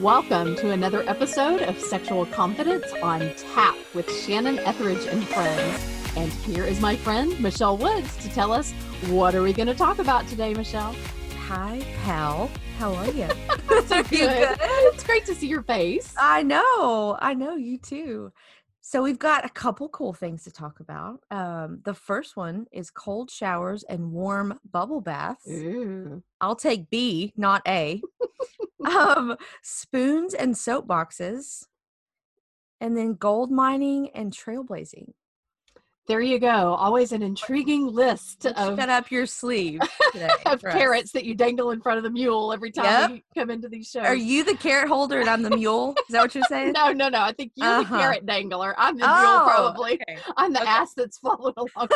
Welcome 0.00 0.56
to 0.56 0.70
another 0.70 1.06
episode 1.06 1.60
of 1.60 1.78
Sexual 1.78 2.24
Confidence 2.26 2.90
on 3.02 3.30
Tap 3.36 3.76
with 3.92 4.10
Shannon 4.10 4.58
Ethridge 4.60 5.04
and 5.04 5.22
friends. 5.28 6.16
And 6.16 6.32
here 6.32 6.64
is 6.64 6.80
my 6.80 6.96
friend 6.96 7.38
Michelle 7.38 7.76
Woods 7.76 8.16
to 8.22 8.30
tell 8.30 8.50
us 8.50 8.72
what 9.08 9.34
are 9.34 9.42
we 9.42 9.52
going 9.52 9.66
to 9.66 9.74
talk 9.74 9.98
about 9.98 10.26
today, 10.26 10.54
Michelle? 10.54 10.96
Hi, 11.48 11.82
pal. 12.02 12.50
How 12.78 12.94
are 12.94 13.10
you? 13.10 13.28
so 13.86 14.02
good. 14.02 14.08
good. 14.08 14.58
It's 14.58 15.04
great 15.04 15.26
to 15.26 15.34
see 15.34 15.48
your 15.48 15.62
face. 15.62 16.14
I 16.18 16.44
know. 16.44 17.18
I 17.20 17.34
know 17.34 17.56
you 17.56 17.76
too. 17.76 18.32
So 18.90 19.04
we've 19.04 19.20
got 19.20 19.44
a 19.44 19.48
couple 19.48 19.88
cool 19.90 20.12
things 20.12 20.42
to 20.42 20.50
talk 20.50 20.80
about. 20.80 21.20
Um, 21.30 21.78
the 21.84 21.94
first 21.94 22.36
one 22.36 22.66
is 22.72 22.90
cold 22.90 23.30
showers 23.30 23.84
and 23.84 24.10
warm 24.10 24.58
bubble 24.68 25.00
baths. 25.00 25.46
Ooh. 25.48 26.24
I'll 26.40 26.56
take 26.56 26.90
B, 26.90 27.32
not 27.36 27.62
A. 27.68 28.02
um, 28.84 29.36
spoons 29.62 30.34
and 30.34 30.58
soap 30.58 30.88
boxes, 30.88 31.68
and 32.80 32.96
then 32.96 33.14
gold 33.14 33.52
mining 33.52 34.10
and 34.10 34.32
trailblazing. 34.32 35.12
There 36.06 36.20
you 36.20 36.40
go. 36.40 36.74
Always 36.74 37.12
an 37.12 37.22
intriguing 37.22 37.86
list 37.86 38.46
of 38.46 38.76
shut 38.78 38.88
up 38.88 39.10
your 39.10 39.26
sleeve 39.26 39.80
of 40.46 40.60
carrots 40.60 41.12
that 41.12 41.24
you 41.24 41.34
dangle 41.34 41.70
in 41.70 41.80
front 41.80 41.98
of 41.98 42.04
the 42.04 42.10
mule 42.10 42.52
every 42.52 42.72
time 42.72 42.84
yep. 42.84 43.10
you 43.10 43.22
come 43.34 43.50
into 43.50 43.68
these 43.68 43.88
shows. 43.88 44.06
Are 44.06 44.16
you 44.16 44.42
the 44.44 44.56
carrot 44.56 44.88
holder 44.88 45.20
and 45.20 45.30
I'm 45.30 45.42
the 45.42 45.56
mule? 45.56 45.94
Is 46.08 46.12
that 46.12 46.22
what 46.22 46.34
you're 46.34 46.44
saying? 46.48 46.72
no, 46.72 46.90
no, 46.92 47.08
no. 47.08 47.20
I 47.20 47.32
think 47.32 47.52
you're 47.54 47.68
uh-huh. 47.68 47.82
the 47.82 47.98
carrot 47.98 48.26
dangler. 48.26 48.74
I'm 48.76 48.96
the 48.96 49.04
oh, 49.08 49.20
mule, 49.20 49.44
probably. 49.44 49.92
Okay. 49.94 50.18
I'm 50.36 50.52
the 50.52 50.62
okay. 50.62 50.68
ass 50.68 50.94
that's 50.94 51.18
following 51.18 51.54
along. 51.56 51.88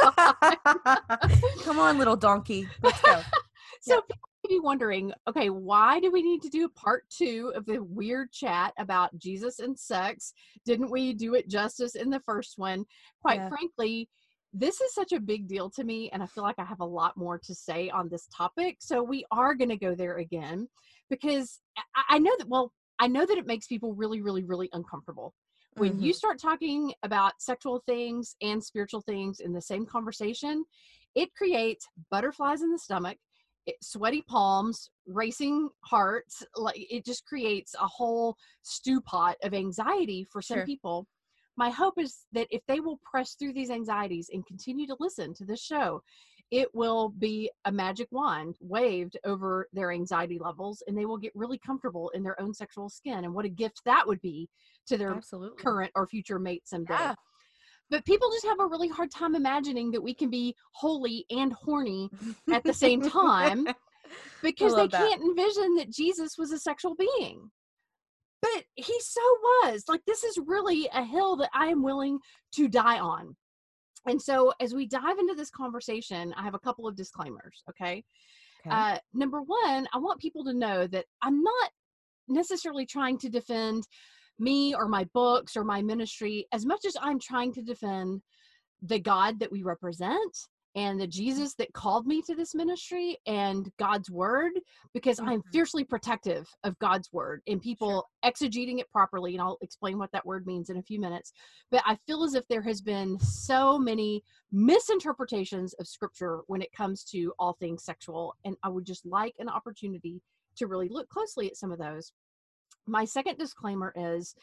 come 1.62 1.78
on, 1.80 1.98
little 1.98 2.16
donkey. 2.16 2.68
Let's 2.82 3.00
go. 3.00 3.20
so 3.80 3.94
yep 3.94 4.18
be 4.48 4.60
wondering 4.60 5.12
okay 5.28 5.50
why 5.50 6.00
do 6.00 6.10
we 6.10 6.22
need 6.22 6.42
to 6.42 6.48
do 6.48 6.68
part 6.68 7.04
two 7.10 7.52
of 7.54 7.64
the 7.66 7.78
weird 7.82 8.30
chat 8.32 8.72
about 8.78 9.16
jesus 9.18 9.58
and 9.58 9.78
sex 9.78 10.32
didn't 10.64 10.90
we 10.90 11.12
do 11.12 11.34
it 11.34 11.48
justice 11.48 11.94
in 11.94 12.10
the 12.10 12.20
first 12.20 12.54
one 12.56 12.84
quite 13.20 13.40
yeah. 13.40 13.48
frankly 13.48 14.08
this 14.52 14.80
is 14.80 14.94
such 14.94 15.12
a 15.12 15.20
big 15.20 15.48
deal 15.48 15.68
to 15.68 15.84
me 15.84 16.10
and 16.12 16.22
i 16.22 16.26
feel 16.26 16.44
like 16.44 16.58
i 16.58 16.64
have 16.64 16.80
a 16.80 16.84
lot 16.84 17.16
more 17.16 17.38
to 17.38 17.54
say 17.54 17.90
on 17.90 18.08
this 18.08 18.28
topic 18.34 18.76
so 18.80 19.02
we 19.02 19.24
are 19.30 19.54
going 19.54 19.70
to 19.70 19.76
go 19.76 19.94
there 19.94 20.18
again 20.18 20.68
because 21.10 21.60
I, 21.76 22.16
I 22.16 22.18
know 22.18 22.32
that 22.38 22.48
well 22.48 22.72
i 22.98 23.06
know 23.06 23.26
that 23.26 23.38
it 23.38 23.46
makes 23.46 23.66
people 23.66 23.94
really 23.94 24.20
really 24.20 24.44
really 24.44 24.68
uncomfortable 24.72 25.34
when 25.76 25.94
mm-hmm. 25.94 26.04
you 26.04 26.12
start 26.12 26.40
talking 26.40 26.92
about 27.02 27.32
sexual 27.38 27.82
things 27.86 28.36
and 28.42 28.62
spiritual 28.62 29.00
things 29.00 29.40
in 29.40 29.52
the 29.52 29.62
same 29.62 29.86
conversation 29.86 30.64
it 31.14 31.34
creates 31.34 31.86
butterflies 32.10 32.62
in 32.62 32.70
the 32.70 32.78
stomach 32.78 33.18
it, 33.66 33.76
sweaty 33.82 34.22
palms, 34.22 34.90
racing 35.06 35.68
hearts. 35.80 36.44
Like 36.56 36.76
it 36.76 37.04
just 37.04 37.24
creates 37.26 37.74
a 37.74 37.86
whole 37.86 38.36
stew 38.62 39.00
pot 39.00 39.36
of 39.42 39.54
anxiety 39.54 40.26
for 40.30 40.42
some 40.42 40.58
sure. 40.58 40.66
people. 40.66 41.06
My 41.56 41.70
hope 41.70 41.94
is 41.98 42.26
that 42.32 42.48
if 42.50 42.62
they 42.66 42.80
will 42.80 42.98
press 43.04 43.34
through 43.34 43.52
these 43.52 43.70
anxieties 43.70 44.28
and 44.32 44.44
continue 44.44 44.86
to 44.88 44.96
listen 44.98 45.32
to 45.34 45.44
this 45.44 45.62
show, 45.62 46.02
it 46.50 46.68
will 46.74 47.08
be 47.08 47.50
a 47.64 47.72
magic 47.72 48.08
wand 48.10 48.56
waved 48.60 49.16
over 49.24 49.68
their 49.72 49.92
anxiety 49.92 50.38
levels 50.38 50.82
and 50.86 50.98
they 50.98 51.06
will 51.06 51.16
get 51.16 51.32
really 51.34 51.58
comfortable 51.58 52.10
in 52.10 52.22
their 52.22 52.40
own 52.40 52.52
sexual 52.52 52.88
skin. 52.88 53.24
And 53.24 53.34
what 53.34 53.44
a 53.44 53.48
gift 53.48 53.80
that 53.84 54.06
would 54.06 54.20
be 54.20 54.48
to 54.86 54.98
their 54.98 55.12
Absolutely. 55.12 55.62
current 55.62 55.92
or 55.94 56.06
future 56.06 56.38
mate 56.38 56.62
someday. 56.66 56.94
Yeah 56.94 57.14
but 57.90 58.04
people 58.04 58.30
just 58.32 58.46
have 58.46 58.60
a 58.60 58.66
really 58.66 58.88
hard 58.88 59.10
time 59.10 59.34
imagining 59.34 59.90
that 59.92 60.02
we 60.02 60.14
can 60.14 60.30
be 60.30 60.54
holy 60.72 61.24
and 61.30 61.52
horny 61.52 62.10
at 62.52 62.64
the 62.64 62.72
same 62.72 63.02
time 63.02 63.66
because 64.42 64.74
they 64.74 64.88
can't 64.88 65.22
envision 65.22 65.74
that 65.76 65.90
Jesus 65.90 66.36
was 66.38 66.52
a 66.52 66.58
sexual 66.58 66.94
being. 66.94 67.50
But 68.42 68.64
he 68.74 68.94
so 69.00 69.22
was. 69.22 69.84
Like, 69.88 70.02
this 70.06 70.22
is 70.22 70.38
really 70.44 70.88
a 70.92 71.02
hill 71.02 71.36
that 71.36 71.50
I 71.54 71.66
am 71.66 71.82
willing 71.82 72.18
to 72.56 72.68
die 72.68 72.98
on. 72.98 73.34
And 74.06 74.20
so, 74.20 74.52
as 74.60 74.74
we 74.74 74.86
dive 74.86 75.18
into 75.18 75.34
this 75.34 75.50
conversation, 75.50 76.34
I 76.36 76.42
have 76.42 76.54
a 76.54 76.58
couple 76.58 76.86
of 76.86 76.94
disclaimers. 76.94 77.62
Okay. 77.70 78.04
okay. 78.66 78.70
Uh, 78.70 78.98
number 79.14 79.40
one, 79.40 79.88
I 79.94 79.98
want 79.98 80.20
people 80.20 80.44
to 80.44 80.52
know 80.52 80.86
that 80.86 81.06
I'm 81.22 81.42
not 81.42 81.70
necessarily 82.28 82.84
trying 82.84 83.18
to 83.18 83.30
defend 83.30 83.86
me 84.38 84.74
or 84.74 84.88
my 84.88 85.04
books 85.14 85.56
or 85.56 85.64
my 85.64 85.82
ministry 85.82 86.46
as 86.52 86.66
much 86.66 86.84
as 86.86 86.96
I'm 87.00 87.18
trying 87.18 87.52
to 87.54 87.62
defend 87.62 88.22
the 88.82 88.98
God 88.98 89.38
that 89.40 89.50
we 89.50 89.62
represent 89.62 90.36
and 90.76 91.00
the 91.00 91.06
Jesus 91.06 91.54
that 91.54 91.72
called 91.72 92.06
me 92.06 92.20
to 92.22 92.34
this 92.34 92.54
ministry 92.54 93.16
and 93.26 93.70
God's 93.78 94.10
word 94.10 94.52
because 94.92 95.18
mm-hmm. 95.18 95.30
I'm 95.30 95.42
fiercely 95.52 95.84
protective 95.84 96.48
of 96.64 96.78
God's 96.80 97.12
word 97.12 97.42
and 97.46 97.60
people 97.60 98.06
sure. 98.24 98.32
exegeting 98.32 98.80
it 98.80 98.90
properly 98.90 99.34
and 99.34 99.42
I'll 99.42 99.58
explain 99.62 99.98
what 99.98 100.10
that 100.12 100.26
word 100.26 100.46
means 100.46 100.70
in 100.70 100.76
a 100.78 100.82
few 100.82 101.00
minutes 101.00 101.32
but 101.70 101.82
I 101.86 101.96
feel 102.06 102.24
as 102.24 102.34
if 102.34 102.46
there 102.48 102.62
has 102.62 102.80
been 102.80 103.18
so 103.20 103.78
many 103.78 104.22
misinterpretations 104.52 105.74
of 105.74 105.86
scripture 105.86 106.40
when 106.46 106.62
it 106.62 106.72
comes 106.72 107.04
to 107.04 107.32
all 107.38 107.54
things 107.54 107.84
sexual 107.84 108.34
and 108.44 108.56
I 108.62 108.68
would 108.68 108.84
just 108.84 109.06
like 109.06 109.34
an 109.38 109.48
opportunity 109.48 110.20
to 110.56 110.66
really 110.66 110.88
look 110.88 111.08
closely 111.08 111.48
at 111.48 111.56
some 111.56 111.72
of 111.72 111.78
those 111.78 112.12
my 112.86 113.04
second 113.04 113.38
disclaimer 113.38 113.92
is 113.96 114.34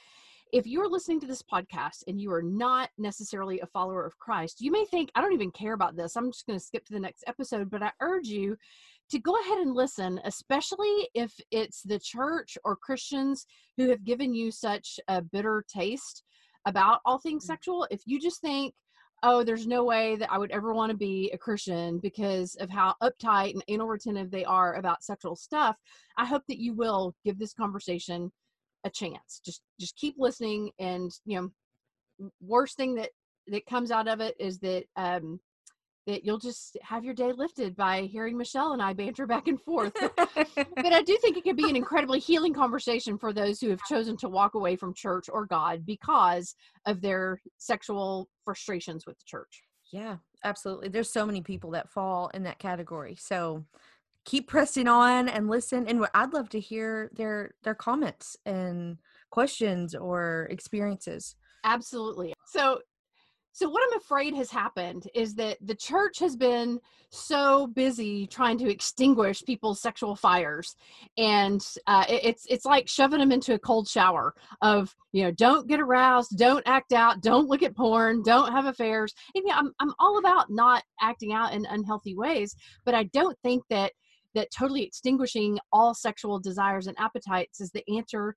if 0.53 0.67
you're 0.67 0.89
listening 0.89 1.19
to 1.21 1.27
this 1.27 1.41
podcast 1.41 2.03
and 2.07 2.19
you 2.19 2.31
are 2.33 2.41
not 2.41 2.89
necessarily 2.97 3.61
a 3.61 3.67
follower 3.67 4.05
of 4.05 4.17
Christ, 4.17 4.59
you 4.59 4.71
may 4.71 4.85
think, 4.85 5.09
I 5.15 5.21
don't 5.21 5.33
even 5.33 5.51
care 5.51 5.73
about 5.73 5.95
this. 5.95 6.15
I'm 6.15 6.31
just 6.31 6.45
going 6.45 6.59
to 6.59 6.65
skip 6.65 6.85
to 6.85 6.93
the 6.93 6.99
next 6.99 7.23
episode. 7.27 7.69
But 7.69 7.83
I 7.83 7.91
urge 8.01 8.27
you 8.27 8.57
to 9.11 9.19
go 9.19 9.35
ahead 9.39 9.59
and 9.59 9.73
listen, 9.73 10.19
especially 10.25 11.09
if 11.13 11.33
it's 11.51 11.81
the 11.83 11.99
church 11.99 12.57
or 12.63 12.75
Christians 12.75 13.45
who 13.77 13.89
have 13.89 14.03
given 14.03 14.33
you 14.33 14.51
such 14.51 14.99
a 15.07 15.21
bitter 15.21 15.63
taste 15.73 16.23
about 16.65 16.99
all 17.05 17.17
things 17.17 17.43
mm. 17.43 17.47
sexual. 17.47 17.87
If 17.89 18.01
you 18.05 18.19
just 18.19 18.41
think, 18.41 18.73
oh, 19.23 19.43
there's 19.43 19.67
no 19.67 19.83
way 19.83 20.15
that 20.15 20.31
I 20.31 20.37
would 20.37 20.51
ever 20.51 20.73
want 20.73 20.91
to 20.91 20.97
be 20.97 21.29
a 21.31 21.37
Christian 21.37 21.99
because 21.99 22.55
of 22.55 22.69
how 22.69 22.95
uptight 23.01 23.53
and 23.53 23.63
anal 23.67 23.87
retentive 23.87 24.31
they 24.31 24.45
are 24.45 24.75
about 24.75 25.03
sexual 25.03 25.35
stuff, 25.35 25.77
I 26.17 26.25
hope 26.25 26.43
that 26.47 26.59
you 26.59 26.73
will 26.73 27.15
give 27.23 27.37
this 27.37 27.53
conversation 27.53 28.31
a 28.83 28.89
chance. 28.89 29.41
Just 29.45 29.61
just 29.79 29.95
keep 29.95 30.15
listening 30.17 30.71
and 30.79 31.11
you 31.25 31.39
know 31.39 32.29
worst 32.41 32.77
thing 32.77 32.95
that 32.95 33.11
that 33.47 33.65
comes 33.65 33.91
out 33.91 34.07
of 34.07 34.21
it 34.21 34.35
is 34.39 34.59
that 34.59 34.85
um 34.95 35.39
that 36.07 36.25
you'll 36.25 36.39
just 36.39 36.77
have 36.81 37.03
your 37.03 37.13
day 37.13 37.31
lifted 37.31 37.75
by 37.75 38.01
hearing 38.01 38.37
Michelle 38.37 38.73
and 38.73 38.81
I 38.81 38.93
banter 38.93 39.27
back 39.27 39.47
and 39.47 39.61
forth. 39.61 39.93
but 40.15 40.93
I 40.93 41.01
do 41.03 41.17
think 41.21 41.37
it 41.37 41.43
could 41.43 41.57
be 41.57 41.69
an 41.69 41.75
incredibly 41.75 42.19
healing 42.19 42.53
conversation 42.53 43.17
for 43.17 43.33
those 43.33 43.59
who 43.59 43.69
have 43.69 43.81
chosen 43.87 44.17
to 44.17 44.29
walk 44.29 44.55
away 44.55 44.75
from 44.75 44.93
church 44.93 45.27
or 45.31 45.45
God 45.45 45.85
because 45.85 46.55
of 46.85 47.01
their 47.01 47.39
sexual 47.57 48.29
frustrations 48.43 49.05
with 49.05 49.17
the 49.19 49.25
church. 49.25 49.61
Yeah, 49.91 50.17
absolutely. 50.43 50.89
There's 50.89 51.11
so 51.11 51.25
many 51.25 51.41
people 51.41 51.71
that 51.71 51.89
fall 51.89 52.29
in 52.33 52.43
that 52.43 52.59
category. 52.59 53.15
So 53.19 53.65
keep 54.25 54.47
pressing 54.47 54.87
on 54.87 55.27
and 55.27 55.49
listen 55.49 55.87
and 55.87 56.05
I'd 56.13 56.33
love 56.33 56.49
to 56.49 56.59
hear 56.59 57.09
their 57.15 57.51
their 57.63 57.73
comments 57.73 58.37
and 58.45 58.97
questions 59.31 59.95
or 59.95 60.47
experiences. 60.51 61.35
Absolutely. 61.63 62.33
So 62.45 62.79
so, 63.53 63.69
what 63.69 63.83
I'm 63.85 63.97
afraid 63.97 64.33
has 64.35 64.49
happened 64.49 65.07
is 65.13 65.35
that 65.35 65.57
the 65.61 65.75
church 65.75 66.19
has 66.19 66.37
been 66.37 66.79
so 67.09 67.67
busy 67.67 68.25
trying 68.27 68.57
to 68.59 68.69
extinguish 68.69 69.43
people's 69.43 69.81
sexual 69.81 70.15
fires, 70.15 70.75
and 71.17 71.61
uh, 71.85 72.05
it's 72.07 72.45
it's 72.49 72.63
like 72.63 72.87
shoving 72.87 73.19
them 73.19 73.31
into 73.31 73.53
a 73.53 73.59
cold 73.59 73.89
shower 73.89 74.33
of 74.61 74.95
you 75.11 75.23
know 75.23 75.31
don't 75.31 75.67
get 75.67 75.81
aroused, 75.81 76.37
don't 76.37 76.63
act 76.65 76.93
out, 76.93 77.21
don't 77.21 77.49
look 77.49 77.61
at 77.61 77.75
porn, 77.75 78.23
don't 78.23 78.53
have 78.53 78.65
affairs. 78.67 79.13
And 79.35 79.43
yeah, 79.45 79.57
I'm 79.57 79.73
I'm 79.79 79.93
all 79.99 80.17
about 80.17 80.49
not 80.49 80.83
acting 81.01 81.33
out 81.33 81.53
in 81.53 81.65
unhealthy 81.65 82.15
ways, 82.15 82.55
but 82.85 82.95
I 82.95 83.03
don't 83.03 83.37
think 83.43 83.63
that 83.69 83.91
that 84.33 84.47
totally 84.57 84.83
extinguishing 84.83 85.59
all 85.73 85.93
sexual 85.93 86.39
desires 86.39 86.87
and 86.87 86.97
appetites 86.97 87.59
is 87.59 87.71
the 87.71 87.83
answer 87.97 88.35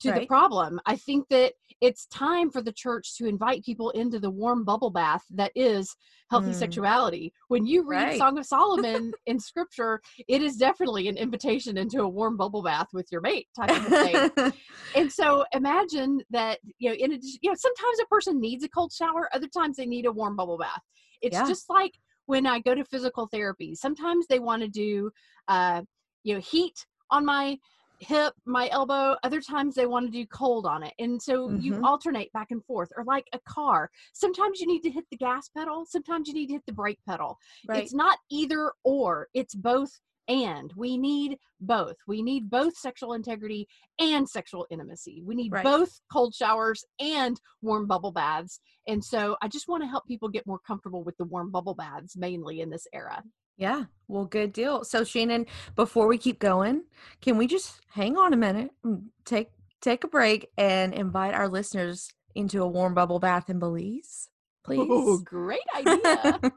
to 0.00 0.10
right. 0.10 0.20
the 0.20 0.26
problem. 0.26 0.80
I 0.86 0.96
think 0.96 1.26
that 1.30 1.52
it's 1.80 2.06
time 2.06 2.50
for 2.50 2.62
the 2.62 2.72
church 2.72 3.16
to 3.16 3.26
invite 3.26 3.64
people 3.64 3.90
into 3.90 4.18
the 4.18 4.30
warm 4.30 4.64
bubble 4.64 4.90
bath 4.90 5.22
that 5.30 5.52
is 5.54 5.94
healthy 6.30 6.50
mm. 6.50 6.54
sexuality. 6.54 7.32
When 7.48 7.66
you 7.66 7.86
read 7.86 8.04
right. 8.04 8.18
Song 8.18 8.38
of 8.38 8.46
Solomon 8.46 9.12
in 9.26 9.38
scripture, 9.38 10.00
it 10.28 10.42
is 10.42 10.56
definitely 10.56 11.08
an 11.08 11.16
invitation 11.16 11.76
into 11.76 12.02
a 12.02 12.08
warm 12.08 12.36
bubble 12.36 12.62
bath 12.62 12.88
with 12.92 13.06
your 13.12 13.20
mate 13.20 13.48
type 13.56 13.70
of 13.70 13.86
thing. 13.86 14.52
and 14.96 15.12
so 15.12 15.44
imagine 15.52 16.22
that, 16.30 16.58
you 16.78 16.90
know, 16.90 16.96
in 16.96 17.12
addition, 17.12 17.38
you 17.42 17.50
know, 17.50 17.56
sometimes 17.56 17.98
a 18.00 18.06
person 18.06 18.40
needs 18.40 18.64
a 18.64 18.68
cold 18.68 18.92
shower, 18.92 19.28
other 19.32 19.48
times 19.48 19.76
they 19.76 19.86
need 19.86 20.06
a 20.06 20.12
warm 20.12 20.36
bubble 20.36 20.58
bath. 20.58 20.82
It's 21.22 21.36
yeah. 21.36 21.46
just 21.46 21.68
like 21.68 21.92
when 22.26 22.46
I 22.46 22.58
go 22.60 22.74
to 22.74 22.84
physical 22.84 23.28
therapy. 23.32 23.74
Sometimes 23.74 24.26
they 24.26 24.38
want 24.38 24.62
to 24.62 24.68
do 24.68 25.10
uh, 25.48 25.82
you 26.24 26.34
know, 26.34 26.40
heat 26.40 26.86
on 27.10 27.24
my 27.24 27.56
hip, 27.98 28.34
my 28.44 28.68
elbow. 28.70 29.16
Other 29.22 29.40
times 29.40 29.74
they 29.74 29.86
want 29.86 30.06
to 30.06 30.12
do 30.12 30.26
cold 30.26 30.66
on 30.66 30.82
it. 30.82 30.94
And 30.98 31.20
so 31.20 31.48
mm-hmm. 31.48 31.60
you 31.60 31.80
alternate 31.84 32.32
back 32.32 32.50
and 32.50 32.64
forth, 32.64 32.90
or 32.96 33.04
like 33.04 33.26
a 33.32 33.40
car. 33.48 33.90
Sometimes 34.12 34.60
you 34.60 34.66
need 34.66 34.82
to 34.82 34.90
hit 34.90 35.04
the 35.10 35.16
gas 35.16 35.48
pedal, 35.56 35.84
sometimes 35.86 36.28
you 36.28 36.34
need 36.34 36.46
to 36.46 36.54
hit 36.54 36.66
the 36.66 36.72
brake 36.72 37.00
pedal. 37.08 37.38
Right. 37.66 37.82
It's 37.82 37.94
not 37.94 38.18
either 38.30 38.72
or, 38.84 39.28
it's 39.34 39.54
both 39.54 40.00
and 40.28 40.72
we 40.76 40.96
need 40.96 41.38
both 41.60 41.96
we 42.06 42.22
need 42.22 42.48
both 42.48 42.76
sexual 42.76 43.12
integrity 43.12 43.66
and 43.98 44.28
sexual 44.28 44.66
intimacy 44.70 45.22
we 45.24 45.34
need 45.34 45.52
right. 45.52 45.64
both 45.64 46.00
cold 46.10 46.34
showers 46.34 46.84
and 46.98 47.40
warm 47.62 47.86
bubble 47.86 48.12
baths 48.12 48.60
and 48.88 49.04
so 49.04 49.36
i 49.42 49.48
just 49.48 49.68
want 49.68 49.82
to 49.82 49.86
help 49.86 50.06
people 50.06 50.28
get 50.28 50.46
more 50.46 50.58
comfortable 50.66 51.04
with 51.04 51.16
the 51.18 51.24
warm 51.24 51.50
bubble 51.50 51.74
baths 51.74 52.16
mainly 52.16 52.60
in 52.60 52.70
this 52.70 52.86
era 52.92 53.22
yeah 53.56 53.84
well 54.08 54.24
good 54.24 54.52
deal 54.52 54.84
so 54.84 55.04
shannon 55.04 55.46
before 55.76 56.06
we 56.06 56.18
keep 56.18 56.38
going 56.38 56.82
can 57.20 57.36
we 57.36 57.46
just 57.46 57.80
hang 57.92 58.16
on 58.16 58.32
a 58.32 58.36
minute 58.36 58.70
mm, 58.84 59.02
take 59.24 59.50
take 59.80 60.04
a 60.04 60.08
break 60.08 60.50
and 60.56 60.94
invite 60.94 61.34
our 61.34 61.48
listeners 61.48 62.10
into 62.34 62.62
a 62.62 62.66
warm 62.68 62.94
bubble 62.94 63.18
bath 63.18 63.48
in 63.48 63.58
belize 63.58 64.28
oh, 64.28 64.66
please 64.66 64.88
oh 64.90 65.18
great 65.18 65.60
idea 65.76 66.40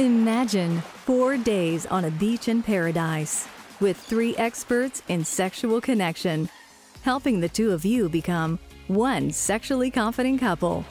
Imagine 0.00 0.80
four 0.80 1.36
days 1.36 1.86
on 1.86 2.06
a 2.06 2.10
beach 2.10 2.48
in 2.48 2.64
paradise 2.64 3.46
with 3.78 3.96
three 3.96 4.36
experts 4.36 5.04
in 5.06 5.24
sexual 5.24 5.80
connection, 5.80 6.48
helping 7.02 7.38
the 7.38 7.48
two 7.48 7.70
of 7.70 7.84
you 7.84 8.08
become 8.08 8.58
one 8.88 9.30
sexually 9.30 9.92
confident 9.92 10.40
couple. 10.40 10.84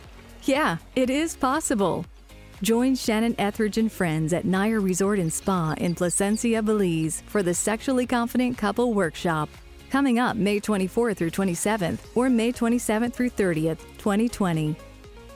Yeah, 0.43 0.77
it 0.95 1.09
is 1.09 1.35
possible. 1.35 2.05
Join 2.63 2.95
Shannon 2.95 3.35
Ethridge 3.39 3.77
and 3.77 3.91
friends 3.91 4.31
at 4.31 4.45
Naia 4.45 4.81
Resort 4.81 5.19
and 5.19 5.33
Spa 5.33 5.75
in 5.79 5.93
Placencia, 5.95 6.63
Belize 6.63 7.21
for 7.25 7.43
the 7.43 7.53
Sexually 7.53 8.07
Confident 8.07 8.57
Couple 8.57 8.93
Workshop. 8.93 9.49
Coming 9.89 10.17
up 10.17 10.37
May 10.37 10.61
24th 10.61 11.17
through 11.17 11.31
27th 11.31 11.99
or 12.15 12.29
May 12.29 12.53
27th 12.53 13.11
through 13.11 13.31
30th, 13.31 13.79
2020. 13.97 14.77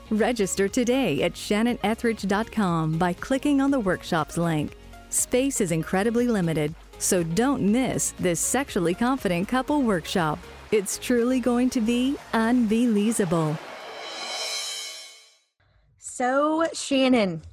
Register 0.09 0.69
today 0.69 1.21
at 1.23 1.33
shannonethridge.com 1.33 2.97
by 2.97 3.11
clicking 3.11 3.59
on 3.59 3.71
the 3.71 3.79
workshops 3.81 4.37
link. 4.37 4.77
Space 5.09 5.59
is 5.59 5.73
incredibly 5.73 6.29
limited, 6.29 6.73
so 6.97 7.23
don't 7.23 7.61
miss 7.61 8.11
this 8.19 8.39
sexually 8.39 8.93
confident 8.93 9.49
couple 9.49 9.81
workshop. 9.81 10.39
It's 10.71 10.97
truly 10.97 11.41
going 11.41 11.71
to 11.71 11.81
be 11.81 12.15
unbelievable. 12.31 13.57
So, 16.17 16.65
Shannon, 16.73 17.43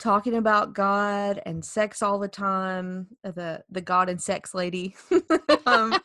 talking 0.00 0.34
about 0.34 0.74
God 0.74 1.40
and 1.46 1.64
sex 1.64 2.02
all 2.02 2.18
the 2.18 2.26
time, 2.26 3.06
uh, 3.22 3.30
the 3.30 3.62
the 3.70 3.80
God 3.80 4.08
and 4.08 4.20
sex 4.20 4.52
lady. 4.52 4.96
um, 5.66 5.96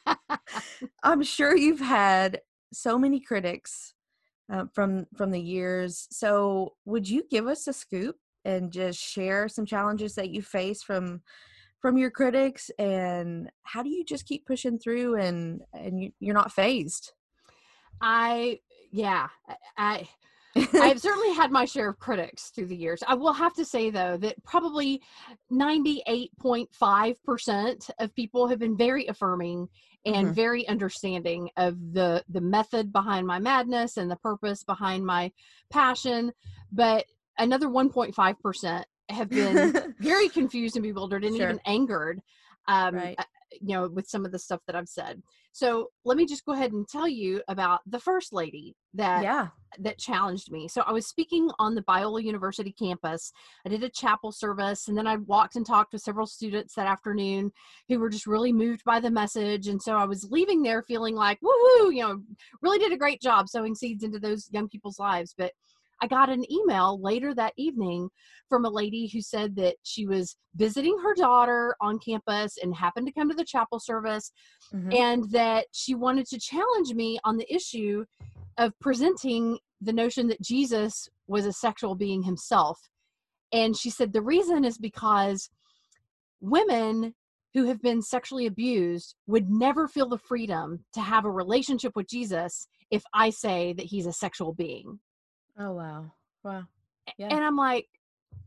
I'm 1.04 1.24
sure 1.24 1.58
you've 1.58 1.80
had 1.80 2.42
so 2.72 3.00
many 3.00 3.20
critics 3.20 3.96
uh, 4.54 4.66
from 4.72 5.08
from 5.18 5.32
the 5.32 5.42
years. 5.42 6.08
So, 6.12 6.76
would 6.86 7.10
you 7.10 7.24
give 7.32 7.48
us 7.48 7.68
a 7.68 7.74
scoop 7.74 8.18
and 8.46 8.72
just 8.72 9.00
share 9.00 9.48
some 9.48 9.66
challenges 9.66 10.14
that 10.14 10.30
you 10.30 10.44
face 10.44 10.84
from 10.84 11.24
from 11.80 11.98
your 11.98 12.12
critics, 12.12 12.70
and 12.78 13.50
how 13.64 13.82
do 13.82 13.90
you 13.90 14.06
just 14.06 14.28
keep 14.28 14.46
pushing 14.46 14.78
through 14.78 15.16
and 15.16 15.64
and 15.74 16.00
you, 16.00 16.12
you're 16.20 16.36
not 16.36 16.52
phased? 16.52 17.14
I 18.00 18.60
yeah 18.92 19.30
I. 19.76 20.08
I've 20.56 21.00
certainly 21.02 21.34
had 21.34 21.52
my 21.52 21.66
share 21.66 21.90
of 21.90 22.00
critics 22.00 22.50
through 22.50 22.68
the 22.68 22.76
years. 22.76 23.02
I 23.08 23.16
will 23.16 23.34
have 23.34 23.56
to 23.56 23.66
say 23.66 23.90
though 23.90 24.18
that 24.18 24.44
probably 24.44 25.02
98.5% 25.52 27.90
of 28.00 28.16
people 28.16 28.48
have 28.48 28.60
been 28.60 28.78
very 28.78 29.08
affirming 29.08 29.68
and 30.06 30.28
mm-hmm. 30.28 30.34
very 30.34 30.68
understanding 30.68 31.50
of 31.58 31.94
the 31.94 32.24
the 32.30 32.42
method 32.42 32.92
behind 32.92 33.26
my 33.26 33.40
madness 33.40 33.98
and 33.98 34.12
the 34.12 34.16
purpose 34.18 34.64
behind 34.64 35.06
my 35.06 35.32
passion 35.70 36.32
but 36.72 37.06
another 37.38 37.68
1.5% 37.68 38.84
have 39.10 39.30
been 39.30 39.96
very 40.00 40.30
confused 40.30 40.76
and 40.76 40.84
bewildered 40.84 41.24
and 41.24 41.36
sure. 41.36 41.46
even 41.46 41.60
angered 41.66 42.22
um, 42.68 42.96
right. 42.96 43.16
Uh, 43.18 43.24
you 43.62 43.76
know 43.76 43.88
with 43.88 44.08
some 44.08 44.26
of 44.26 44.32
the 44.32 44.40
stuff 44.40 44.62
that 44.66 44.76
i've 44.76 44.90
said 44.90 45.22
so 45.52 45.90
let 46.06 46.18
me 46.18 46.26
just 46.26 46.46
go 46.46 46.54
ahead 46.54 46.72
and 46.72 46.88
tell 46.88 47.08
you 47.08 47.42
about 47.48 47.82
the 47.86 48.00
first 48.00 48.34
lady 48.34 48.76
that 48.94 49.24
yeah. 49.24 49.48
That 49.80 49.98
challenged 49.98 50.52
me. 50.52 50.68
So 50.68 50.82
I 50.82 50.92
was 50.92 51.08
speaking 51.08 51.50
on 51.60 51.76
the 51.76 51.82
Biola 51.84 52.24
University 52.24 52.72
campus. 52.72 53.32
I 53.66 53.70
did 53.70 53.84
a 53.84 53.90
chapel 53.90 54.32
service 54.32 54.88
and 54.88 54.98
then 54.98 55.08
I 55.08 55.18
walked 55.18 55.56
and 55.56 55.66
talked 55.66 55.94
with 55.94 56.02
several 56.02 56.28
students 56.28 56.76
that 56.76 56.88
afternoon 56.88 57.52
who 57.90 58.00
were 58.00 58.10
just 58.10 58.28
really 58.28 58.54
moved 58.54 58.84
by 58.84 59.00
the 59.00 59.12
message. 59.12 59.68
And 59.68 59.82
so 59.82 59.96
I 59.96 60.06
was 60.06 60.28
leaving 60.30 60.62
there 60.62 60.84
feeling 60.84 61.16
like, 61.16 61.40
woohoo, 61.42 61.94
you 61.94 62.02
know, 62.02 62.22
really 62.62 62.80
did 62.80 62.94
a 62.94 62.98
great 62.98 63.22
job 63.22 63.50
sowing 63.50 63.76
seeds 63.76 64.04
into 64.04 64.20
those 64.20 64.50
young 64.52 64.70
people's 64.70 65.00
lives. 65.00 65.34
But 65.38 65.52
I 66.02 66.08
got 66.08 66.30
an 66.30 66.50
email 66.52 67.02
later 67.02 67.34
that 67.36 67.54
evening 67.58 68.10
from 68.50 68.66
a 68.66 68.70
lady 68.70 69.08
who 69.08 69.22
said 69.22 69.56
that 69.56 69.76
she 69.84 70.06
was 70.06 70.36
visiting 70.56 70.98
her 71.04 71.14
daughter 71.16 71.76
on 71.82 72.00
campus 72.00 72.58
and 72.62 72.76
happened 72.76 73.08
to 73.08 73.14
come 73.14 73.30
to 73.30 73.36
the 73.36 73.46
chapel 73.46 73.80
service 73.80 74.32
mm-hmm. 74.74 74.92
and 74.92 75.32
that 75.32 75.66
she 75.72 75.96
wanted 75.96 76.26
to 76.28 76.40
challenge 76.40 76.94
me 76.94 77.20
on 77.24 77.38
the 77.38 77.54
issue 77.54 78.06
of 78.58 78.78
presenting 78.80 79.58
the 79.82 79.94
notion 79.94 80.28
that 80.28 80.42
Jesus 80.42 81.10
was 81.28 81.46
a 81.46 81.54
sexual 81.54 81.96
being 81.96 82.24
himself. 82.24 82.80
And 83.52 83.76
she 83.76 83.90
said 83.90 84.14
the 84.14 84.22
reason 84.22 84.66
is 84.66 84.78
because 84.78 85.50
women 86.42 87.14
who 87.54 87.66
have 87.66 87.82
been 87.82 88.02
sexually 88.02 88.48
abused 88.48 89.16
would 89.28 89.50
never 89.50 89.88
feel 89.88 90.10
the 90.10 90.18
freedom 90.18 90.84
to 90.94 91.02
have 91.02 91.26
a 91.26 91.32
relationship 91.32 91.94
with 91.96 92.08
Jesus 92.08 92.68
if 92.90 93.04
I 93.14 93.30
say 93.30 93.74
that 93.74 93.86
he's 93.86 94.08
a 94.08 94.14
sexual 94.14 94.54
being. 94.54 95.00
Oh 95.58 95.74
wow. 95.74 96.12
Wow. 96.44 96.64
Yeah. 97.18 97.28
And 97.30 97.44
I'm 97.44 97.56
like, 97.56 97.88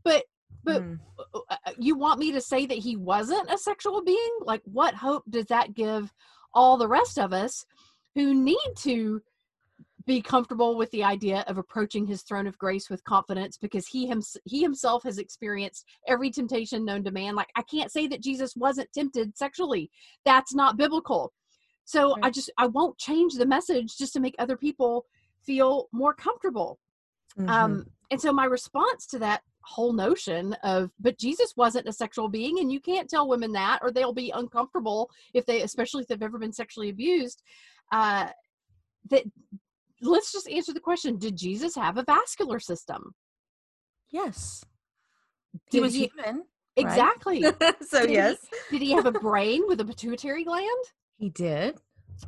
but 0.03 0.23
but 0.63 0.83
mm. 0.83 0.99
Uh, 1.17 1.39
uh, 1.49 1.55
uh, 1.65 1.71
you 1.79 1.97
want 1.97 2.19
me 2.19 2.31
to 2.31 2.41
say 2.41 2.65
that 2.65 2.77
he 2.77 2.95
wasn't 2.95 3.51
a 3.51 3.57
sexual 3.57 4.03
being? 4.03 4.37
Like 4.41 4.61
what 4.65 4.93
hope 4.93 5.23
does 5.29 5.45
that 5.45 5.73
give 5.73 6.11
all 6.53 6.77
the 6.77 6.87
rest 6.87 7.17
of 7.17 7.33
us 7.33 7.65
who 8.15 8.33
need 8.33 8.73
to 8.79 9.21
be 10.07 10.21
comfortable 10.21 10.77
with 10.77 10.89
the 10.91 11.03
idea 11.03 11.43
of 11.47 11.57
approaching 11.57 12.07
his 12.07 12.23
throne 12.23 12.47
of 12.47 12.57
grace 12.57 12.89
with 12.89 13.03
confidence 13.03 13.57
because 13.57 13.85
he 13.87 14.07
him, 14.07 14.23
he 14.45 14.61
himself 14.61 15.03
has 15.03 15.17
experienced 15.17 15.85
every 16.07 16.31
temptation 16.31 16.85
known 16.85 17.03
to 17.03 17.11
man 17.11 17.35
like 17.35 17.49
i 17.57 17.61
can't 17.63 17.91
say 17.91 18.07
that 18.07 18.23
jesus 18.23 18.55
wasn't 18.55 18.91
tempted 18.93 19.37
sexually 19.37 19.91
that's 20.23 20.55
not 20.55 20.77
biblical 20.77 21.33
so 21.83 22.13
right. 22.15 22.23
i 22.23 22.29
just 22.29 22.49
i 22.57 22.65
won't 22.65 22.97
change 22.97 23.33
the 23.33 23.45
message 23.45 23.97
just 23.97 24.13
to 24.13 24.21
make 24.21 24.33
other 24.39 24.55
people 24.55 25.05
feel 25.45 25.87
more 25.91 26.13
comfortable 26.13 26.79
Mm-hmm. 27.37 27.49
Um, 27.49 27.85
and 28.11 28.21
so 28.21 28.31
my 28.31 28.45
response 28.45 29.05
to 29.07 29.19
that 29.19 29.41
whole 29.63 29.93
notion 29.93 30.55
of, 30.63 30.91
but 30.99 31.19
Jesus 31.19 31.53
wasn't 31.57 31.87
a 31.87 31.93
sexual 31.93 32.29
being, 32.29 32.59
and 32.59 32.71
you 32.71 32.79
can't 32.79 33.09
tell 33.09 33.27
women 33.27 33.51
that, 33.53 33.79
or 33.81 33.91
they'll 33.91 34.13
be 34.13 34.31
uncomfortable 34.33 35.09
if 35.33 35.45
they, 35.45 35.61
especially 35.61 36.01
if 36.01 36.07
they've 36.07 36.23
ever 36.23 36.39
been 36.39 36.53
sexually 36.53 36.89
abused. 36.89 37.43
Uh, 37.91 38.27
that 39.09 39.23
let's 40.01 40.31
just 40.31 40.49
answer 40.49 40.73
the 40.73 40.79
question: 40.79 41.17
Did 41.17 41.37
Jesus 41.37 41.75
have 41.75 41.97
a 41.97 42.03
vascular 42.03 42.59
system? 42.59 43.13
Yes, 44.09 44.63
he 45.69 45.81
was 45.81 45.93
he, 45.93 46.09
human. 46.15 46.43
Exactly. 46.77 47.41
so 47.81 48.01
did 48.01 48.11
yes. 48.11 48.37
He, 48.69 48.79
did 48.79 48.85
he 48.85 48.91
have 48.93 49.05
a 49.05 49.11
brain 49.11 49.63
with 49.67 49.81
a 49.81 49.85
pituitary 49.85 50.43
gland? 50.43 50.85
He 51.17 51.29
did. 51.29 51.77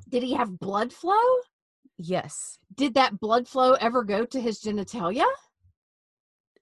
Did 0.09 0.23
he 0.23 0.33
have 0.33 0.59
blood 0.59 0.91
flow? 0.91 1.13
Yes. 2.01 2.57
Did 2.75 2.93
that 2.93 3.19
blood 3.19 3.47
flow 3.47 3.73
ever 3.73 4.03
go 4.03 4.23
to 4.23 4.39
his 4.39 4.61
genitalia? 4.61 5.25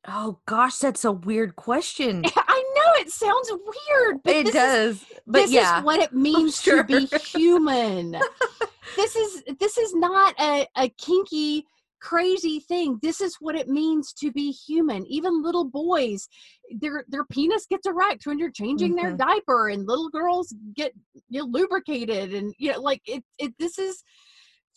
Oh 0.08 0.40
gosh, 0.48 0.78
that's 0.78 1.06
a 1.06 1.12
weird 1.12 1.56
question. 1.56 2.24
I 2.36 2.74
know 2.76 3.02
it 3.02 3.12
sounds 3.12 3.52
weird, 3.52 4.24
but 4.24 4.36
it 4.36 4.54
does. 4.54 4.96
Is, 4.96 5.06
but 5.28 5.40
this 5.44 5.52
yeah, 5.52 5.78
is 5.78 5.86
what 5.86 6.00
it 6.00 6.14
means 6.14 6.60
sure. 6.60 6.84
to 6.84 6.84
be 6.84 7.06
human. 7.18 8.12
this 8.96 9.16
is 9.16 9.44
this 9.60 9.78
is 9.78 9.94
not 9.94 10.34
a, 10.40 10.66
a 10.76 10.90
kinky 10.98 11.66
crazy 12.00 12.60
thing. 12.60 12.98
This 13.04 13.22
is 13.22 13.36
what 13.40 13.56
it 13.56 13.68
means 13.68 14.14
to 14.14 14.32
be 14.32 14.52
human. 14.52 15.06
Even 15.06 15.44
little 15.44 15.66
boys, 15.66 16.28
their 16.80 17.06
their 17.10 17.26
penis 17.26 17.68
gets 17.70 17.86
erect 17.86 18.26
when 18.26 18.40
you're 18.40 18.50
changing 18.50 18.96
mm-hmm. 18.96 19.06
their 19.06 19.18
diaper, 19.18 19.70
and 19.70 19.88
little 19.88 20.10
girls 20.10 20.52
get 20.76 20.94
you 21.30 21.42
know, 21.42 21.46
lubricated, 21.46 22.34
and 22.34 22.56
you 22.58 22.72
know, 22.72 22.82
like 22.82 23.02
it. 23.06 23.24
It 23.38 23.54
this 23.60 23.78
is 23.78 24.04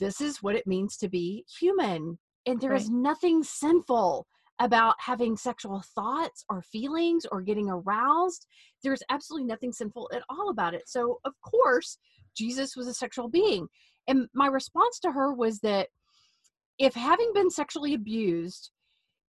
this 0.00 0.20
is 0.20 0.42
what 0.42 0.56
it 0.56 0.66
means 0.66 0.96
to 0.96 1.08
be 1.08 1.44
human. 1.60 2.18
And 2.46 2.60
there 2.60 2.70
right. 2.70 2.80
is 2.80 2.90
nothing 2.90 3.44
sinful 3.44 4.26
about 4.60 4.94
having 4.98 5.36
sexual 5.36 5.82
thoughts 5.94 6.44
or 6.50 6.62
feelings 6.62 7.24
or 7.30 7.40
getting 7.40 7.70
aroused. 7.70 8.46
There's 8.82 9.02
absolutely 9.10 9.46
nothing 9.46 9.72
sinful 9.72 10.10
at 10.12 10.22
all 10.28 10.50
about 10.50 10.74
it. 10.74 10.82
So, 10.86 11.18
of 11.24 11.32
course, 11.40 11.98
Jesus 12.36 12.76
was 12.76 12.86
a 12.86 12.94
sexual 12.94 13.28
being. 13.28 13.68
And 14.08 14.26
my 14.34 14.46
response 14.46 14.98
to 15.00 15.12
her 15.12 15.32
was 15.32 15.60
that 15.60 15.88
if 16.78 16.94
having 16.94 17.32
been 17.34 17.50
sexually 17.50 17.94
abused 17.94 18.70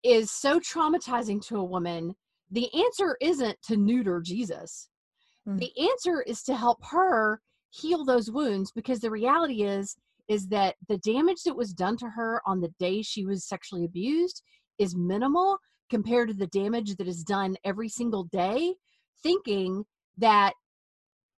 is 0.02 0.30
so 0.30 0.60
traumatizing 0.60 1.44
to 1.48 1.56
a 1.56 1.64
woman, 1.64 2.14
the 2.50 2.68
answer 2.74 3.16
isn't 3.20 3.58
to 3.64 3.76
neuter 3.76 4.20
Jesus. 4.20 4.88
Mm. 5.46 5.58
The 5.58 5.72
answer 5.90 6.22
is 6.22 6.42
to 6.44 6.54
help 6.54 6.78
her 6.90 7.40
heal 7.70 8.04
those 8.04 8.30
wounds 8.30 8.72
because 8.72 9.00
the 9.00 9.10
reality 9.10 9.62
is 9.62 9.96
is 10.28 10.48
that 10.48 10.76
the 10.88 10.98
damage 10.98 11.42
that 11.44 11.56
was 11.56 11.72
done 11.72 11.96
to 11.98 12.06
her 12.10 12.40
on 12.46 12.60
the 12.60 12.72
day 12.78 13.02
she 13.02 13.24
was 13.24 13.46
sexually 13.46 13.84
abused 13.84 14.42
is 14.78 14.96
minimal 14.96 15.58
compared 15.90 16.28
to 16.28 16.34
the 16.34 16.46
damage 16.48 16.96
that 16.96 17.08
is 17.08 17.22
done 17.22 17.56
every 17.64 17.88
single 17.88 18.24
day 18.24 18.74
thinking 19.22 19.84
that 20.18 20.52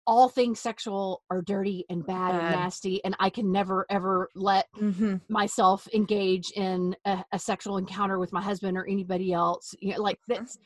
all 0.06 0.28
things 0.30 0.58
sexual 0.58 1.22
are 1.30 1.42
dirty 1.42 1.84
and 1.90 2.06
bad, 2.06 2.30
Bad. 2.32 2.40
and 2.40 2.52
nasty, 2.52 3.04
and 3.04 3.14
I 3.20 3.28
can 3.28 3.52
never 3.52 3.84
ever 3.90 4.28
let 4.34 4.66
Mm-hmm. 4.80 5.16
myself 5.28 5.86
engage 5.92 6.50
in 6.52 6.96
a, 7.04 7.22
a 7.32 7.38
sexual 7.38 7.76
encounter 7.76 8.18
with 8.18 8.32
my 8.32 8.40
husband 8.40 8.78
or 8.78 8.86
anybody 8.88 9.32
else. 9.34 9.74
You 9.80 9.92
know, 9.94 10.02
like 10.02 10.18
that's 10.26 10.56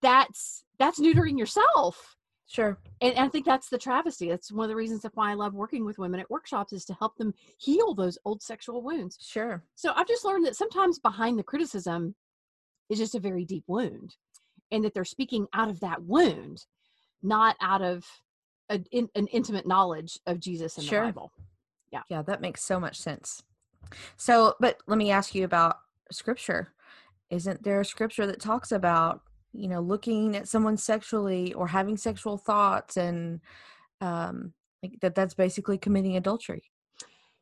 that's 0.00 0.64
that's 0.78 1.00
neutering 1.00 1.38
yourself. 1.38 2.14
Sure. 2.46 2.78
And 3.00 3.18
I 3.18 3.28
think 3.28 3.46
that's 3.46 3.68
the 3.68 3.78
travesty. 3.78 4.28
That's 4.28 4.52
one 4.52 4.64
of 4.64 4.68
the 4.68 4.76
reasons 4.76 5.04
of 5.04 5.12
why 5.14 5.30
I 5.30 5.34
love 5.34 5.54
working 5.54 5.84
with 5.84 5.98
women 5.98 6.20
at 6.20 6.30
workshops 6.30 6.72
is 6.72 6.84
to 6.86 6.94
help 6.94 7.16
them 7.16 7.32
heal 7.58 7.94
those 7.94 8.18
old 8.24 8.42
sexual 8.42 8.82
wounds. 8.82 9.18
Sure. 9.20 9.62
So 9.74 9.92
I've 9.96 10.08
just 10.08 10.24
learned 10.24 10.44
that 10.46 10.56
sometimes 10.56 10.98
behind 10.98 11.38
the 11.38 11.42
criticism 11.42 12.14
is 12.90 12.98
just 12.98 13.14
a 13.14 13.20
very 13.20 13.44
deep 13.44 13.64
wound, 13.66 14.16
and 14.70 14.84
that 14.84 14.92
they're 14.92 15.04
speaking 15.06 15.46
out 15.54 15.70
of 15.70 15.80
that 15.80 16.02
wound, 16.02 16.66
not 17.22 17.56
out 17.62 17.80
of 17.80 18.04
a, 18.68 18.80
in, 18.92 19.08
an 19.14 19.26
intimate 19.28 19.66
knowledge 19.66 20.18
of 20.26 20.38
Jesus 20.38 20.76
and 20.76 20.86
Sure. 20.86 21.00
the 21.00 21.06
Bible. 21.06 21.32
Yeah. 21.90 22.02
Yeah, 22.08 22.22
that 22.22 22.42
makes 22.42 22.62
so 22.62 22.78
much 22.78 22.98
sense. 22.98 23.42
So, 24.16 24.54
but 24.60 24.78
let 24.86 24.98
me 24.98 25.10
ask 25.10 25.34
you 25.34 25.44
about 25.44 25.76
scripture. 26.10 26.72
Isn't 27.30 27.62
there 27.62 27.80
a 27.80 27.84
scripture 27.84 28.26
that 28.26 28.40
talks 28.40 28.70
about, 28.70 29.22
you 29.54 29.68
know, 29.68 29.80
looking 29.80 30.36
at 30.36 30.48
someone 30.48 30.76
sexually 30.76 31.54
or 31.54 31.68
having 31.68 31.96
sexual 31.96 32.36
thoughts 32.36 32.96
and 32.96 33.40
um 34.00 34.52
like 34.82 34.98
that 35.00 35.14
that's 35.14 35.34
basically 35.34 35.78
committing 35.78 36.16
adultery? 36.16 36.64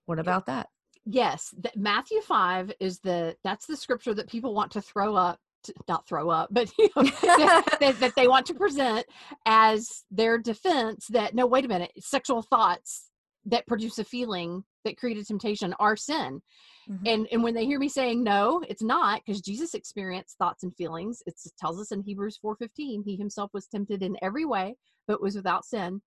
What 0.06 0.18
about 0.18 0.46
that? 0.46 0.68
Yes, 1.04 1.54
th- 1.60 1.74
Matthew 1.76 2.20
five 2.20 2.72
is 2.78 3.00
the 3.00 3.36
that's 3.42 3.66
the 3.66 3.76
scripture 3.76 4.14
that 4.14 4.28
people 4.28 4.54
want 4.54 4.70
to 4.72 4.80
throw 4.80 5.16
up, 5.16 5.40
to, 5.64 5.74
not 5.88 6.06
throw 6.06 6.30
up, 6.30 6.48
but 6.52 6.70
you 6.78 6.88
know, 6.94 7.02
that, 7.22 7.76
that, 7.80 8.00
that 8.00 8.12
they 8.14 8.28
want 8.28 8.46
to 8.46 8.54
present 8.54 9.04
as 9.46 10.04
their 10.10 10.38
defense. 10.38 11.06
That 11.08 11.34
no, 11.34 11.46
wait 11.46 11.64
a 11.64 11.68
minute, 11.68 11.92
sexual 11.98 12.42
thoughts 12.42 13.10
that 13.46 13.66
produce 13.66 13.98
a 13.98 14.04
feeling 14.04 14.64
that 14.84 14.96
create 14.96 15.18
a 15.18 15.24
temptation 15.24 15.74
are 15.78 15.96
sin. 15.96 16.42
Mhm. 16.88 17.02
And 17.06 17.28
and 17.32 17.42
when 17.42 17.54
they 17.54 17.64
hear 17.64 17.78
me 17.78 17.88
saying 17.88 18.22
no, 18.22 18.62
it's 18.68 18.82
not 18.82 19.22
because 19.24 19.40
Jesus 19.40 19.74
experienced 19.74 20.38
thoughts 20.38 20.62
and 20.62 20.74
feelings. 20.74 21.22
It 21.26 21.34
tells 21.58 21.80
us 21.80 21.92
in 21.92 22.02
Hebrews 22.02 22.38
four 22.38 22.56
fifteen, 22.56 23.02
he 23.04 23.16
himself 23.16 23.50
was 23.54 23.66
tempted 23.66 24.02
in 24.02 24.16
every 24.22 24.44
way, 24.44 24.76
but 25.06 25.22
was 25.22 25.36
without 25.36 25.64
sin. 25.64 26.02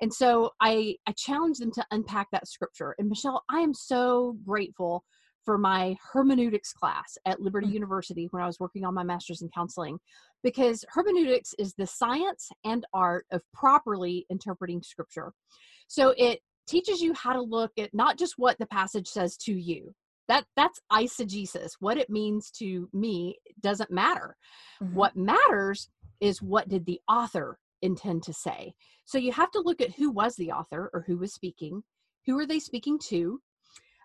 And 0.00 0.12
so 0.12 0.50
I 0.60 0.96
I 1.06 1.12
challenge 1.12 1.58
them 1.58 1.72
to 1.72 1.86
unpack 1.90 2.28
that 2.32 2.48
scripture. 2.48 2.94
And 2.98 3.08
Michelle, 3.08 3.44
I 3.48 3.60
am 3.60 3.74
so 3.74 4.36
grateful 4.44 5.04
for 5.44 5.58
my 5.58 5.96
hermeneutics 6.12 6.72
class 6.72 7.16
at 7.24 7.40
Liberty 7.40 7.68
Mm. 7.68 7.74
University 7.74 8.26
when 8.32 8.42
I 8.42 8.46
was 8.46 8.58
working 8.58 8.84
on 8.84 8.94
my 8.94 9.04
master's 9.04 9.42
in 9.42 9.48
counseling, 9.50 9.98
because 10.42 10.84
hermeneutics 10.88 11.54
is 11.58 11.72
the 11.74 11.86
science 11.86 12.48
and 12.64 12.84
art 12.92 13.26
of 13.30 13.42
properly 13.54 14.26
interpreting 14.28 14.82
scripture. 14.82 15.32
So 15.86 16.14
it 16.18 16.40
teaches 16.66 17.00
you 17.00 17.14
how 17.14 17.32
to 17.32 17.40
look 17.42 17.72
at 17.78 17.94
not 17.94 18.18
just 18.18 18.34
what 18.36 18.58
the 18.58 18.66
passage 18.66 19.08
says 19.08 19.36
to 19.38 19.52
you. 19.52 19.94
That 20.28 20.44
that's 20.56 20.80
eisegesis. 20.90 21.72
What 21.78 21.98
it 21.98 22.10
means 22.10 22.50
to 22.58 22.88
me 22.92 23.36
doesn't 23.60 23.90
matter. 23.90 24.36
Mhm. 24.82 24.92
What 24.94 25.16
matters 25.16 25.88
is 26.20 26.42
what 26.42 26.68
did 26.68 26.84
the 26.84 27.00
author 27.08 27.58
intend 27.82 28.22
to 28.24 28.32
say. 28.32 28.74
So 29.04 29.18
you 29.18 29.32
have 29.32 29.50
to 29.52 29.60
look 29.60 29.80
at 29.80 29.94
who 29.94 30.10
was 30.10 30.34
the 30.34 30.50
author 30.50 30.90
or 30.92 31.02
who 31.06 31.18
was 31.18 31.32
speaking, 31.32 31.84
who 32.24 32.38
are 32.38 32.46
they 32.46 32.58
speaking 32.58 32.98
to, 33.10 33.40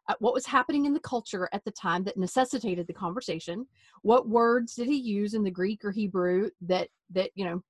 uh, 0.08 0.16
what 0.20 0.34
was 0.34 0.46
happening 0.46 0.86
in 0.86 0.94
the 0.94 1.00
culture 1.00 1.50
at 1.54 1.64
the 1.64 1.72
time 1.72 2.04
that 2.04 2.18
necessitated 2.18 2.86
the 2.86 2.94
conversation, 2.94 3.66
what 4.02 4.28
words 4.28 4.76
did 4.76 4.88
he 4.88 4.98
use 4.98 5.34
in 5.34 5.44
the 5.44 5.52
Greek 5.52 5.84
or 5.86 5.92
Hebrew 5.92 6.50
that 6.62 6.90
that 7.10 7.32
you 7.36 7.46
know 7.46 7.64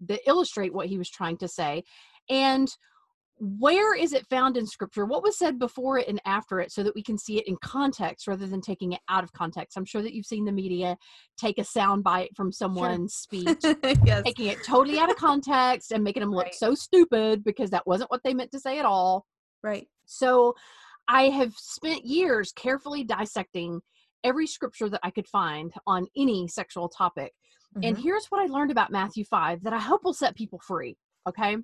that 0.00 0.20
illustrate 0.26 0.72
what 0.72 0.86
he 0.86 0.98
was 0.98 1.10
trying 1.10 1.38
to 1.38 1.48
say, 1.48 1.82
and 2.28 2.68
where 3.40 3.94
is 3.94 4.12
it 4.12 4.26
found 4.26 4.58
in 4.58 4.66
scripture 4.66 5.06
what 5.06 5.22
was 5.22 5.38
said 5.38 5.58
before 5.58 5.98
it 5.98 6.06
and 6.08 6.20
after 6.26 6.60
it 6.60 6.70
so 6.70 6.82
that 6.82 6.94
we 6.94 7.02
can 7.02 7.16
see 7.16 7.38
it 7.38 7.48
in 7.48 7.56
context 7.62 8.28
rather 8.28 8.46
than 8.46 8.60
taking 8.60 8.92
it 8.92 9.00
out 9.08 9.24
of 9.24 9.32
context 9.32 9.78
i'm 9.78 9.84
sure 9.84 10.02
that 10.02 10.12
you've 10.12 10.26
seen 10.26 10.44
the 10.44 10.52
media 10.52 10.94
take 11.38 11.56
a 11.58 11.64
sound 11.64 12.04
bite 12.04 12.28
from 12.36 12.52
someone's 12.52 13.14
speech 13.14 13.56
yes. 14.04 14.22
taking 14.26 14.46
it 14.48 14.58
totally 14.62 14.98
out 14.98 15.10
of 15.10 15.16
context 15.16 15.90
and 15.90 16.04
making 16.04 16.20
them 16.20 16.30
look 16.30 16.44
Right. 16.46 16.54
so 16.54 16.74
stupid 16.74 17.42
because 17.42 17.70
that 17.70 17.86
wasn't 17.86 18.10
what 18.10 18.20
they 18.22 18.34
meant 18.34 18.50
to 18.52 18.60
say 18.60 18.78
at 18.78 18.84
all 18.84 19.24
Right. 19.62 19.86
so 20.04 20.54
i 21.08 21.30
have 21.30 21.54
spent 21.56 22.04
years 22.04 22.52
carefully 22.52 23.04
dissecting 23.04 23.80
every 24.22 24.46
scripture 24.46 24.90
that 24.90 25.00
i 25.02 25.10
could 25.10 25.26
find 25.26 25.72
on 25.86 26.06
any 26.14 26.46
sexual 26.46 26.90
topic 26.90 27.32
and 27.82 27.96
Mhm. 27.96 28.02
here's 28.02 28.26
what 28.30 28.40
I 28.42 28.46
learned 28.52 28.72
about 28.72 28.90
Matthew 28.90 29.24
5 29.24 29.62
that 29.62 29.72
I 29.72 29.78
hope 29.78 30.02
will 30.02 30.12
set 30.12 30.34
people 30.34 30.58
free. 30.66 30.96
Okay. 31.28 31.56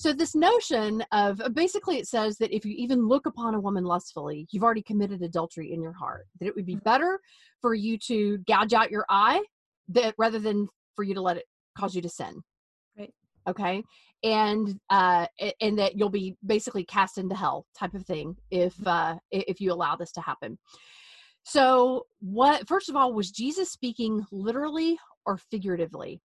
So, 0.00 0.14
this 0.14 0.34
notion 0.34 1.04
of 1.12 1.42
basically 1.52 1.98
it 1.98 2.08
says 2.08 2.38
that 2.38 2.56
if 2.56 2.64
you 2.64 2.72
even 2.74 3.06
look 3.06 3.26
upon 3.26 3.54
a 3.54 3.60
woman 3.60 3.84
lustfully, 3.84 4.46
you've 4.50 4.62
already 4.62 4.80
committed 4.80 5.20
adultery 5.20 5.74
in 5.74 5.82
your 5.82 5.92
heart. 5.92 6.26
That 6.38 6.46
it 6.46 6.56
would 6.56 6.64
be 6.64 6.76
Mhm. 6.76 6.84
better 6.84 7.20
for 7.60 7.74
you 7.74 7.98
to 8.06 8.38
gouge 8.38 8.72
out 8.72 8.90
your 8.90 9.04
eye 9.10 9.44
that 9.88 10.14
rather 10.16 10.38
than 10.38 10.70
for 10.96 11.02
you 11.02 11.12
to 11.12 11.20
let 11.20 11.36
it 11.36 11.44
cause 11.76 11.94
you 11.94 12.00
to 12.00 12.08
sin. 12.08 12.42
Right. 12.96 13.12
Okay. 13.46 13.84
And 14.22 14.80
uh 14.88 15.26
and 15.60 15.78
that 15.78 15.98
you'll 15.98 16.08
be 16.08 16.34
basically 16.46 16.84
cast 16.84 17.18
into 17.18 17.34
hell 17.34 17.66
type 17.78 17.92
of 17.92 18.06
thing 18.06 18.38
if 18.50 18.74
uh 18.86 19.18
if 19.30 19.60
you 19.60 19.70
allow 19.70 19.96
this 19.96 20.12
to 20.12 20.22
happen. 20.22 20.58
So 21.42 22.06
what 22.20 22.66
first 22.66 22.88
of 22.88 22.96
all 22.96 23.12
was 23.12 23.30
Jesus 23.30 23.70
speaking 23.70 24.26
literally 24.32 24.98
or 25.26 25.36
figuratively? 25.36 26.22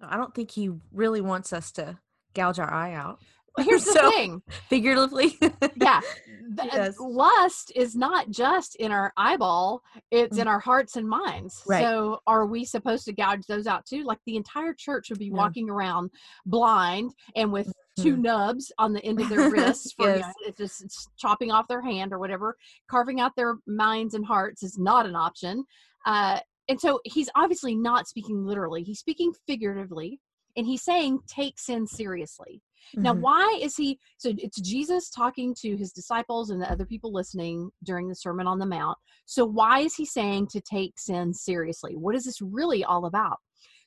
I 0.00 0.16
don't 0.16 0.34
think 0.34 0.52
he 0.52 0.70
really 0.90 1.20
wants 1.20 1.52
us 1.52 1.70
to 1.72 1.98
gouge 2.34 2.58
our 2.58 2.72
eye 2.72 2.92
out. 2.94 3.20
Well, 3.56 3.66
here's 3.66 3.84
the 3.84 3.92
So- 3.92 4.10
thing. 4.10 4.42
Figuratively. 4.68 5.38
Yeah. 5.76 6.00
th- 6.58 6.70
Yes. 6.72 6.96
Lust 7.00 7.72
is 7.74 7.96
not 7.96 8.30
just 8.30 8.76
in 8.76 8.92
our 8.92 9.12
eyeball, 9.16 9.82
it's 10.10 10.36
Mm. 10.38 10.42
in 10.42 10.48
our 10.48 10.58
hearts 10.60 10.96
and 10.96 11.08
minds. 11.08 11.62
Right. 11.66 11.82
So 11.82 12.20
are 12.26 12.46
we 12.46 12.64
supposed 12.64 13.04
to 13.06 13.12
gouge 13.12 13.46
those 13.46 13.66
out 13.66 13.86
too? 13.86 14.02
Like 14.04 14.18
the 14.26 14.36
entire 14.36 14.74
church 14.74 15.08
would 15.10 15.18
be 15.18 15.30
No. 15.30 15.36
walking 15.38 15.70
around 15.70 16.10
blind 16.46 17.12
and 17.34 17.50
with 17.52 17.72
two 17.98 18.16
Mhm. 18.16 18.22
nubs 18.22 18.72
on 18.78 18.92
the 18.92 19.04
end 19.04 19.20
of 19.20 19.28
their 19.28 19.50
wrists 19.50 19.92
for 19.96 20.14
you 20.16 20.20
know, 20.20 20.32
just 20.58 21.08
chopping 21.16 21.50
off 21.50 21.66
their 21.68 21.80
hand 21.82 22.12
or 22.12 22.18
whatever. 22.18 22.56
Carving 22.90 23.20
out 23.20 23.34
their 23.36 23.56
minds 23.66 24.14
and 24.14 24.26
hearts 24.26 24.62
is 24.62 24.76
not 24.78 25.06
an 25.06 25.16
option. 25.16 25.64
Uh, 26.06 26.40
and 26.68 26.80
so 26.80 27.00
he's 27.04 27.30
obviously 27.36 27.74
not 27.74 28.06
speaking 28.08 28.44
literally, 28.44 28.82
he's 28.82 28.98
speaking 28.98 29.32
figuratively. 29.46 30.20
And 30.56 30.66
he's 30.66 30.82
saying, 30.82 31.20
take 31.26 31.58
sin 31.58 31.86
seriously. 31.86 32.62
Now, 33.02 33.14
Mhm. 33.14 33.20
why 33.20 33.58
is 33.60 33.76
he? 33.76 33.98
So 34.18 34.32
it's 34.36 34.60
Jesus 34.60 35.10
talking 35.10 35.54
to 35.60 35.76
his 35.76 35.92
disciples 35.92 36.50
and 36.50 36.60
the 36.60 36.70
other 36.70 36.84
people 36.84 37.12
listening 37.12 37.70
during 37.82 38.08
the 38.08 38.14
Sermon 38.14 38.46
on 38.46 38.58
the 38.58 38.66
Mount. 38.66 38.98
So, 39.26 39.44
why 39.44 39.80
is 39.80 39.94
he 39.94 40.04
saying 40.04 40.48
to 40.48 40.60
take 40.60 40.98
sin 40.98 41.32
seriously? 41.32 41.96
What 41.96 42.14
is 42.14 42.24
this 42.24 42.40
really 42.42 42.84
all 42.84 43.06
about? 43.06 43.38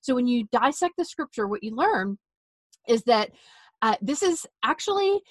So, 0.01 0.15
when 0.15 0.27
you 0.27 0.45
dissect 0.51 0.95
the 0.97 1.05
scripture, 1.05 1.47
what 1.47 1.63
you 1.63 1.75
learn 1.75 2.17
is 2.87 3.03
that 3.03 3.31
uh, 3.81 3.95
this 4.01 4.23
is 4.23 4.47
actually 4.63 5.21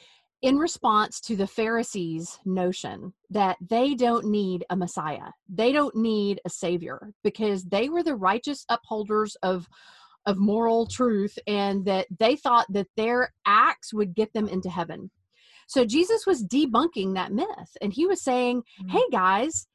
in 0.42 0.58
response 0.58 1.20
to 1.22 1.34
the 1.34 1.46
Pharisees' 1.46 2.38
notion 2.44 3.12
that 3.30 3.56
they 3.60 3.94
don't 3.94 4.26
need 4.26 4.64
a 4.70 4.76
Messiah, 4.76 5.30
they 5.48 5.72
don't 5.72 5.96
need 5.96 6.40
a 6.44 6.50
Savior 6.50 7.12
because 7.24 7.64
they 7.64 7.88
were 7.88 8.02
the 8.02 8.14
righteous 8.14 8.64
upholders 8.68 9.36
of 9.42 9.68
of 10.26 10.38
moral 10.38 10.86
truth 10.86 11.38
and 11.46 11.84
that 11.84 12.06
they 12.18 12.36
thought 12.36 12.66
that 12.70 12.88
their 12.96 13.32
acts 13.46 13.94
would 13.94 14.14
get 14.14 14.32
them 14.32 14.48
into 14.48 14.68
heaven. 14.68 15.10
So 15.68 15.84
Jesus 15.84 16.26
was 16.26 16.44
debunking 16.44 17.14
that 17.14 17.32
myth 17.32 17.76
and 17.80 17.92
he 17.92 18.06
was 18.06 18.22
saying, 18.22 18.62
Mm. 18.82 18.90
"Hey 18.90 19.04
guys, 19.10 19.66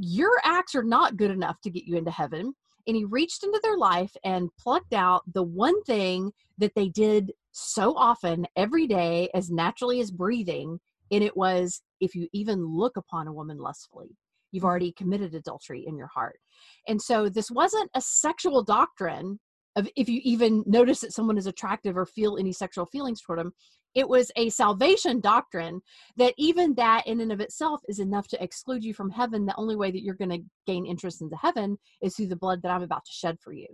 your 0.00 0.40
acts 0.44 0.74
are 0.74 0.84
not 0.84 1.16
good 1.16 1.30
enough 1.30 1.60
to 1.62 1.70
get 1.70 1.84
you 1.84 1.96
into 1.96 2.10
heaven." 2.10 2.54
And 2.86 2.96
he 2.96 3.04
reached 3.04 3.44
into 3.44 3.60
their 3.62 3.76
life 3.76 4.16
and 4.24 4.50
plucked 4.58 4.94
out 4.94 5.22
the 5.32 5.42
one 5.42 5.82
thing 5.84 6.32
that 6.56 6.74
they 6.74 6.88
did 6.88 7.32
so 7.52 7.94
often 7.96 8.46
every 8.56 8.86
day 8.86 9.28
as 9.34 9.50
naturally 9.50 10.00
as 10.00 10.10
breathing, 10.10 10.80
and 11.10 11.22
it 11.22 11.36
was 11.36 11.82
if 12.00 12.14
you 12.14 12.28
even 12.32 12.64
look 12.64 12.96
upon 12.96 13.26
a 13.26 13.32
woman 13.32 13.58
lustfully, 13.58 14.16
you've 14.52 14.64
Mhm. 14.64 14.66
already 14.66 14.92
committed 14.92 15.34
adultery 15.34 15.84
in 15.86 15.96
your 15.96 16.06
heart. 16.06 16.40
And 16.86 17.02
so 17.02 17.28
this 17.28 17.50
wasn't 17.50 17.90
a 17.94 18.00
sexual 18.00 18.62
doctrine 18.62 19.40
of 19.78 19.88
if 19.96 20.08
you 20.08 20.20
even 20.24 20.64
notice 20.66 21.00
that 21.00 21.12
someone 21.12 21.38
is 21.38 21.46
attractive 21.46 21.96
or 21.96 22.06
feel 22.06 22.36
any 22.36 22.52
sexual 22.52 22.86
feelings 22.86 23.20
toward 23.20 23.38
them 23.38 23.52
it 23.94 24.08
was 24.08 24.30
a 24.36 24.48
salvation 24.50 25.20
doctrine 25.20 25.80
that 26.16 26.34
even 26.36 26.74
that 26.74 27.06
in 27.06 27.20
and 27.20 27.32
of 27.32 27.40
itself 27.40 27.80
is 27.88 27.98
enough 27.98 28.28
to 28.28 28.42
exclude 28.42 28.84
you 28.84 28.94
from 28.94 29.10
heaven. 29.10 29.46
The 29.46 29.56
only 29.56 29.76
way 29.76 29.90
that 29.90 30.02
you're 30.02 30.14
going 30.14 30.30
to 30.30 30.44
gain 30.66 30.86
interest 30.86 31.22
into 31.22 31.36
heaven 31.36 31.78
is 32.02 32.14
through 32.14 32.28
the 32.28 32.36
blood 32.36 32.62
that 32.62 32.70
i'm 32.70 32.82
about 32.82 33.04
to 33.06 33.12
shed 33.12 33.38
for 33.40 33.52
you. 33.52 33.66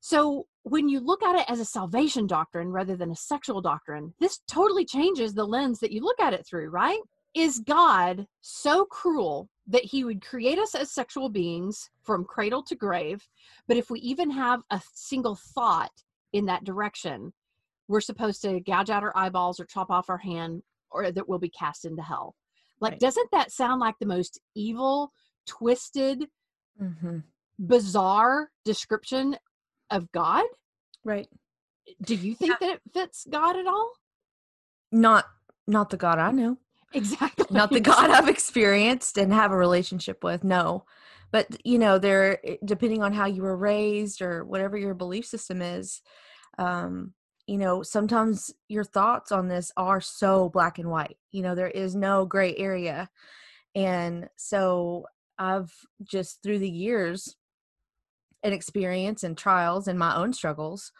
So 0.00 0.46
when 0.62 0.88
you 0.88 1.00
look 1.00 1.22
at 1.22 1.40
it 1.40 1.50
as 1.50 1.60
a 1.60 1.64
salvation 1.64 2.26
doctrine 2.26 2.68
rather 2.68 2.96
than 2.96 3.10
a 3.10 3.16
sexual 3.16 3.60
doctrine 3.60 4.14
this 4.20 4.40
totally 4.48 4.84
changes 4.84 5.34
the 5.34 5.44
lens 5.44 5.80
that 5.80 5.92
you 5.92 6.00
look 6.00 6.20
at 6.20 6.34
it 6.34 6.46
through 6.46 6.70
right 6.70 7.00
is 7.34 7.60
God 7.60 8.26
so 8.40 8.84
cruel 8.84 9.48
that 9.66 9.84
he 9.84 10.04
would 10.04 10.24
create 10.24 10.58
us 10.58 10.74
as 10.74 10.90
sexual 10.90 11.28
beings 11.28 11.90
from 12.02 12.24
cradle 12.24 12.62
to 12.64 12.74
grave? 12.74 13.26
But 13.66 13.76
if 13.76 13.90
we 13.90 14.00
even 14.00 14.30
have 14.30 14.62
a 14.70 14.80
single 14.94 15.36
thought 15.36 15.92
in 16.32 16.46
that 16.46 16.64
direction, 16.64 17.32
we're 17.86 18.00
supposed 18.00 18.42
to 18.42 18.60
gouge 18.60 18.90
out 18.90 19.02
our 19.02 19.16
eyeballs 19.16 19.60
or 19.60 19.64
chop 19.64 19.90
off 19.90 20.10
our 20.10 20.18
hand 20.18 20.62
or 20.90 21.10
that 21.10 21.28
we'll 21.28 21.38
be 21.38 21.50
cast 21.50 21.84
into 21.84 22.02
hell. 22.02 22.34
Like, 22.80 22.92
Right. 22.92 23.00
doesn't 23.00 23.30
that 23.32 23.52
sound 23.52 23.80
like 23.80 23.98
the 23.98 24.06
most 24.06 24.40
evil, 24.54 25.12
twisted, 25.46 26.30
Mhm. 26.80 27.24
bizarre 27.58 28.50
description 28.64 29.36
of 29.90 30.10
God? 30.12 30.44
Right. 31.04 31.28
Do 32.02 32.14
you 32.14 32.34
think 32.34 32.58
that 32.58 32.70
it 32.70 32.82
fits 32.92 33.26
God 33.28 33.56
at 33.56 33.66
all? 33.66 33.92
Not 34.92 35.26
not 35.66 35.90
the 35.90 35.96
God 35.98 36.18
I 36.18 36.30
know. 36.30 36.58
Exactly. 36.92 37.46
not 37.50 37.70
the 37.70 37.80
God 37.82 38.10
I've 38.10 38.28
experienced 38.28 39.18
and 39.18 39.32
have 39.32 39.52
a 39.52 39.56
relationship 39.56 40.24
with. 40.24 40.44
No, 40.44 40.84
but 41.30 41.46
you 41.64 41.78
know, 41.78 41.98
there 41.98 42.38
depending 42.64 43.02
on 43.02 43.12
how 43.12 43.26
you 43.26 43.42
were 43.42 43.56
raised 43.56 44.22
or 44.22 44.44
whatever 44.44 44.76
your 44.76 44.94
belief 44.94 45.26
system 45.26 45.60
is, 45.62 46.00
um, 46.58 47.12
you 47.46 47.58
know, 47.58 47.82
sometimes 47.82 48.52
your 48.68 48.84
thoughts 48.84 49.32
on 49.32 49.48
this 49.48 49.72
are 49.76 50.00
so 50.00 50.48
black 50.48 50.78
and 50.78 50.90
white. 50.90 51.16
You 51.32 51.42
know, 51.42 51.54
there 51.54 51.70
is 51.70 51.94
no 51.94 52.24
gray 52.26 52.56
area, 52.56 53.08
and 53.74 54.28
so 54.36 55.06
I've 55.38 55.72
just 56.02 56.42
through 56.42 56.58
the 56.60 56.70
years 56.70 57.36
and 58.42 58.54
experience 58.54 59.22
and 59.24 59.36
trials 59.36 59.88
and 59.88 59.98
my 59.98 60.16
own 60.16 60.32
struggles, 60.32 60.92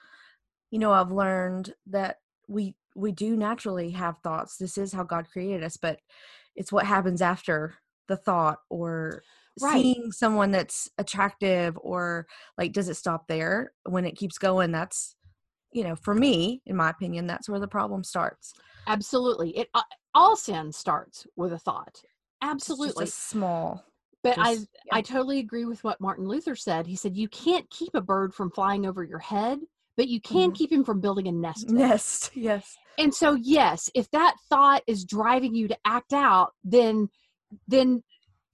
you 0.70 0.78
know, 0.78 0.92
I've 0.92 1.12
learned 1.12 1.72
that 1.86 2.16
we 2.48 2.74
we 2.98 3.12
do 3.12 3.36
naturally 3.36 3.90
have 3.90 4.18
thoughts. 4.18 4.56
This 4.56 4.76
is 4.76 4.92
how 4.92 5.04
God 5.04 5.28
created 5.30 5.62
us, 5.62 5.76
but 5.76 6.00
it's 6.56 6.72
what 6.72 6.84
happens 6.84 7.22
after 7.22 7.74
the 8.08 8.16
thought 8.16 8.58
or 8.68 9.22
Right. 9.60 9.82
seeing 9.82 10.12
someone 10.12 10.52
that's 10.52 10.88
attractive 10.98 11.76
or 11.82 12.26
like 12.56 12.72
does 12.72 12.88
it 12.88 12.94
stop 12.94 13.26
there 13.26 13.72
when 13.84 14.04
it 14.04 14.16
keeps 14.16 14.38
going 14.38 14.70
that's 14.70 15.16
you 15.72 15.82
know 15.82 15.96
for 15.96 16.14
me 16.14 16.62
in 16.64 16.76
my 16.76 16.90
opinion 16.90 17.26
that's 17.26 17.48
where 17.48 17.58
the 17.58 17.66
problem 17.66 18.04
starts 18.04 18.52
Absolutely. 18.86 19.50
It 19.58 19.68
uh, 19.74 19.82
all 20.14 20.36
sin 20.36 20.70
starts 20.70 21.26
with 21.36 21.52
a 21.52 21.58
thought. 21.58 21.88
It's 21.94 22.02
just 22.66 22.70
Absolutely. 22.70 23.04
a 23.04 23.08
small 23.08 23.84
But 24.22 24.38
I 24.38 24.54
just- 24.54 24.68
I 24.92 25.02
totally 25.02 25.40
agree 25.40 25.64
with 25.64 25.82
what 25.84 26.00
Martin 26.00 26.26
Luther 26.28 26.54
said. 26.54 26.86
He 26.86 26.94
said 26.96 27.16
you 27.16 27.28
can't 27.28 27.68
keep 27.68 27.94
a 27.94 28.00
bird 28.00 28.32
from 28.32 28.50
flying 28.52 28.86
over 28.86 29.02
your 29.02 29.18
head, 29.18 29.58
but 29.98 30.08
you 30.08 30.20
can 30.20 30.50
Mhm. 30.52 30.54
keep 30.54 30.72
him 30.72 30.84
from 30.84 31.00
building 31.00 31.28
a 31.28 31.32
nest. 31.32 31.68
nest 31.68 32.30
yes 32.34 32.78
And 32.96 33.14
so 33.14 33.34
yes, 33.34 33.90
if 33.94 34.10
that 34.12 34.34
thought 34.48 34.82
is 34.86 35.04
driving 35.04 35.54
you 35.54 35.68
to 35.68 35.76
act 35.84 36.12
out, 36.14 36.52
then 36.64 37.08
then 37.66 38.02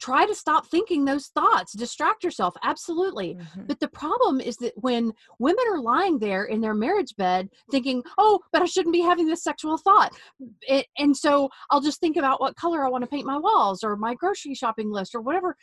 try 0.01 0.27
to 0.27 0.35
stop 0.35 0.67
thinking 0.67 1.05
those 1.05 1.29
thoughts. 1.29 1.73
Distract 1.73 2.23
yourself. 2.25 2.55
Absolutely. 2.63 3.37
Mhm. 3.37 3.67
But 3.69 3.81
the 3.81 3.89
problem 3.89 4.41
is 4.41 4.57
that 4.57 4.75
when 4.77 5.13
women 5.39 5.65
are 5.73 5.81
lying 5.81 6.19
there 6.19 6.45
in 6.45 6.61
their 6.61 6.75
marriage 6.75 7.15
bed 7.17 7.49
thinking, 7.71 8.03
oh, 8.19 8.41
but 8.53 8.61
I 8.61 8.67
shouldn't 8.67 8.93
be 8.93 9.01
having 9.01 9.27
this 9.27 9.43
sexual 9.43 9.79
thought. 9.79 10.13
It, 10.63 10.87
and 10.99 11.17
so 11.17 11.49
I'll 11.71 11.81
just 11.81 12.01
think 12.01 12.17
about 12.19 12.41
what 12.41 12.57
color 12.57 12.85
I 12.85 12.91
want 12.91 13.03
to 13.05 13.09
paint 13.15 13.27
my 13.27 13.39
walls 13.39 13.83
or 13.83 13.97
my 13.97 14.15
grocery 14.15 14.55
shopping 14.55 14.91
list 14.91 15.15
or 15.15 15.21
whatever. 15.23 15.57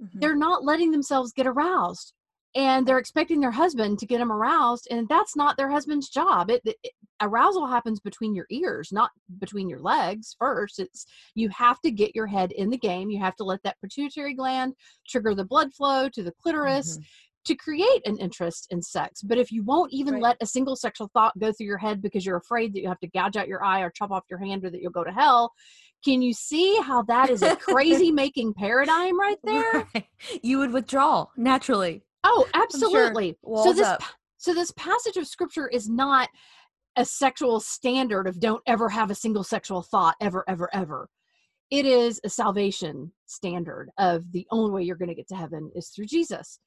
Mhm. 0.00 0.20
They're 0.20 0.36
not 0.36 0.64
letting 0.64 0.90
themselves 0.92 1.32
get 1.32 1.46
aroused. 1.48 2.14
And 2.56 2.84
they're 2.86 2.98
expecting 2.98 3.40
their 3.40 3.52
husband 3.52 3.98
to 4.00 4.06
get 4.06 4.18
them 4.18 4.32
aroused. 4.32 4.88
And 4.90 5.08
that's 5.08 5.36
not 5.36 5.56
their 5.56 5.70
husband's 5.70 6.08
job. 6.08 6.50
It, 6.50 6.62
it, 6.64 6.76
arousal 7.22 7.66
happens 7.68 8.00
between 8.00 8.34
your 8.34 8.46
ears, 8.50 8.90
not 8.90 9.10
between 9.38 9.68
your 9.68 9.78
legs 9.78 10.34
first. 10.38 10.80
It's 10.80 11.06
you 11.34 11.48
have 11.50 11.80
to 11.82 11.90
get 11.92 12.14
your 12.16 12.26
head 12.26 12.50
in 12.52 12.70
the 12.70 12.78
game. 12.78 13.08
You 13.10 13.20
have 13.20 13.36
to 13.36 13.44
let 13.44 13.62
that 13.62 13.76
pituitary 13.80 14.34
gland 14.34 14.74
trigger 15.08 15.34
the 15.34 15.44
blood 15.44 15.72
flow 15.72 16.08
to 16.08 16.22
the 16.24 16.32
clitoris 16.42 16.98
Mhm. 16.98 17.04
to 17.46 17.54
create 17.54 18.02
an 18.04 18.16
interest 18.16 18.66
in 18.70 18.82
sex. 18.82 19.22
But 19.22 19.38
if 19.38 19.52
you 19.52 19.62
won't 19.62 19.92
even 19.92 20.14
Right. 20.14 20.22
let 20.22 20.36
a 20.40 20.46
single 20.46 20.74
sexual 20.76 21.08
thought 21.14 21.38
go 21.38 21.52
through 21.52 21.66
your 21.66 21.78
head 21.78 22.02
because 22.02 22.26
you're 22.26 22.36
afraid 22.36 22.74
that 22.74 22.80
you 22.80 22.88
have 22.88 23.00
to 23.00 23.08
gouge 23.08 23.36
out 23.36 23.48
your 23.48 23.62
eye 23.64 23.80
or 23.82 23.90
chop 23.90 24.10
off 24.10 24.24
your 24.28 24.40
hand 24.40 24.64
or 24.64 24.70
that 24.70 24.80
you'll 24.80 24.90
go 24.90 25.04
to 25.04 25.12
hell, 25.12 25.52
can 26.04 26.20
you 26.22 26.32
see 26.32 26.76
how 26.82 27.02
that 27.02 27.30
is 27.30 27.42
a 27.42 27.54
crazy 27.56 28.10
making 28.10 28.54
paradigm 28.54 29.18
right 29.20 29.38
there? 29.44 29.88
Right. 29.94 30.08
you 30.42 30.58
would 30.58 30.72
withdraw 30.72 31.26
naturally 31.36 32.02
Oh, 32.24 32.46
sure 32.52 32.62
absolutely. 32.62 33.36
So 33.44 33.72
this 33.72 33.86
up. 33.86 34.02
so 34.36 34.54
this 34.54 34.72
passage 34.72 35.16
of 35.16 35.26
scripture 35.26 35.68
is 35.68 35.88
not 35.88 36.28
a 36.96 37.04
sexual 37.04 37.60
standard 37.60 38.26
of 38.26 38.40
don't 38.40 38.62
ever 38.66 38.88
have 38.88 39.10
a 39.10 39.14
single 39.14 39.44
sexual 39.44 39.82
thought 39.82 40.16
ever 40.20 40.44
ever 40.48 40.68
ever. 40.72 41.08
It 41.70 41.86
is 41.86 42.20
a 42.24 42.28
salvation 42.28 43.12
standard 43.26 43.90
of 43.96 44.32
the 44.32 44.46
only 44.50 44.72
way 44.72 44.82
you're 44.82 44.96
going 44.96 45.08
to 45.08 45.14
get 45.14 45.28
to 45.28 45.36
heaven 45.36 45.70
is 45.74 45.88
through 45.88 46.06
Jesus. 46.06 46.58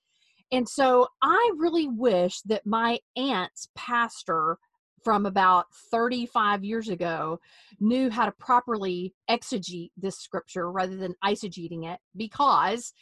And 0.51 0.67
so 0.67 1.07
I 1.21 1.51
really 1.57 1.87
wish 1.87 2.41
that 2.41 2.65
my 2.65 2.99
aunt's 3.17 3.67
pastor 3.75 4.57
from 5.03 5.25
about 5.25 5.65
35 5.91 6.63
years 6.63 6.89
ago 6.89 7.39
knew 7.79 8.09
how 8.09 8.25
to 8.25 8.31
properly 8.33 9.13
exegete 9.29 9.91
this 9.97 10.17
scripture 10.17 10.71
rather 10.71 10.95
than 10.95 11.15
eisegeting 11.23 11.91
it 11.91 11.99
because 12.15 12.93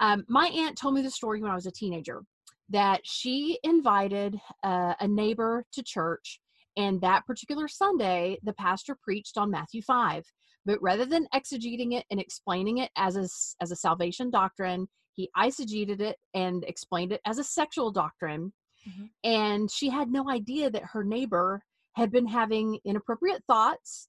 um, 0.00 0.24
my 0.28 0.48
aunt 0.48 0.76
told 0.76 0.94
me 0.94 1.02
the 1.02 1.10
story 1.10 1.40
when 1.40 1.50
I 1.50 1.54
was 1.54 1.66
a 1.66 1.70
teenager 1.70 2.22
that 2.70 3.00
she 3.04 3.58
invited 3.64 4.36
uh, 4.62 4.94
a 5.00 5.08
neighbor 5.08 5.64
to 5.72 5.82
church, 5.82 6.40
and 6.76 7.00
that 7.00 7.26
particular 7.26 7.68
Sunday, 7.68 8.38
the 8.42 8.52
pastor 8.54 8.96
preached 9.02 9.36
on 9.36 9.50
Matthew 9.50 9.82
5. 9.82 10.24
But 10.66 10.80
rather 10.82 11.06
than 11.06 11.26
exegeting 11.34 11.94
it 11.94 12.04
and 12.10 12.20
explaining 12.20 12.78
it 12.78 12.90
as 12.96 13.16
a, 13.16 13.26
as 13.62 13.70
a 13.70 13.76
salvation 13.76 14.30
doctrine, 14.30 14.86
he 15.14 15.30
eisegeted 15.36 16.00
it 16.00 16.16
and 16.34 16.64
explained 16.64 17.12
it 17.12 17.20
as 17.26 17.38
a 17.38 17.44
sexual 17.44 17.90
doctrine. 17.90 18.52
Mhm. 18.86 19.10
And 19.24 19.70
she 19.70 19.88
had 19.88 20.10
no 20.10 20.30
idea 20.30 20.70
that 20.70 20.84
her 20.84 21.02
neighbor 21.02 21.62
had 21.94 22.10
been 22.12 22.26
having 22.26 22.78
inappropriate 22.84 23.42
thoughts 23.46 24.08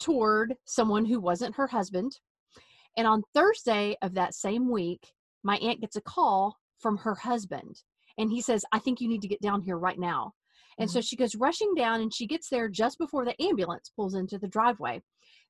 toward 0.00 0.56
someone 0.64 1.04
who 1.04 1.20
wasn't 1.20 1.54
her 1.54 1.68
husband. 1.68 2.18
And 2.96 3.06
on 3.06 3.22
Thursday 3.34 3.96
of 4.02 4.14
that 4.14 4.34
same 4.34 4.70
week, 4.70 5.12
my 5.42 5.56
aunt 5.56 5.80
gets 5.80 5.96
a 5.96 6.00
call 6.00 6.58
from 6.78 6.96
her 6.98 7.14
husband. 7.14 7.82
And 8.18 8.30
he 8.30 8.40
says, 8.40 8.64
I 8.72 8.78
think 8.78 9.00
you 9.00 9.08
need 9.08 9.22
to 9.22 9.28
get 9.28 9.40
down 9.40 9.62
here 9.62 9.76
right 9.76 9.98
now. 9.98 10.32
And 10.78 10.90
so 10.90 10.98
mm-hmm. 10.98 11.04
she 11.04 11.16
goes 11.16 11.34
rushing 11.34 11.74
down 11.74 12.00
and 12.00 12.12
she 12.12 12.26
gets 12.26 12.48
there 12.48 12.68
just 12.68 12.98
before 12.98 13.24
the 13.24 13.40
ambulance 13.42 13.90
pulls 13.94 14.14
into 14.14 14.38
the 14.38 14.48
driveway. 14.48 15.02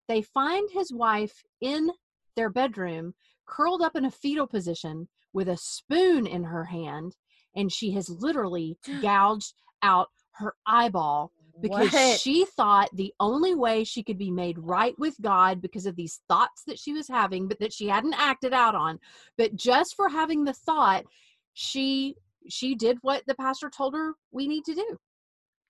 They 0.09 0.22
find 0.22 0.68
his 0.70 0.92
wife 0.92 1.42
in 1.61 1.90
their 2.37 2.50
bedroom, 2.50 3.14
curled 3.46 3.83
up 3.83 3.96
in 3.96 4.04
a 4.04 4.11
fetal 4.11 4.46
position 4.46 5.09
with 5.33 5.48
a 5.48 5.57
spoon 5.57 6.26
in 6.26 6.44
her 6.44 6.64
hand. 6.64 7.16
And 7.57 7.72
she 7.72 7.92
has 7.92 8.09
literally 8.09 8.78
gouged 9.02 9.54
out 9.83 10.09
her 10.33 10.54
eyeball 10.66 11.33
because 11.62 11.92
What? 11.92 12.20
she 12.20 12.44
thought 12.44 12.90
the 12.94 13.12
only 13.20 13.54
way 13.54 13.84
she 13.84 14.02
could 14.02 14.18
be 14.18 14.30
made 14.30 14.58
right 14.58 14.94
with 14.98 15.14
God 15.20 15.60
because 15.62 15.86
of 15.86 15.96
these 15.96 16.20
thoughts 16.28 16.62
that 16.66 16.78
she 16.78 16.92
was 16.92 17.08
having, 17.08 17.48
but 17.48 17.58
that 17.60 17.72
she 17.72 17.88
hadn't 17.88 18.14
acted 18.14 18.52
out 18.52 18.74
on. 18.74 18.98
But 19.38 19.56
just 19.56 19.96
for 19.96 20.08
having 20.08 20.44
the 20.44 20.52
thought, 20.52 21.04
she 21.54 22.16
she 22.48 22.74
did 22.74 22.98
what 23.00 23.22
the 23.26 23.34
pastor 23.34 23.70
told 23.70 23.94
her 23.94 24.12
we 24.30 24.46
need 24.46 24.64
to 24.64 24.74
do. 24.74 24.98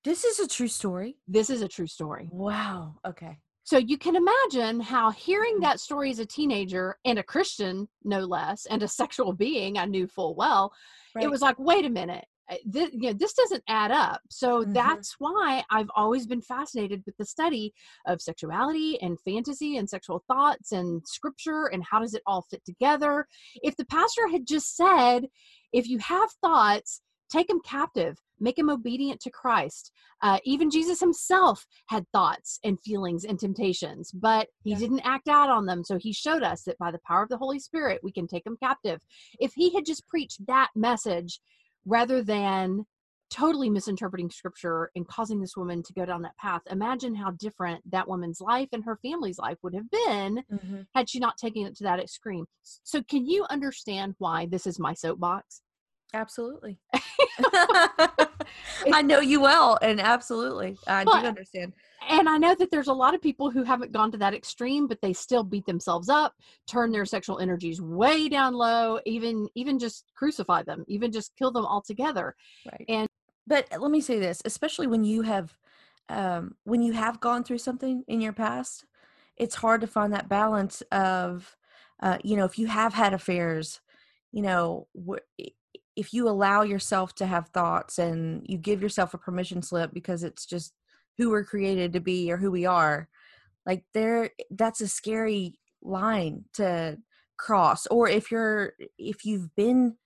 this 0.02 0.24
is 0.24 0.40
a 0.40 0.48
true 0.48 0.68
story 0.68 1.16
This 1.28 1.48
is 1.50 1.62
a 1.62 1.68
true 1.68 1.86
story. 1.86 2.28
wow 2.32 2.96
okay 3.06 3.38
So 3.62 3.78
you 3.78 3.96
can 3.96 4.16
imagine 4.16 4.80
how 4.80 5.10
hearing 5.10 5.56
Mhm. 5.58 5.62
that 5.62 5.80
story 5.80 6.10
as 6.10 6.18
a 6.18 6.26
teenager 6.26 6.98
and 7.04 7.18
a 7.18 7.22
Christian, 7.22 7.88
no 8.02 8.20
less, 8.20 8.66
and 8.66 8.82
a 8.82 8.88
sexual 8.88 9.32
being 9.32 9.78
I 9.78 9.84
knew 9.86 10.06
full 10.06 10.34
well, 10.34 10.72
it 11.20 11.28
was 11.30 11.40
like, 11.42 11.58
wait 11.58 11.84
a 11.86 11.90
minute. 11.90 12.26
This, 12.64 12.90
you 12.92 13.08
know, 13.08 13.12
this 13.14 13.32
doesn't 13.32 13.64
add 13.68 13.90
up. 13.90 14.20
So 14.28 14.64
Mhm. 14.64 14.74
that's 14.74 15.14
why 15.18 15.64
I've 15.70 15.90
always 15.96 16.26
been 16.26 16.42
fascinated 16.42 17.02
with 17.06 17.16
the 17.16 17.24
study 17.24 17.72
of 18.06 18.20
sexuality 18.20 19.00
and 19.00 19.18
fantasy 19.20 19.76
and 19.78 19.88
sexual 19.88 20.24
thoughts 20.28 20.72
and 20.72 21.02
scripture 21.06 21.66
and 21.66 21.82
how 21.82 22.00
does 22.00 22.14
it 22.14 22.22
all 22.26 22.42
fit 22.42 22.64
together. 22.64 23.26
If 23.62 23.76
the 23.76 23.86
pastor 23.86 24.28
had 24.28 24.46
just 24.46 24.76
said, 24.76 25.28
if 25.72 25.88
you 25.88 25.98
have 25.98 26.30
thoughts, 26.42 27.00
take 27.30 27.48
them 27.48 27.60
captive, 27.64 28.18
make 28.38 28.56
them 28.56 28.68
obedient 28.68 29.20
to 29.20 29.30
Christ. 29.30 29.90
Uh, 30.20 30.38
even 30.44 30.70
Jesus 30.70 31.00
himself 31.00 31.66
had 31.86 32.06
thoughts 32.12 32.60
and 32.62 32.78
feelings 32.80 33.24
and 33.24 33.38
temptations, 33.38 34.12
but 34.12 34.48
he 34.62 34.70
Yeah. 34.70 34.78
didn't 34.78 35.00
act 35.00 35.28
out 35.28 35.48
on 35.48 35.64
them. 35.66 35.82
So 35.82 35.96
he 35.98 36.12
showed 36.12 36.42
us 36.42 36.62
that 36.64 36.78
by 36.78 36.90
the 36.90 37.00
power 37.06 37.22
of 37.22 37.30
the 37.30 37.38
Holy 37.38 37.58
Spirit, 37.58 38.04
we 38.04 38.12
can 38.12 38.26
take 38.26 38.44
them 38.44 38.58
captive. 38.58 39.00
If 39.40 39.54
he 39.54 39.74
had 39.74 39.86
just 39.86 40.06
preached 40.06 40.46
that 40.46 40.70
message 40.74 41.40
rather 41.84 42.22
than 42.22 42.86
totally 43.30 43.68
misinterpreting 43.68 44.30
scripture 44.30 44.90
and 44.94 45.08
causing 45.08 45.40
this 45.40 45.56
woman 45.56 45.82
to 45.82 45.92
go 45.92 46.04
down 46.04 46.22
that 46.22 46.36
path, 46.36 46.62
imagine 46.70 47.14
how 47.14 47.30
different 47.32 47.82
that 47.90 48.06
woman's 48.06 48.40
life 48.40 48.68
and 48.72 48.84
her 48.84 48.96
family's 49.02 49.38
life 49.38 49.58
would 49.62 49.74
have 49.74 49.90
been 49.90 50.44
Mhm. 50.50 50.86
had 50.94 51.08
she 51.10 51.18
not 51.18 51.36
taken 51.36 51.66
it 51.66 51.74
to 51.76 51.84
that 51.84 51.98
extreme. 52.00 52.46
So, 52.62 53.02
can 53.02 53.26
you 53.26 53.44
understand 53.50 54.14
why 54.18 54.46
this 54.46 54.66
is 54.66 54.78
my 54.78 54.94
soapbox? 54.94 55.62
absolutely 56.12 56.78
I 58.92 59.02
know 59.02 59.20
you 59.20 59.40
well, 59.40 59.78
and 59.82 60.00
absolutely, 60.00 60.76
I 60.86 61.04
but, 61.04 61.20
do 61.20 61.26
understand. 61.28 61.72
And 62.08 62.28
I 62.28 62.36
know 62.36 62.54
that 62.54 62.70
there's 62.70 62.88
a 62.88 62.92
lot 62.92 63.14
of 63.14 63.22
people 63.22 63.50
who 63.50 63.62
haven't 63.62 63.92
gone 63.92 64.12
to 64.12 64.18
that 64.18 64.34
extreme, 64.34 64.86
but 64.86 65.00
they 65.00 65.12
still 65.12 65.42
beat 65.42 65.66
themselves 65.66 66.08
up, 66.08 66.34
turn 66.66 66.92
their 66.92 67.06
sexual 67.06 67.38
energies 67.38 67.80
way 67.80 68.28
down 68.28 68.54
low, 68.54 69.00
even 69.06 69.48
even 69.54 69.78
just 69.78 70.12
crucify 70.14 70.62
them, 70.62 70.84
even 70.86 71.10
just 71.10 71.34
kill 71.36 71.50
them 71.50 71.64
altogether. 71.64 72.34
Right. 72.70 72.84
And 72.88 73.08
but 73.46 73.66
let 73.78 73.90
me 73.90 74.00
say 74.00 74.18
this, 74.18 74.42
especially 74.44 74.86
when 74.86 75.04
you 75.04 75.22
have 75.22 75.56
um, 76.08 76.54
when 76.64 76.82
you 76.82 76.92
have 76.92 77.20
gone 77.20 77.44
through 77.44 77.58
something 77.58 78.04
in 78.08 78.20
your 78.20 78.32
past, 78.32 78.84
it's 79.36 79.54
hard 79.54 79.80
to 79.80 79.86
find 79.86 80.12
that 80.12 80.28
balance 80.28 80.82
of, 80.92 81.56
uh, 82.02 82.18
you 82.22 82.36
know, 82.36 82.44
if 82.44 82.58
you 82.58 82.66
have 82.66 82.92
had 82.92 83.14
affairs, 83.14 83.80
you 84.32 84.42
know, 84.42 84.86
wh- 84.94 85.42
if 85.96 86.12
you 86.12 86.28
allow 86.28 86.62
yourself 86.62 87.14
to 87.16 87.26
have 87.26 87.48
thoughts 87.48 87.98
and 87.98 88.44
you 88.46 88.58
give 88.58 88.82
yourself 88.82 89.14
a 89.14 89.18
permission 89.18 89.62
slip 89.62 89.92
because 89.92 90.24
it's 90.24 90.46
just 90.46 90.72
who 91.16 91.30
we're 91.30 91.44
created 91.44 91.92
to 91.92 92.00
be 92.00 92.30
or 92.32 92.36
who 92.36 92.50
we 92.50 92.66
are, 92.66 93.08
like 93.66 93.84
there, 93.94 94.30
that's 94.50 94.80
a 94.80 94.88
scary 94.88 95.58
line 95.82 96.44
to 96.54 96.98
cross. 97.36 97.86
Or 97.86 98.08
if 98.08 98.30
you're, 98.30 98.72
if 98.98 99.24
you've 99.24 99.54
been 99.54 99.96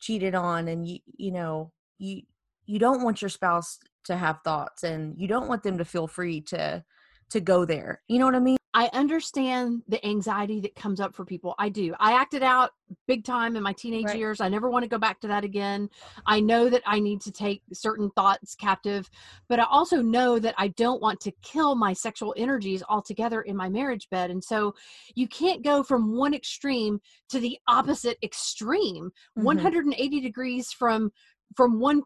cheated 0.00 0.34
on 0.34 0.68
and 0.68 0.86
you, 0.86 0.98
you 1.16 1.32
know, 1.32 1.72
you, 1.98 2.22
you 2.66 2.78
don't 2.78 3.02
want 3.02 3.20
your 3.20 3.28
spouse 3.28 3.78
to 4.04 4.16
have 4.16 4.40
thoughts 4.44 4.82
and 4.82 5.14
you 5.18 5.26
don't 5.26 5.48
want 5.48 5.62
them 5.62 5.78
to 5.78 5.84
feel 5.84 6.06
free 6.06 6.40
to 6.40 6.84
to 7.30 7.40
go 7.40 7.64
there 7.64 8.02
you 8.08 8.18
know 8.18 8.26
what 8.26 8.34
i 8.34 8.38
mean 8.38 8.56
i 8.74 8.90
understand 8.92 9.82
the 9.88 10.04
anxiety 10.06 10.60
that 10.60 10.74
comes 10.74 11.00
up 11.00 11.14
for 11.14 11.24
people. 11.24 11.54
I 11.58 11.68
do. 11.68 11.94
I 11.98 12.12
acted 12.12 12.42
out 12.42 12.72
big 13.06 13.24
time 13.24 13.56
in 13.56 13.62
my 13.62 13.72
teenage 13.72 14.06
right. 14.06 14.18
years. 14.18 14.40
I 14.40 14.48
never 14.48 14.68
want 14.70 14.82
to 14.82 14.88
go 14.88 14.98
back 14.98 15.20
to 15.20 15.28
that 15.28 15.42
again. 15.42 15.88
I 16.26 16.40
know 16.40 16.68
that 16.68 16.82
i 16.86 17.00
need 17.00 17.20
to 17.22 17.32
take 17.32 17.62
certain 17.72 18.10
thoughts 18.10 18.54
captive 18.54 19.08
but 19.48 19.58
i 19.58 19.64
also 19.64 20.02
know 20.02 20.38
that 20.38 20.54
i 20.58 20.68
don't 20.68 21.00
want 21.00 21.18
to 21.20 21.32
kill 21.42 21.74
my 21.74 21.92
sexual 21.92 22.34
energies 22.36 22.82
altogether 22.88 23.42
in 23.42 23.56
my 23.56 23.68
marriage 23.68 24.08
bed 24.10 24.30
and 24.30 24.42
so 24.42 24.74
you 25.14 25.26
can't 25.28 25.62
go 25.62 25.82
from 25.82 26.16
one 26.16 26.34
extreme 26.34 27.00
to 27.30 27.40
the 27.40 27.58
opposite 27.68 28.18
extreme. 28.22 29.06
Mm-hmm. 29.06 29.44
180 29.44 30.20
degrees 30.20 30.72
from 30.72 31.12
from 31.56 31.78
one 31.78 32.02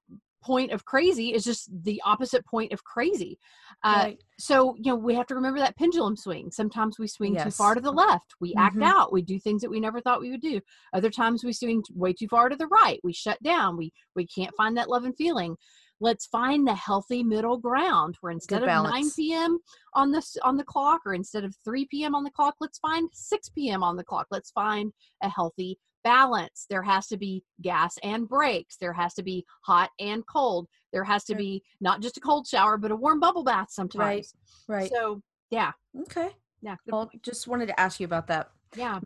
point 0.48 0.72
of 0.72 0.87
crazy 0.87 1.34
is 1.34 1.44
just 1.44 1.68
the 1.84 2.00
opposite 2.06 2.44
point 2.46 2.72
of 2.72 2.82
crazy. 2.82 3.38
Uh, 3.84 4.00
right. 4.04 4.24
So, 4.38 4.74
you 4.76 4.90
know, 4.90 4.96
we 4.96 5.14
have 5.14 5.26
to 5.26 5.34
remember 5.34 5.61
that 5.61 5.76
pendulum 5.76 6.16
swing. 6.16 6.50
Sometimes 6.50 6.98
we 6.98 7.06
swing 7.06 7.34
yes. 7.34 7.44
too 7.44 7.50
far 7.50 7.74
to 7.74 7.82
the 7.82 7.92
left. 7.92 8.34
We 8.40 8.50
mm-hmm. 8.54 8.58
act 8.61 8.82
out. 8.82 9.12
We 9.12 9.20
do 9.20 9.38
things 9.38 9.61
that 9.61 9.70
we 9.70 9.78
never 9.78 10.00
thought 10.00 10.22
we 10.22 10.30
would 10.30 10.40
do. 10.40 10.62
Other 10.94 11.11
times 11.11 11.44
we 11.44 11.52
swing 11.52 11.82
way 11.94 12.14
too 12.14 12.28
far 12.28 12.48
to 12.48 12.56
the 12.56 12.66
right. 12.68 12.98
We 13.04 13.12
shut 13.12 13.40
down. 13.42 13.76
We 13.76 13.92
we 14.16 14.26
can't 14.26 14.56
find 14.56 14.74
that 14.78 14.88
love 14.88 15.04
and 15.04 15.16
feeling. 15.16 15.54
Let's 16.00 16.26
find 16.26 16.66
the 16.66 16.74
healthy 16.74 17.22
middle 17.22 17.58
ground 17.58 18.16
where 18.20 18.32
instead 18.32 18.62
of 18.62 18.68
9 18.68 19.11
p.m. 19.16 19.58
on 19.94 20.12
the 20.12 20.24
on 20.44 20.56
the 20.56 20.64
clock 20.64 21.02
or 21.04 21.12
instead 21.12 21.44
of 21.44 21.54
3 21.64 21.87
p.m. 21.90 22.14
on 22.14 22.24
the 22.24 22.30
clock, 22.30 22.54
let's 22.61 22.78
find 22.78 23.11
6 23.12 23.48
p.m. 23.50 23.82
on 23.82 23.96
the 23.96 24.04
clock. 24.04 24.28
Let's 24.30 24.52
find 24.52 24.92
a 25.22 25.28
healthy 25.28 25.78
balance. 26.04 26.66
There 26.68 26.82
has 26.82 27.06
to 27.08 27.16
be 27.16 27.44
gas 27.62 27.96
and 28.02 28.28
brakes. 28.28 28.76
There 28.76 28.92
has 28.92 29.14
to 29.14 29.22
be 29.22 29.44
hot 29.62 29.90
and 29.98 30.26
cold. 30.26 30.68
There 30.92 31.04
has 31.04 31.24
to 31.24 31.34
be 31.34 31.62
not 31.80 32.00
just 32.00 32.16
a 32.16 32.20
cold 32.20 32.46
shower, 32.46 32.76
but 32.78 32.90
a 32.90 32.96
warm 32.96 33.20
bubble 33.20 33.44
bath 33.44 33.68
sometimes. 33.70 34.34
Right. 34.68 34.82
Right. 34.82 34.90
So, 34.90 35.22
yeah. 35.50 35.72
Okay. 36.02 36.30
Yeah. 36.62 36.76
Well, 36.87 37.11
just 37.22 37.46
wanted 37.46 37.66
to 37.66 37.80
ask 37.80 38.00
you 38.00 38.04
about 38.04 38.26
that. 38.28 38.50
Yeah. 38.76 39.00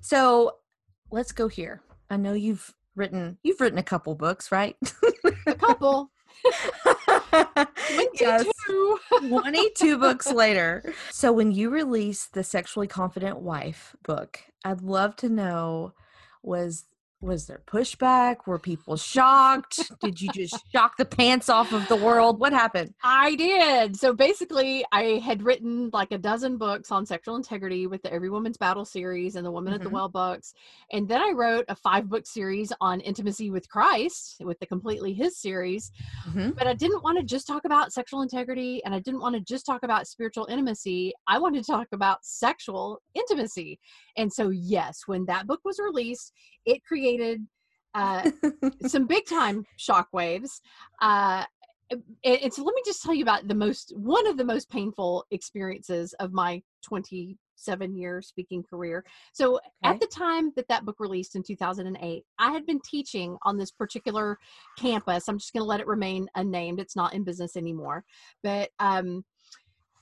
So, 0.00 0.56
let's 1.10 1.32
go 1.32 1.48
here. 1.48 1.82
I 2.10 2.16
know 2.16 2.32
you've 2.32 2.74
written 2.94 3.38
you've 3.42 3.60
written 3.60 3.78
a 3.78 3.82
couple 3.82 4.14
books, 4.14 4.50
right? 4.50 4.76
a 5.46 5.54
couple. 5.54 6.10
22. 7.88 8.98
22 9.28 9.98
books 9.98 10.30
later. 10.32 10.94
So 11.10 11.32
when 11.32 11.52
you 11.52 11.70
release 11.70 12.26
the 12.26 12.44
Sexually 12.44 12.86
Confident 12.86 13.38
Wife 13.40 13.96
book, 14.02 14.40
I'd 14.64 14.82
love 14.82 15.16
to 15.16 15.28
know 15.28 15.94
was 16.48 16.84
was 17.20 17.46
there 17.46 17.62
pushback? 17.66 18.46
Were 18.46 18.58
people 18.58 18.96
shocked? 18.96 19.90
did 20.00 20.20
you 20.20 20.28
just 20.32 20.56
shock 20.72 20.96
the 20.96 21.04
pants 21.04 21.48
off 21.48 21.72
of 21.72 21.88
the 21.88 21.96
world? 21.96 22.38
What 22.38 22.52
happened? 22.52 22.94
I 23.02 23.34
did. 23.34 23.96
So 23.96 24.12
basically, 24.12 24.84
I 24.92 25.20
had 25.24 25.42
written 25.42 25.90
like 25.92 26.12
a 26.12 26.18
dozen 26.18 26.58
books 26.58 26.92
on 26.92 27.04
sexual 27.06 27.34
integrity 27.34 27.88
with 27.88 28.02
the 28.02 28.12
Every 28.12 28.30
Woman's 28.30 28.56
Battle 28.56 28.84
series 28.84 29.34
and 29.34 29.44
the 29.44 29.50
Woman 29.50 29.72
mm-hmm. 29.72 29.74
at 29.74 29.80
the 29.80 29.86
mm-hmm. 29.86 29.94
Well 29.94 30.08
books. 30.08 30.54
And 30.92 31.08
then 31.08 31.20
I 31.20 31.32
wrote 31.34 31.64
a 31.68 31.74
five 31.74 32.08
book 32.08 32.24
series 32.24 32.72
on 32.80 33.00
intimacy 33.00 33.50
with 33.50 33.68
Christ 33.68 34.36
with 34.40 34.60
the 34.60 34.66
Completely 34.66 35.12
His 35.12 35.36
series. 35.36 35.90
Mm-hmm. 36.28 36.50
But 36.50 36.68
I 36.68 36.74
didn't 36.74 37.02
want 37.02 37.18
to 37.18 37.24
just 37.24 37.48
talk 37.48 37.64
about 37.64 37.92
sexual 37.92 38.22
integrity 38.22 38.80
and 38.84 38.94
I 38.94 39.00
didn't 39.00 39.20
want 39.20 39.34
to 39.34 39.40
just 39.40 39.66
talk 39.66 39.82
about 39.82 40.06
spiritual 40.06 40.46
intimacy. 40.46 41.14
I 41.26 41.40
wanted 41.40 41.64
to 41.64 41.72
talk 41.72 41.88
about 41.92 42.24
sexual 42.24 43.02
intimacy. 43.14 43.80
And 44.16 44.32
so, 44.32 44.50
yes, 44.50 45.02
when 45.06 45.26
that 45.26 45.46
book 45.46 45.60
was 45.64 45.78
released, 45.78 46.32
it 46.64 46.84
created 46.84 47.07
uh, 47.94 48.30
some 48.86 49.06
big 49.06 49.26
time 49.26 49.64
shockwaves. 49.78 50.60
Uh, 51.00 51.44
and 52.24 52.52
so 52.52 52.62
let 52.62 52.74
me 52.74 52.82
just 52.84 53.02
tell 53.02 53.14
you 53.14 53.22
about 53.22 53.48
the 53.48 53.54
most 53.54 53.92
one 53.96 54.26
of 54.26 54.36
the 54.36 54.44
most 54.44 54.68
painful 54.68 55.24
experiences 55.30 56.12
of 56.20 56.32
my 56.32 56.60
27 56.84 57.96
year 57.96 58.20
speaking 58.20 58.62
career 58.62 59.02
so 59.32 59.56
okay. 59.56 59.64
at 59.84 60.00
the 60.00 60.06
time 60.06 60.52
that 60.54 60.68
that 60.68 60.84
book 60.84 60.96
released 60.98 61.34
in 61.34 61.42
2008 61.42 62.24
i 62.38 62.52
had 62.52 62.66
been 62.66 62.80
teaching 62.84 63.38
on 63.44 63.56
this 63.56 63.70
particular 63.70 64.36
campus 64.78 65.28
i'm 65.28 65.38
just 65.38 65.54
going 65.54 65.62
to 65.62 65.68
let 65.68 65.80
it 65.80 65.86
remain 65.86 66.28
unnamed 66.34 66.78
it's 66.78 66.96
not 66.96 67.14
in 67.14 67.24
business 67.24 67.56
anymore 67.56 68.04
but 68.42 68.68
um, 68.80 69.24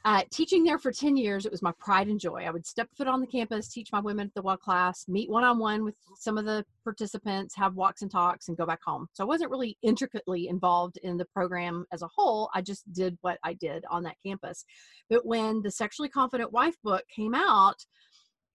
uh, 0.07 0.23
teaching 0.31 0.63
there 0.63 0.79
for 0.79 0.93
10 0.93 1.17
years, 1.17 1.47
it 1.47 1.51
was 1.51 1.63
my 1.63 1.73
pride 1.81 2.07
and 2.07 2.21
joy. 2.21 2.45
I 2.47 2.51
would 2.51 2.65
step 2.65 2.89
foot 2.97 3.09
on 3.09 3.21
the 3.21 3.27
campus, 3.27 3.67
teach 3.67 3.91
my 3.91 3.99
women 3.99 4.29
at 4.29 4.35
the 4.35 4.43
well 4.43 4.57
class, 4.57 5.05
meet 5.09 5.29
one 5.29 5.43
on 5.43 5.59
one 5.59 5.83
with 5.83 5.97
some 6.17 6.39
of 6.39 6.45
the 6.45 6.65
participants, 6.85 7.57
have 7.57 7.75
walks 7.75 8.03
and 8.03 8.11
talks, 8.11 8.47
and 8.47 8.57
go 8.57 8.65
back 8.65 8.79
home. 8.87 9.09
So 9.15 9.25
I 9.25 9.27
wasn't 9.27 9.51
really 9.51 9.77
intricately 9.83 10.47
involved 10.47 10.97
in 11.03 11.17
the 11.17 11.25
program 11.25 11.87
as 11.93 12.03
a 12.03 12.09
whole. 12.15 12.51
I 12.55 12.63
just 12.63 12.91
did 12.93 13.19
what 13.23 13.41
I 13.43 13.55
did 13.55 13.85
on 13.91 14.05
that 14.05 14.15
campus. 14.25 14.65
But 15.11 15.27
when 15.27 15.61
the 15.61 15.73
Sexually 15.73 16.09
Confident 16.09 16.53
Wife 16.53 16.77
book 16.85 17.03
came 17.13 17.35
out, 17.35 17.85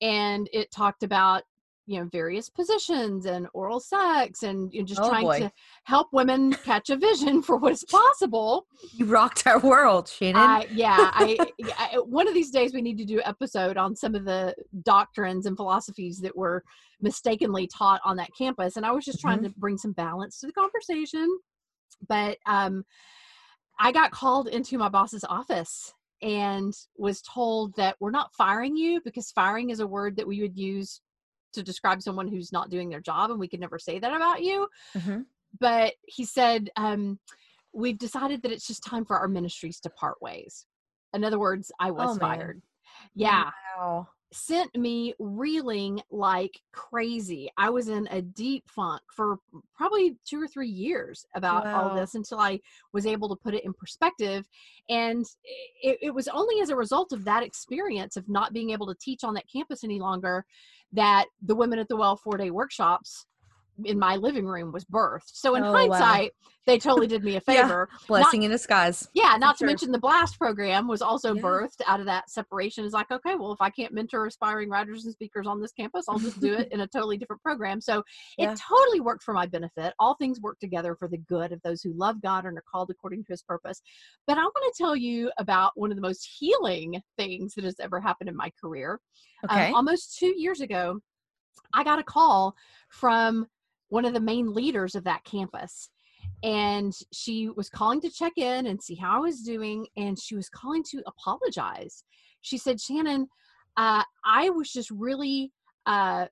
and 0.01 0.49
it 0.53 0.71
talked 0.71 1.03
about 1.03 1.43
you 1.87 1.99
know 1.99 2.07
various 2.11 2.49
positions 2.49 3.25
and 3.25 3.47
oral 3.53 3.79
sex 3.79 4.43
and 4.43 4.73
you 4.73 4.81
know, 4.81 4.85
just 4.85 5.01
oh, 5.01 5.09
trying 5.09 5.23
boy. 5.23 5.39
to 5.39 5.51
help 5.83 6.07
women 6.11 6.53
catch 6.63 6.89
a 6.89 6.95
vision 6.95 7.41
for 7.41 7.57
what 7.57 7.71
is 7.71 7.83
possible 7.85 8.67
you 8.93 9.05
rocked 9.05 9.45
our 9.47 9.59
world 9.59 10.07
shannon 10.07 10.37
uh, 10.37 10.63
yeah 10.71 11.11
I, 11.13 11.37
I, 11.77 11.97
one 11.97 12.27
of 12.27 12.33
these 12.33 12.51
days 12.51 12.73
we 12.73 12.81
need 12.81 12.97
to 12.99 13.05
do 13.05 13.17
an 13.17 13.25
episode 13.25 13.77
on 13.77 13.95
some 13.95 14.15
of 14.15 14.25
the 14.25 14.55
doctrines 14.83 15.45
and 15.45 15.57
philosophies 15.57 16.19
that 16.19 16.35
were 16.35 16.63
mistakenly 17.01 17.67
taught 17.67 18.01
on 18.05 18.15
that 18.17 18.29
campus 18.37 18.77
and 18.77 18.85
i 18.85 18.91
was 18.91 19.05
just 19.05 19.19
trying 19.19 19.39
mm-hmm. 19.39 19.47
to 19.47 19.59
bring 19.59 19.77
some 19.77 19.93
balance 19.93 20.39
to 20.39 20.47
the 20.47 20.53
conversation 20.53 21.27
but 22.07 22.37
um 22.45 22.83
i 23.79 23.91
got 23.91 24.11
called 24.11 24.47
into 24.47 24.77
my 24.77 24.89
boss's 24.89 25.23
office 25.23 25.93
and 26.21 26.75
was 26.97 27.21
told 27.21 27.75
that 27.75 27.95
we're 27.99 28.11
not 28.11 28.33
firing 28.35 28.77
you 28.77 29.01
because 29.03 29.31
firing 29.31 29.71
is 29.71 29.79
a 29.79 29.87
word 29.87 30.15
that 30.15 30.27
we 30.27 30.41
would 30.41 30.55
use 30.55 31.01
to 31.53 31.63
describe 31.63 32.01
someone 32.01 32.27
who's 32.27 32.51
not 32.51 32.69
doing 32.69 32.89
their 32.89 33.01
job 33.01 33.31
and 33.31 33.39
we 33.39 33.47
could 33.47 33.59
never 33.59 33.79
say 33.79 33.99
that 33.99 34.15
about 34.15 34.43
you. 34.43 34.67
Mm-hmm. 34.95 35.21
but 35.59 35.93
he 36.05 36.25
said 36.25 36.69
um, 36.77 37.19
we've 37.73 37.97
decided 37.97 38.41
that 38.43 38.51
it's 38.51 38.67
just 38.67 38.83
time 38.83 39.05
for 39.05 39.17
our 39.17 39.27
ministries 39.27 39.79
to 39.81 39.89
part 39.89 40.21
ways. 40.21 40.65
In 41.13 41.23
other 41.23 41.39
words 41.39 41.71
i 41.79 41.91
was 41.91 42.17
oh, 42.17 42.19
fired. 42.19 42.61
Yeah. 43.15 43.49
Wow. 43.77 44.07
sent 44.33 44.75
me 44.77 45.13
reeling 45.19 46.01
like 46.09 46.61
crazy. 46.71 47.49
I 47.57 47.69
was 47.69 47.89
in 47.89 48.07
a 48.11 48.21
deep 48.21 48.63
funk 48.69 49.01
for 49.13 49.37
probably 49.75 50.17
two 50.25 50.41
or 50.41 50.47
three 50.47 50.69
years 50.69 51.25
about 51.35 51.65
wow. 51.65 51.89
all 51.89 51.95
this 51.95 52.15
until 52.15 52.39
i 52.39 52.59
was 52.93 53.05
able 53.05 53.27
to 53.29 53.35
put 53.35 53.53
it 53.53 53.65
in 53.65 53.73
perspective. 53.73 54.47
And 54.89 55.25
it, 55.81 55.97
it 56.01 56.13
was 56.13 56.27
only 56.27 56.61
as 56.61 56.69
a 56.69 56.75
result 56.75 57.11
of 57.11 57.25
that 57.25 57.43
experience 57.43 58.15
of 58.15 58.29
not 58.29 58.53
being 58.53 58.69
able 58.69 58.87
to 58.87 58.95
teach 59.01 59.23
on 59.23 59.33
that 59.33 59.51
campus 59.51 59.83
any 59.83 59.99
longer 59.99 60.45
that 60.93 61.25
the 61.41 61.55
women 61.55 61.79
at 61.79 61.87
the 61.87 61.95
well 61.95 62.15
four 62.15 62.37
day 62.37 62.51
workshops 62.51 63.25
in 63.85 63.99
my 63.99 64.15
living 64.15 64.45
room 64.45 64.71
was 64.71 64.85
birthed. 64.85 65.31
So 65.33 65.55
in 65.55 65.63
oh, 65.63 65.71
hindsight, 65.71 66.31
wow. 66.41 66.51
they 66.65 66.77
totally 66.77 67.07
did 67.07 67.23
me 67.23 67.35
a 67.35 67.41
favor. 67.41 67.89
yeah, 67.91 67.97
blessing 68.07 68.41
not, 68.41 68.45
in 68.45 68.51
disguise. 68.51 69.07
Yeah, 69.13 69.37
not 69.39 69.57
to 69.57 69.65
mention 69.65 69.91
the 69.91 69.99
blast 69.99 70.37
program 70.37 70.87
was 70.87 71.01
also 71.01 71.33
yeah. 71.33 71.41
birthed 71.41 71.81
out 71.87 71.99
of 71.99 72.05
that 72.05 72.29
separation. 72.29 72.85
Is 72.85 72.93
like, 72.93 73.11
okay, 73.11 73.35
well, 73.35 73.53
if 73.53 73.61
I 73.61 73.69
can't 73.69 73.93
mentor 73.93 74.25
aspiring 74.25 74.69
writers 74.69 75.05
and 75.05 75.13
speakers 75.13 75.47
on 75.47 75.61
this 75.61 75.71
campus, 75.71 76.05
I'll 76.07 76.19
just 76.19 76.39
do 76.39 76.53
it 76.53 76.67
in 76.71 76.81
a 76.81 76.87
totally 76.87 77.17
different 77.17 77.41
program. 77.41 77.81
So 77.81 78.03
yeah. 78.37 78.51
it 78.51 78.59
totally 78.59 78.99
worked 78.99 79.23
for 79.23 79.33
my 79.33 79.45
benefit. 79.45 79.93
All 79.99 80.15
things 80.15 80.39
work 80.41 80.59
together 80.59 80.95
for 80.95 81.07
the 81.07 81.17
good 81.17 81.51
of 81.51 81.61
those 81.63 81.81
who 81.81 81.93
love 81.93 82.21
God 82.21 82.45
and 82.45 82.57
are 82.57 82.63
called 82.71 82.89
according 82.89 83.23
to 83.25 83.33
his 83.33 83.43
purpose. 83.43 83.81
But 84.27 84.37
I 84.37 84.43
want 84.43 84.75
to 84.75 84.83
tell 84.83 84.95
you 84.95 85.31
about 85.37 85.71
one 85.75 85.91
of 85.91 85.95
the 85.95 86.01
most 86.01 86.27
healing 86.39 87.01
things 87.17 87.53
that 87.55 87.63
has 87.63 87.75
ever 87.79 87.99
happened 87.99 88.29
in 88.29 88.35
my 88.35 88.51
career. 88.59 88.99
Um, 89.49 89.57
okay. 89.57 89.67
Um, 89.69 89.75
almost 89.75 90.17
two 90.17 90.33
years 90.37 90.61
ago, 90.61 90.99
I 91.73 91.83
got 91.83 91.99
a 91.99 92.03
call 92.03 92.55
from 92.89 93.47
one 93.91 94.05
of 94.05 94.13
the 94.13 94.19
main 94.19 94.53
leaders 94.53 94.95
of 94.95 95.03
that 95.03 95.23
campus. 95.25 95.89
and 96.43 96.93
she 97.11 97.49
was 97.49 97.69
calling 97.69 97.99
to 98.01 98.09
check 98.09 98.33
in 98.37 98.67
and 98.67 98.81
see 98.81 98.95
how 98.95 99.17
I 99.17 99.19
was 99.19 99.41
doing, 99.41 99.85
and 99.97 100.17
she 100.19 100.35
was 100.35 100.49
calling 100.49 100.83
to 100.91 101.01
apologize. 101.07 102.03
She 102.41 102.57
said, 102.57 102.79
Shannon, 102.79 103.27
uh, 103.77 104.03
I 104.25 104.49
was 104.49 104.71
just 104.71 104.89
really 104.91 105.51
uh, 105.87 106.27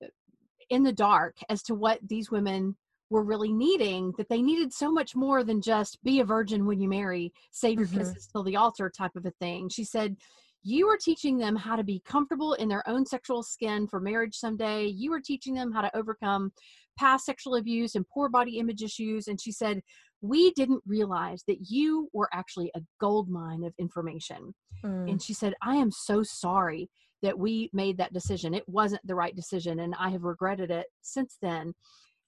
in 0.69 0.83
the 0.83 0.93
dark 0.93 1.35
as 1.49 1.61
to 1.63 1.75
what 1.75 1.99
these 2.07 2.29
women 2.31 2.75
were 3.09 3.23
really 3.23 3.51
needing 3.51 4.13
that 4.17 4.29
they 4.29 4.41
needed 4.41 4.71
so 4.71 4.91
much 4.91 5.15
more 5.15 5.43
than 5.43 5.59
just 5.61 6.01
be 6.03 6.19
a 6.19 6.25
virgin 6.25 6.65
when 6.67 6.79
you 6.79 6.87
marry 6.87 7.33
save 7.51 7.79
your 7.79 7.87
Mhm. 7.87 7.97
kisses 7.97 8.27
till 8.31 8.43
the 8.43 8.55
altar 8.55 8.91
type 8.95 9.15
of 9.15 9.25
a 9.25 9.31
thing 9.31 9.67
she 9.69 9.83
said 9.83 10.15
you 10.61 10.87
are 10.87 10.97
teaching 10.97 11.37
them 11.37 11.55
how 11.55 11.75
to 11.75 11.83
be 11.83 11.99
comfortable 12.01 12.53
in 12.53 12.67
their 12.69 12.87
own 12.87 13.05
sexual 13.05 13.41
skin 13.41 13.87
for 13.87 13.99
marriage 13.99 14.35
someday 14.35 14.85
you 14.85 15.11
are 15.11 15.19
teaching 15.21 15.55
them 15.55 15.71
how 15.71 15.81
to 15.81 15.97
overcome 15.97 16.51
past 16.99 17.25
sexual 17.25 17.55
abuse 17.55 17.95
and 17.95 18.05
poor 18.13 18.27
body 18.29 18.59
image 18.59 18.81
issues 18.83 19.27
and 19.27 19.39
she 19.41 19.51
said 19.51 19.81
we 20.21 20.51
didn't 20.51 20.83
realize 20.85 21.41
that 21.47 21.59
you 21.69 22.09
were 22.13 22.29
actually 22.33 22.69
a 22.75 22.81
gold 22.99 23.29
mine 23.29 23.63
of 23.63 23.73
information 23.79 24.53
Mm. 24.85 25.11
and 25.11 25.21
she 25.21 25.33
said 25.33 25.53
i 25.61 25.75
am 25.75 25.91
so 25.91 26.23
sorry 26.23 26.89
that 27.21 27.37
we 27.37 27.69
made 27.73 27.97
that 27.97 28.13
decision 28.13 28.53
it 28.53 28.63
wasn't 28.67 29.05
the 29.05 29.15
right 29.15 29.35
decision 29.35 29.79
and 29.81 29.93
i 29.99 30.09
have 30.09 30.23
regretted 30.23 30.71
it 30.71 30.87
since 31.01 31.37
then 31.41 31.73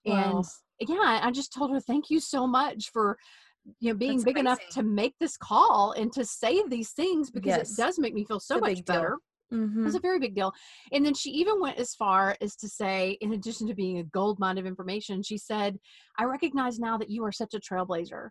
Wow. 0.06 0.16
and 0.42 0.46
yeah 0.90 1.20
i 1.24 1.32
just 1.32 1.54
told 1.54 1.72
her 1.72 1.80
thank 1.80 2.10
you 2.10 2.20
so 2.20 2.46
much 2.46 2.90
for 2.92 3.18
you 3.80 3.92
know 3.92 3.98
being 3.98 4.18
That's 4.18 4.26
big 4.26 4.38
enough 4.40 4.60
to 4.72 4.84
make 4.84 5.14
this 5.20 5.38
call 5.38 5.94
and 5.94 6.12
to 6.14 6.26
say 6.26 6.62
these 6.68 6.92
things 6.92 7.32
because 7.32 7.56
Yes. 7.56 7.72
it 7.72 7.78
does 7.82 8.00
make 8.00 8.14
me 8.14 8.26
feel 8.26 8.40
so 8.40 8.60
much 8.60 8.84
big 8.86 8.86
better 9.52 9.64
Mhm. 9.68 9.86
it's 9.86 9.96
a 9.96 10.00
very 10.00 10.20
big 10.20 10.34
deal. 10.36 10.54
And 10.92 11.06
then 11.06 11.14
she 11.14 11.30
even 11.32 11.60
went 11.60 11.78
as 11.78 11.94
far 11.94 12.36
as 12.42 12.56
to 12.58 12.68
say, 12.70 13.18
in 13.22 13.34
addition 13.34 13.68
to 13.68 13.74
being 13.74 14.00
a 14.00 14.04
gold 14.04 14.40
mine 14.40 14.58
of 14.58 14.66
information, 14.66 15.22
she 15.24 15.38
said, 15.38 15.80
I 16.18 16.24
recognize 16.24 16.80
now 16.80 16.98
that 16.98 17.10
you 17.10 17.24
are 17.26 17.32
such 17.32 17.54
a 17.54 17.60
trailblazer. 17.60 18.30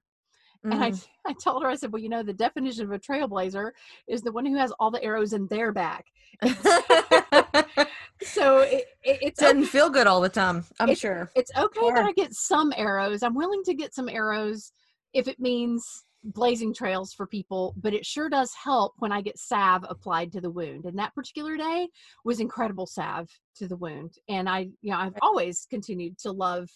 And 0.65 0.75
I, 0.75 0.91
Mm. 0.91 1.07
I 1.27 1.33
told 1.43 1.63
her, 1.63 1.69
I 1.71 1.75
said, 1.77 1.93
well, 1.93 2.03
you 2.03 2.09
know, 2.11 2.23
the 2.23 2.35
definition 2.35 2.85
of 2.85 2.93
a 2.93 2.99
trailblazer 2.99 3.71
is 4.09 4.21
the 4.23 4.33
one 4.33 4.45
who 4.45 4.57
has 4.57 4.73
all 4.79 4.91
the 4.91 5.03
arrows 5.03 5.33
in 5.33 5.47
their 5.47 5.73
back. 5.73 6.05
So 8.23 8.59
it, 8.59 8.85
it, 9.03 9.19
it's 9.23 9.41
Doesn't 9.41 9.61
okay, 9.63 9.67
feel 9.67 9.89
good 9.89 10.07
all 10.07 10.21
the 10.21 10.29
time. 10.29 10.65
I'm 10.79 10.91
It's- 10.91 10.99
sure. 10.99 11.31
it's 11.35 11.51
okay 11.57 11.91
that 11.95 12.05
I 12.05 12.13
get 12.13 12.35
some 12.35 12.71
arrows. 12.77 13.23
I'm 13.23 13.35
willing 13.35 13.63
to 13.65 13.73
get 13.73 13.95
some 13.95 14.11
arrows 14.11 14.73
if 15.15 15.27
it 15.27 15.41
means 15.41 16.05
blazing 16.25 16.75
trails 16.75 17.13
for 17.13 17.27
people, 17.27 17.75
but 17.77 17.95
it 17.95 18.05
sure 18.05 18.29
does 18.29 18.53
help 18.55 18.95
when 18.99 19.13
I 19.13 19.23
get 19.23 19.39
salve 19.39 19.85
applied 19.89 20.33
to 20.33 20.41
the 20.41 20.51
wound. 20.51 20.85
And 20.85 20.99
that 20.99 21.15
particular 21.15 21.57
day 21.57 21.89
was 22.25 22.41
incredible 22.41 22.87
salve 22.87 23.29
to 23.57 23.67
the 23.67 23.77
wound. 23.77 24.15
And 24.29 24.49
I, 24.49 24.69
you 24.83 24.91
know, 24.91 24.99
I've 24.99 25.17
always 25.23 25.67
continued 25.71 26.19
to 26.19 26.33
love 26.33 26.69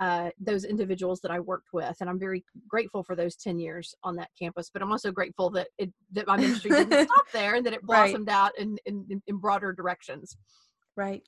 uh, 0.00 0.30
those 0.40 0.64
individuals 0.64 1.20
that 1.20 1.30
I 1.30 1.38
worked 1.38 1.68
with, 1.72 1.96
and 2.00 2.10
I'm 2.10 2.18
very 2.18 2.44
grateful 2.68 3.04
for 3.04 3.14
those 3.14 3.36
ten 3.36 3.58
years 3.58 3.94
on 4.02 4.16
that 4.16 4.30
campus. 4.36 4.68
But 4.72 4.82
I'm 4.82 4.90
also 4.90 5.12
grateful 5.12 5.48
that 5.50 5.68
it 5.78 5.92
that 6.10 6.26
my 6.26 6.36
ministry 6.36 6.70
didn't 6.70 6.98
stop 7.08 7.26
there, 7.32 7.54
and 7.54 7.64
that 7.64 7.72
it 7.72 7.82
Right. 7.86 8.10
blossomed 8.10 8.28
out 8.28 8.58
in, 8.58 8.78
in 8.84 9.22
in 9.28 9.36
broader 9.36 9.72
directions. 9.72 10.36
Right. 10.96 11.22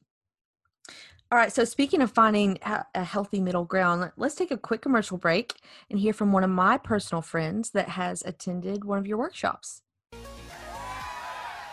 All 1.34 1.40
right. 1.40 1.52
So, 1.52 1.64
speaking 1.64 2.00
of 2.00 2.12
finding 2.12 2.60
a 2.62 3.02
healthy 3.02 3.40
middle 3.40 3.64
ground, 3.64 4.12
let's 4.16 4.36
take 4.36 4.52
a 4.52 4.56
quick 4.56 4.82
commercial 4.82 5.18
break 5.18 5.54
and 5.90 5.98
hear 5.98 6.12
from 6.12 6.30
one 6.30 6.44
of 6.44 6.50
my 6.50 6.78
personal 6.78 7.22
friends 7.22 7.70
that 7.70 7.88
has 7.88 8.22
attended 8.24 8.84
one 8.84 8.98
of 8.98 9.06
your 9.08 9.18
workshops. 9.18 9.82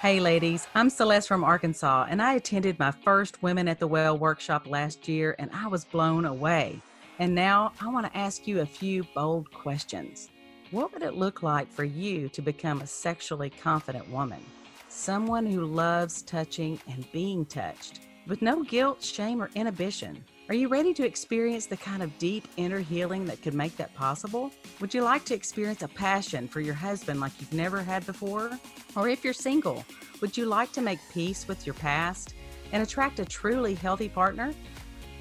Hey, 0.01 0.19
ladies, 0.19 0.67
I'm 0.73 0.89
Celeste 0.89 1.27
from 1.27 1.43
Arkansas, 1.43 2.07
and 2.09 2.23
I 2.23 2.33
attended 2.33 2.79
my 2.79 2.89
first 2.89 3.43
Women 3.43 3.67
at 3.67 3.79
the 3.79 3.85
Well 3.85 4.17
workshop 4.17 4.65
last 4.65 5.07
year, 5.07 5.35
and 5.37 5.51
I 5.53 5.67
was 5.67 5.85
blown 5.85 6.25
away. 6.25 6.81
And 7.19 7.35
now 7.35 7.73
I 7.79 7.87
want 7.89 8.11
to 8.11 8.17
ask 8.17 8.47
you 8.47 8.61
a 8.61 8.65
few 8.65 9.03
bold 9.13 9.53
questions. 9.53 10.29
What 10.71 10.91
would 10.91 11.03
it 11.03 11.13
look 11.13 11.43
like 11.43 11.71
for 11.71 11.83
you 11.83 12.29
to 12.29 12.41
become 12.41 12.81
a 12.81 12.87
sexually 12.87 13.51
confident 13.51 14.09
woman? 14.09 14.43
Someone 14.89 15.45
who 15.45 15.65
loves 15.65 16.23
touching 16.23 16.79
and 16.87 17.05
being 17.11 17.45
touched, 17.45 17.99
with 18.27 18.41
no 18.41 18.63
guilt, 18.63 19.03
shame, 19.03 19.41
or 19.41 19.49
inhibition. 19.55 20.23
Are 20.49 20.55
you 20.55 20.67
ready 20.67 20.93
to 20.95 21.05
experience 21.05 21.65
the 21.65 21.77
kind 21.77 22.03
of 22.03 22.17
deep 22.17 22.47
inner 22.57 22.79
healing 22.79 23.25
that 23.25 23.41
could 23.41 23.53
make 23.53 23.77
that 23.77 23.93
possible? 23.95 24.51
Would 24.81 24.93
you 24.93 25.01
like 25.01 25.23
to 25.25 25.33
experience 25.33 25.81
a 25.81 25.87
passion 25.87 26.47
for 26.47 26.59
your 26.59 26.73
husband 26.73 27.19
like 27.19 27.31
you've 27.39 27.53
never 27.53 27.81
had 27.81 28.05
before? 28.05 28.51
Or 28.95 29.07
if 29.07 29.23
you're 29.23 29.33
single, 29.33 29.85
would 30.19 30.35
you 30.35 30.45
like 30.45 30.71
to 30.73 30.81
make 30.81 30.99
peace 31.13 31.47
with 31.47 31.65
your 31.65 31.75
past 31.75 32.35
and 32.73 32.83
attract 32.83 33.19
a 33.19 33.25
truly 33.25 33.75
healthy 33.75 34.09
partner? 34.09 34.53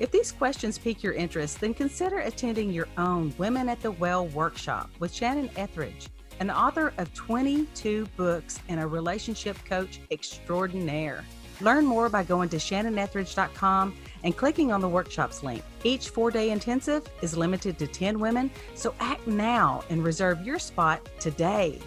If 0.01 0.11
these 0.11 0.33
questions 0.33 0.79
pique 0.79 1.03
your 1.03 1.13
interest, 1.13 1.61
then 1.61 1.75
consider 1.75 2.19
attending 2.21 2.71
your 2.71 2.89
own 2.97 3.35
Women 3.39 3.69
at 3.69 3.83
the 3.83 3.93
Well 3.93 4.27
workshop 4.29 4.91
with 4.99 5.15
Shannon 5.15 5.51
Ethridge, 5.57 6.09
an 6.41 6.51
author 6.51 6.93
of 6.99 7.13
22 7.15 8.07
books 8.17 8.59
and 8.69 8.81
a 8.81 8.87
relationship 8.87 9.57
coach 9.65 10.01
extraordinaire. 10.11 11.23
Learn 11.61 11.85
more 11.85 12.09
by 12.09 12.23
going 12.23 12.49
to 12.51 12.57
shannonethridge.com 12.57 13.95
and 14.23 14.37
clicking 14.37 14.73
on 14.73 14.81
the 14.81 14.89
workshops 14.89 15.43
link. 15.43 15.63
Each 15.85 16.09
four 16.09 16.31
day 16.31 16.51
intensive 16.51 17.07
is 17.23 17.37
limited 17.37 17.79
to 17.79 17.87
10 17.87 18.19
women, 18.19 18.51
so 18.75 18.95
act 19.01 19.27
now 19.27 19.83
and 19.91 20.05
reserve 20.05 20.45
your 20.45 20.59
spot 20.59 21.09
today. 21.19 21.81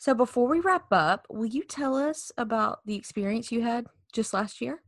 So, 0.00 0.14
before 0.14 0.48
we 0.48 0.60
wrap 0.60 0.86
up, 0.92 1.26
will 1.28 1.46
you 1.46 1.64
tell 1.64 1.96
us 1.96 2.30
about 2.38 2.80
the 2.86 2.94
experience 2.94 3.50
you 3.50 3.62
had 3.62 3.86
just 4.12 4.32
last 4.32 4.60
year? 4.60 4.80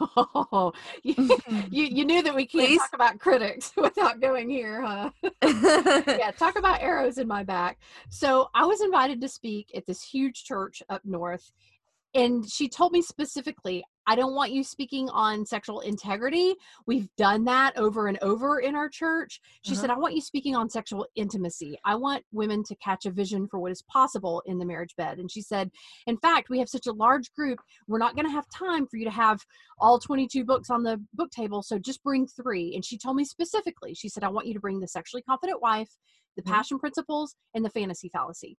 Oh, 0.00 0.72
you, 1.02 1.14
mm-hmm. 1.14 1.60
you, 1.70 1.84
you 1.84 2.04
knew 2.04 2.22
that 2.22 2.34
we 2.34 2.46
can't 2.46 2.66
Please? 2.66 2.78
talk 2.78 2.90
about 2.94 3.18
critics 3.18 3.72
without 3.76 4.20
going 4.20 4.48
here, 4.48 4.82
huh? 4.82 5.10
yeah, 5.42 6.30
talk 6.30 6.58
about 6.58 6.82
arrows 6.82 7.18
in 7.18 7.26
my 7.26 7.42
back. 7.42 7.78
So 8.08 8.48
I 8.54 8.64
was 8.64 8.80
invited 8.80 9.20
to 9.20 9.28
speak 9.28 9.70
at 9.74 9.86
this 9.86 10.02
huge 10.02 10.44
church 10.44 10.82
up 10.88 11.02
north. 11.04 11.52
And 12.14 12.48
she 12.50 12.68
told 12.68 12.92
me 12.92 13.02
specifically, 13.02 13.84
I 14.08 14.14
don't 14.16 14.34
want 14.34 14.52
you 14.52 14.64
speaking 14.64 15.10
on 15.10 15.44
sexual 15.44 15.80
integrity. 15.80 16.54
We've 16.86 17.08
done 17.18 17.44
that 17.44 17.76
over 17.76 18.08
and 18.08 18.18
over 18.22 18.60
in 18.60 18.74
our 18.74 18.88
church. 18.88 19.38
She 19.62 19.72
Uh-huh. 19.72 19.82
said, 19.82 19.90
I 19.90 19.98
want 19.98 20.14
you 20.14 20.22
speaking 20.22 20.56
on 20.56 20.70
sexual 20.70 21.06
intimacy. 21.14 21.78
I 21.84 21.94
want 21.94 22.24
women 22.32 22.64
to 22.64 22.74
catch 22.76 23.04
a 23.04 23.10
vision 23.10 23.46
for 23.46 23.58
what 23.60 23.70
is 23.70 23.82
possible 23.82 24.42
in 24.46 24.56
the 24.58 24.64
marriage 24.64 24.96
bed. 24.96 25.18
And 25.18 25.30
she 25.30 25.42
said, 25.42 25.70
In 26.06 26.16
fact, 26.16 26.48
we 26.48 26.58
have 26.58 26.70
such 26.70 26.86
a 26.86 26.92
large 26.92 27.30
group, 27.34 27.60
we're 27.86 27.98
not 27.98 28.14
going 28.16 28.24
to 28.24 28.32
have 28.32 28.46
time 28.48 28.86
for 28.86 28.96
you 28.96 29.04
to 29.04 29.10
have 29.10 29.44
all 29.78 29.98
22 29.98 30.42
books 30.42 30.70
on 30.70 30.82
the 30.82 30.98
book 31.12 31.30
table. 31.30 31.62
So 31.62 31.78
just 31.78 32.02
bring 32.02 32.26
three. 32.26 32.74
And 32.74 32.82
she 32.82 32.96
told 32.96 33.14
me 33.16 33.26
specifically, 33.26 33.92
she 33.92 34.08
said, 34.08 34.24
I 34.24 34.28
want 34.28 34.46
you 34.46 34.54
to 34.54 34.60
bring 34.60 34.80
the 34.80 34.88
sexually 34.88 35.22
confident 35.22 35.60
wife, 35.60 35.90
the 36.34 36.42
Mhm. 36.42 36.46
passion 36.46 36.78
principles, 36.78 37.36
and 37.52 37.62
the 37.62 37.70
fantasy 37.70 38.08
fallacy. 38.08 38.56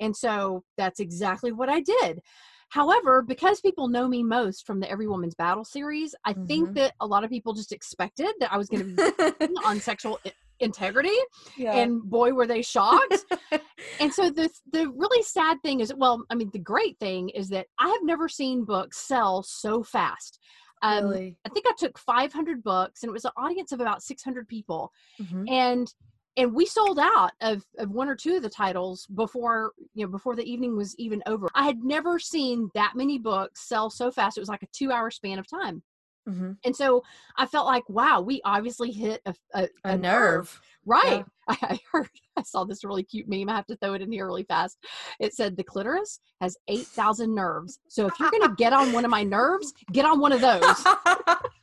And 0.00 0.16
so 0.16 0.64
that's 0.78 1.00
exactly 1.00 1.52
what 1.52 1.68
I 1.68 1.80
did. 1.80 2.20
However, 2.68 3.22
because 3.22 3.60
people 3.60 3.88
know 3.88 4.08
me 4.08 4.22
most 4.22 4.66
from 4.66 4.80
the 4.80 4.90
Every 4.90 5.06
Woman's 5.06 5.34
Battle 5.34 5.64
series, 5.64 6.14
I 6.24 6.32
think 6.32 6.70
Mhm. 6.70 6.74
that 6.74 6.94
a 7.00 7.06
lot 7.06 7.24
of 7.24 7.30
people 7.30 7.54
just 7.54 7.72
expected 7.72 8.28
that 8.40 8.52
I 8.52 8.56
was 8.58 8.68
going 8.68 8.96
to 8.96 9.36
be 9.38 9.54
on 9.64 9.80
sexual 9.80 10.18
i- 10.26 10.32
integrity. 10.60 11.16
And 11.58 12.02
boy, 12.02 12.32
were 12.32 12.46
they 12.46 12.62
shocked. 12.62 13.24
and 14.00 14.12
so 14.12 14.30
the 14.30 14.50
the 14.72 14.88
really 14.90 15.22
sad 15.22 15.62
thing 15.62 15.80
is, 15.80 15.92
well, 15.96 16.24
I 16.30 16.34
mean, 16.34 16.50
the 16.52 16.58
great 16.58 16.98
thing 16.98 17.28
is 17.30 17.48
that 17.50 17.66
I 17.78 17.88
have 17.88 18.02
never 18.02 18.28
seen 18.28 18.64
books 18.64 18.98
sell 18.98 19.42
so 19.42 19.82
fast. 19.82 20.38
Um, 20.82 21.04
really? 21.08 21.36
I 21.46 21.48
think 21.50 21.66
I 21.68 21.72
took 21.78 21.98
500 21.98 22.62
books, 22.62 23.02
and 23.02 23.08
it 23.10 23.12
was 23.12 23.24
an 23.24 23.30
audience 23.36 23.72
of 23.72 23.80
about 23.80 24.02
600 24.02 24.46
people, 24.48 24.92
Mhm. 25.20 25.48
and 25.50 25.94
and 26.36 26.52
we 26.54 26.66
sold 26.66 26.98
out 26.98 27.32
of, 27.40 27.64
of 27.78 27.90
one 27.90 28.08
or 28.08 28.14
two 28.16 28.36
of 28.36 28.42
the 28.42 28.50
titles 28.50 29.06
before 29.14 29.72
you 29.94 30.04
know 30.04 30.10
before 30.10 30.36
the 30.36 30.44
evening 30.50 30.76
was 30.76 30.94
even 30.98 31.22
over. 31.26 31.48
I 31.54 31.64
had 31.64 31.82
never 31.82 32.18
seen 32.18 32.70
that 32.74 32.92
many 32.94 33.18
books 33.18 33.68
sell 33.68 33.90
so 33.90 34.10
fast. 34.10 34.36
It 34.36 34.40
was 34.40 34.48
like 34.48 34.62
a 34.62 34.68
two 34.72 34.92
hour 34.92 35.10
span 35.10 35.38
of 35.38 35.48
time, 35.48 35.82
Mhm. 36.28 36.56
and 36.64 36.74
so 36.74 37.02
I 37.36 37.46
felt 37.46 37.66
like, 37.66 37.88
wow, 37.88 38.20
we 38.20 38.40
obviously 38.44 38.90
hit 38.90 39.22
a, 39.26 39.34
a, 39.54 39.68
A 39.84 39.96
nerve. 39.96 40.60
Right. 40.88 41.24
I, 41.48 41.56
I 41.62 41.78
heard, 41.92 42.08
I 42.36 42.42
saw 42.42 42.62
this 42.64 42.84
really 42.84 43.02
cute 43.02 43.28
meme. 43.28 43.48
I 43.48 43.56
have 43.56 43.66
to 43.66 43.76
throw 43.76 43.94
it 43.94 44.02
in 44.02 44.10
here 44.12 44.26
really 44.26 44.44
fast. 44.44 44.78
It 45.18 45.34
said 45.34 45.56
the 45.56 45.64
clitoris 45.64 46.20
has 46.40 46.56
8,000 46.68 47.34
nerves. 47.34 47.80
So 47.88 48.06
if 48.06 48.14
you're 48.20 48.30
going 48.30 48.42
to 48.48 48.54
get 48.56 48.72
on 48.72 48.92
one 48.92 49.04
of 49.04 49.10
my 49.10 49.24
nerves, 49.24 49.72
get 49.92 50.04
on 50.04 50.20
one 50.20 50.30
of 50.32 50.40
those. 50.40 50.62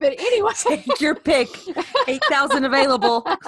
But 0.00 0.12
anyway, 0.18 0.52
Take 0.56 1.00
your 1.00 1.14
pick. 1.16 1.48
8,000 2.06 2.64
available. 2.64 3.22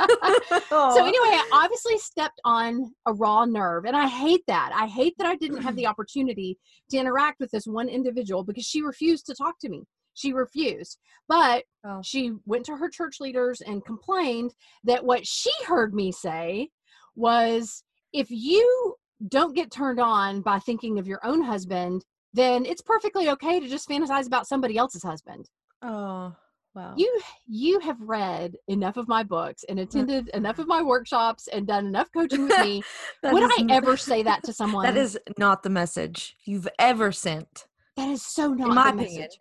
so 0.69 1.05
anyway, 1.05 1.31
I 1.31 1.45
obviously 1.53 1.97
stepped 1.99 2.41
on 2.45 2.93
a 3.07 3.13
raw 3.13 3.45
nerve, 3.45 3.85
and 3.85 3.97
I 3.97 4.09
hate 4.09 4.43
that. 4.49 4.73
I 4.75 4.87
hate 4.87 5.15
that 5.19 5.27
I 5.27 5.37
didn't 5.37 5.63
have 5.63 5.77
the 5.77 5.87
opportunity 5.93 6.59
to 6.91 6.99
interact 6.99 7.39
with 7.41 7.51
this 7.53 7.67
one 7.67 7.89
individual 7.89 8.43
because 8.45 8.65
she 8.65 8.83
refused 8.83 9.27
to 9.27 9.35
talk 9.35 9.59
to 9.61 9.69
me. 9.69 9.85
She 10.15 10.33
refused, 10.33 10.99
but 11.29 11.65
Oh. 11.85 12.01
she 12.05 12.33
went 12.45 12.67
to 12.67 12.77
her 12.77 12.91
church 12.91 13.21
leaders 13.21 13.61
and 13.63 13.85
complained 13.85 14.53
that 14.85 15.05
what 15.05 15.27
she 15.27 15.51
heard 15.67 15.95
me 15.95 16.11
say 16.13 16.69
was, 17.15 17.85
"If 18.13 18.27
you 18.31 18.97
don't 19.29 19.55
get 19.55 19.71
turned 19.71 20.01
on 20.01 20.43
by 20.43 20.59
thinking 20.59 20.99
of 20.99 21.07
your 21.07 21.25
own 21.25 21.43
husband, 21.43 22.05
then 22.35 22.67
it's 22.67 22.83
perfectly 22.83 23.31
okay 23.31 23.61
to 23.61 23.69
just 23.69 23.89
fantasize 23.89 24.27
about 24.27 24.49
somebody 24.49 24.77
else's 24.77 25.05
husband." 25.05 25.49
Oh. 25.83 26.35
Wow. 26.73 26.95
You 26.97 27.21
you 27.49 27.81
have 27.81 28.01
read 28.01 28.55
enough 28.69 28.97
of 28.97 29.09
my 29.09 29.25
books 29.25 29.65
and 29.69 29.81
attended 29.81 30.29
enough 30.35 30.61
of 30.61 30.69
my 30.69 30.81
workshops 30.81 31.49
and 31.49 31.67
done 31.67 31.85
enough 31.87 32.09
coaching 32.15 32.45
with 32.47 32.57
me. 32.61 32.81
Would 33.25 33.43
I 33.43 33.67
ever 33.75 33.97
say 33.97 34.23
that 34.23 34.45
to 34.45 34.53
someone? 34.61 34.85
That 34.85 34.97
is 34.97 35.19
not 35.37 35.65
the 35.65 35.69
message 35.71 36.37
you've 36.45 36.69
ever 36.79 37.11
sent, 37.11 37.67
that 37.97 38.09
is 38.09 38.23
so 38.25 38.53
not 38.55 38.69
in 38.69 38.75
my 38.77 38.89
opinion. 38.91 39.23
message. 39.23 39.41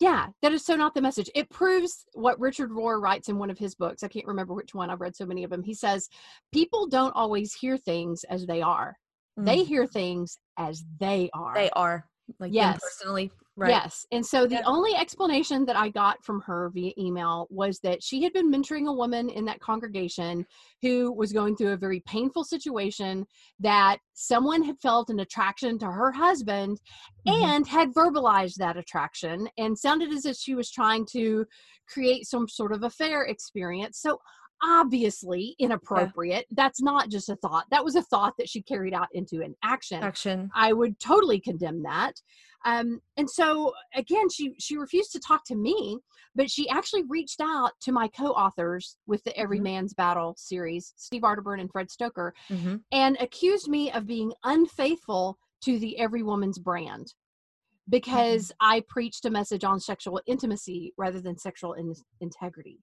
Yeah, 0.00 0.28
that 0.40 0.52
is 0.52 0.64
so 0.64 0.74
not 0.74 0.94
the 0.94 1.02
message. 1.02 1.28
It 1.34 1.50
proves 1.50 2.06
what 2.14 2.40
Richard 2.40 2.70
Rohr 2.70 3.00
writes 3.02 3.28
in 3.28 3.38
one 3.38 3.50
of 3.50 3.58
his 3.58 3.74
books. 3.74 4.02
I 4.02 4.08
can't 4.08 4.26
remember 4.26 4.54
which 4.54 4.74
one. 4.74 4.88
I've 4.88 5.00
read 5.02 5.14
so 5.14 5.26
many 5.26 5.44
of 5.44 5.50
them. 5.50 5.62
He 5.62 5.74
says, 5.74 6.08
People 6.52 6.86
don't 6.88 7.14
always 7.14 7.52
hear 7.52 7.76
things 7.76 8.24
as 8.24 8.46
they 8.46 8.62
are, 8.62 8.96
they 9.36 9.58
Mm. 9.62 9.66
hear 9.66 9.86
things 9.86 10.38
as 10.58 10.84
they 10.98 11.28
are. 11.34 11.54
they 11.54 11.68
are 11.70 12.08
like 12.40 12.52
Yes. 12.54 12.80
personally, 12.82 13.30
right? 13.56 13.70
Yes. 13.70 14.06
And 14.12 14.24
so 14.24 14.46
the 14.46 14.56
Yeah. 14.56 14.62
only 14.64 14.94
explanation 14.94 15.66
that 15.66 15.76
I 15.76 15.90
got 15.90 16.24
from 16.24 16.40
her 16.42 16.70
via 16.70 16.92
email 16.96 17.46
was 17.50 17.78
that 17.80 18.02
she 18.02 18.22
had 18.22 18.32
been 18.32 18.50
mentoring 18.50 18.88
a 18.88 18.92
woman 18.92 19.28
in 19.28 19.44
that 19.44 19.60
congregation 19.60 20.46
who 20.80 21.12
was 21.12 21.32
going 21.32 21.56
through 21.56 21.72
a 21.72 21.76
very 21.76 22.00
painful 22.00 22.44
situation, 22.44 23.26
that 23.60 23.98
someone 24.14 24.62
had 24.62 24.80
felt 24.80 25.10
an 25.10 25.20
attraction 25.20 25.78
to 25.80 25.86
her 25.86 26.12
husband 26.12 26.80
Mhm. 27.26 27.44
and 27.44 27.66
had 27.68 27.92
verbalized 27.92 28.54
that 28.54 28.76
attraction 28.78 29.48
and 29.58 29.78
sounded 29.78 30.12
as 30.12 30.24
if 30.24 30.36
she 30.36 30.54
was 30.54 30.70
trying 30.70 31.04
to 31.12 31.44
create 31.86 32.26
some 32.26 32.48
sort 32.48 32.72
of 32.72 32.82
affair 32.82 33.24
experience. 33.24 34.00
So 34.00 34.18
obviously 34.62 35.54
inappropriate. 35.58 36.46
That's 36.50 36.80
not 36.80 37.08
just 37.08 37.28
a 37.28 37.36
thought. 37.36 37.66
That 37.70 37.84
was 37.84 37.96
a 37.96 38.02
thought 38.02 38.34
that 38.38 38.48
she 38.48 38.62
carried 38.62 38.94
out 38.94 39.08
into 39.12 39.42
an 39.42 39.54
action. 39.62 40.02
action. 40.02 40.50
I 40.54 40.72
would 40.72 40.98
totally 41.00 41.40
condemn 41.40 41.82
that. 41.82 42.14
Um, 42.64 43.00
and 43.16 43.28
so 43.28 43.72
again, 43.94 44.28
she 44.30 44.54
she 44.58 44.76
refused 44.76 45.12
to 45.12 45.20
talk 45.20 45.44
to 45.46 45.56
me, 45.56 45.98
but 46.36 46.48
she 46.50 46.68
actually 46.68 47.02
reached 47.08 47.40
out 47.40 47.72
to 47.80 47.92
my 47.92 48.06
co-authors 48.08 48.96
with 49.06 49.22
the 49.24 49.36
Every 49.36 49.58
Mhm. 49.58 49.64
Man's 49.64 49.94
Battle 49.94 50.34
series, 50.38 50.94
Steve 50.96 51.22
Arterburn 51.22 51.60
and 51.60 51.70
Fred 51.70 51.88
Stoeker, 51.88 52.32
hmm 52.48 52.76
and 52.92 53.16
accused 53.20 53.68
me 53.68 53.90
of 53.90 54.06
being 54.06 54.32
unfaithful 54.44 55.38
to 55.62 55.78
the 55.78 55.98
Every 55.98 56.22
Woman's 56.22 56.58
brand 56.58 57.14
because 57.88 58.52
I 58.60 58.84
preached 58.88 59.24
a 59.24 59.30
message 59.30 59.64
on 59.64 59.80
sexual 59.80 60.20
intimacy 60.26 60.92
rather 60.96 61.20
than 61.20 61.36
sexual 61.36 61.72
in- 61.72 61.94
integrity. 62.20 62.78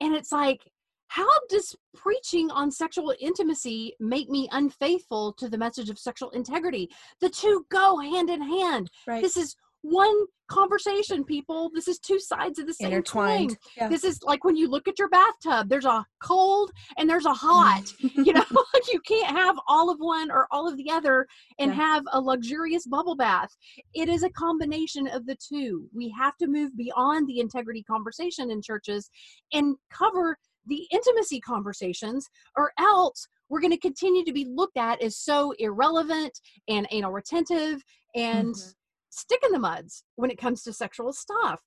And 0.00 0.14
it's 0.14 0.32
like, 0.32 0.70
how 1.12 1.28
does 1.50 1.76
preaching 1.94 2.50
on 2.50 2.70
sexual 2.70 3.14
intimacy 3.20 3.94
make 4.00 4.30
me 4.30 4.48
unfaithful 4.50 5.34
to 5.34 5.46
the 5.46 5.58
message 5.58 5.90
of 5.90 5.98
sexual 5.98 6.30
integrity? 6.30 6.88
The 7.20 7.28
two 7.28 7.66
go 7.70 7.98
hand 7.98 8.30
in 8.30 8.40
hand. 8.40 8.90
Right. 9.06 9.20
This 9.20 9.36
is 9.36 9.54
one 9.82 10.24
conversation, 10.48 11.22
people. 11.22 11.70
This 11.74 11.86
is 11.86 11.98
two 11.98 12.18
sides 12.18 12.58
of 12.58 12.66
the 12.66 12.72
same 12.72 12.92
Intertwined. 12.92 13.50
coin. 13.50 13.58
Yeah. 13.76 13.88
This 13.88 14.04
is 14.04 14.22
like 14.22 14.42
when 14.42 14.56
you 14.56 14.70
look 14.70 14.88
at 14.88 14.98
your 14.98 15.10
bathtub, 15.10 15.68
there's 15.68 15.84
a 15.84 16.06
cold 16.22 16.70
and 16.96 17.10
there's 17.10 17.26
a 17.26 17.34
hot. 17.34 17.92
you 18.00 18.32
know, 18.32 18.44
you 18.92 19.00
can't 19.00 19.36
have 19.36 19.56
all 19.68 19.90
of 19.90 19.98
one 19.98 20.30
or 20.30 20.46
all 20.50 20.66
of 20.66 20.78
the 20.78 20.90
other 20.90 21.26
and 21.58 21.72
Yeah. 21.72 21.76
have 21.76 22.04
a 22.12 22.20
luxurious 22.22 22.86
bubble 22.86 23.16
bath. 23.16 23.54
It 23.92 24.08
is 24.08 24.22
a 24.22 24.30
combination 24.30 25.08
of 25.08 25.26
the 25.26 25.36
two. 25.36 25.90
We 25.94 26.08
have 26.18 26.38
to 26.38 26.46
move 26.46 26.74
beyond 26.74 27.28
the 27.28 27.40
integrity 27.40 27.82
conversation 27.82 28.50
in 28.50 28.62
churches 28.62 29.10
and 29.52 29.76
cover 29.90 30.38
the 30.66 30.86
intimacy 30.92 31.40
conversations, 31.40 32.28
or 32.56 32.72
else 32.78 33.26
we're 33.48 33.60
going 33.60 33.72
to 33.72 33.78
continue 33.78 34.24
to 34.24 34.32
be 34.32 34.44
looked 34.44 34.76
at 34.76 35.02
as 35.02 35.16
so 35.16 35.52
irrelevant 35.58 36.38
and 36.68 36.86
anal 36.90 37.12
retentive 37.12 37.82
and 38.14 38.54
Mhm. 38.54 38.74
stick 39.10 39.40
in 39.44 39.52
the 39.52 39.58
muds 39.58 40.04
when 40.16 40.30
it 40.30 40.38
comes 40.38 40.62
to 40.62 40.72
sexual 40.72 41.12
stuff. 41.12 41.60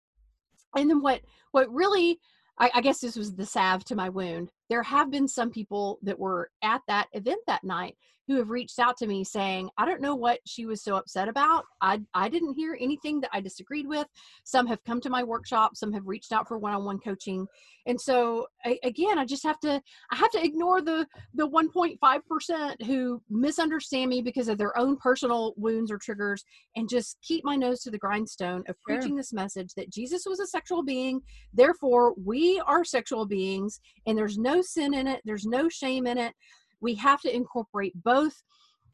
And 0.75 0.89
then 0.89 1.01
what 1.01 1.21
what 1.51 1.71
really 1.71 2.19
I, 2.57 2.71
I 2.75 2.81
guess 2.81 2.99
this 2.99 3.15
was 3.17 3.35
the 3.35 3.45
salve 3.45 3.83
to 3.85 3.95
my 3.95 4.09
wound. 4.09 4.49
There 4.69 4.83
have 4.83 5.11
been 5.11 5.27
some 5.27 5.51
people 5.51 5.99
that 6.03 6.19
were 6.19 6.49
at 6.63 6.81
that 6.87 7.07
event 7.13 7.41
that 7.47 7.63
night 7.63 7.95
who 8.27 8.37
have 8.37 8.49
reached 8.49 8.79
out 8.79 8.97
to 8.97 9.07
me 9.07 9.23
saying, 9.23 9.69
I 9.77 9.85
don't 9.85 10.01
know 10.01 10.15
what 10.15 10.39
she 10.45 10.65
was 10.65 10.83
so 10.83 10.95
upset 10.95 11.27
about. 11.27 11.65
I, 11.81 12.01
I 12.13 12.27
didn't 12.27 12.55
hear 12.55 12.75
anything 12.79 13.21
that 13.21 13.29
I 13.33 13.39
disagreed 13.39 13.87
with. 13.87 14.07
Some 14.43 14.65
have 14.67 14.83
come 14.83 14.99
to 15.01 15.09
my 15.09 15.23
workshop, 15.23 15.75
some 15.75 15.93
have 15.93 16.07
reached 16.07 16.31
out 16.31 16.47
for 16.47 16.57
one 16.57 16.73
on 16.73 16.85
one 16.85 16.99
coaching. 16.99 17.45
And 17.85 18.01
so 18.01 18.47
I, 18.65 18.79
again, 18.83 19.19
I 19.19 19.25
just 19.25 19.43
have 19.43 19.59
to 19.59 19.81
I 20.11 20.15
have 20.15 20.31
to 20.31 20.43
ignore 20.43 20.81
the 20.81 21.05
the 21.35 21.47
1.5% 21.47 22.85
who 22.85 23.21
misunderstand 23.29 24.09
me 24.09 24.21
because 24.23 24.47
of 24.47 24.57
their 24.57 24.75
own 24.77 24.97
personal 24.97 25.53
wounds 25.55 25.91
or 25.91 25.99
triggers 25.99 26.43
and 26.75 26.89
just 26.89 27.17
keep 27.21 27.45
my 27.45 27.55
nose 27.55 27.81
to 27.81 27.91
the 27.91 27.97
grindstone 27.97 28.63
of 28.67 28.75
Sure. 28.87 28.97
preaching 28.97 29.15
this 29.15 29.33
message 29.33 29.73
that 29.75 29.91
Jesus 29.91 30.23
was 30.25 30.39
a 30.39 30.47
sexual 30.47 30.83
being. 30.83 31.21
Therefore, 31.53 32.15
we 32.17 32.59
are 32.65 32.83
sexual 32.83 33.25
beings 33.27 33.79
and 34.07 34.17
there's 34.17 34.37
no 34.37 34.54
sin 34.61 34.93
in 34.93 35.07
it, 35.07 35.21
there's 35.25 35.45
no 35.45 35.69
shame 35.69 36.07
in 36.07 36.17
it. 36.17 36.33
We 36.81 36.95
have 36.95 37.21
to 37.21 37.35
incorporate 37.35 37.93
both 38.03 38.33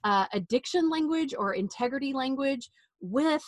uh, 0.04 0.26
addiction 0.34 0.90
language 0.90 1.34
or 1.38 1.54
integrity 1.54 2.14
language 2.14 2.70
with 3.02 3.44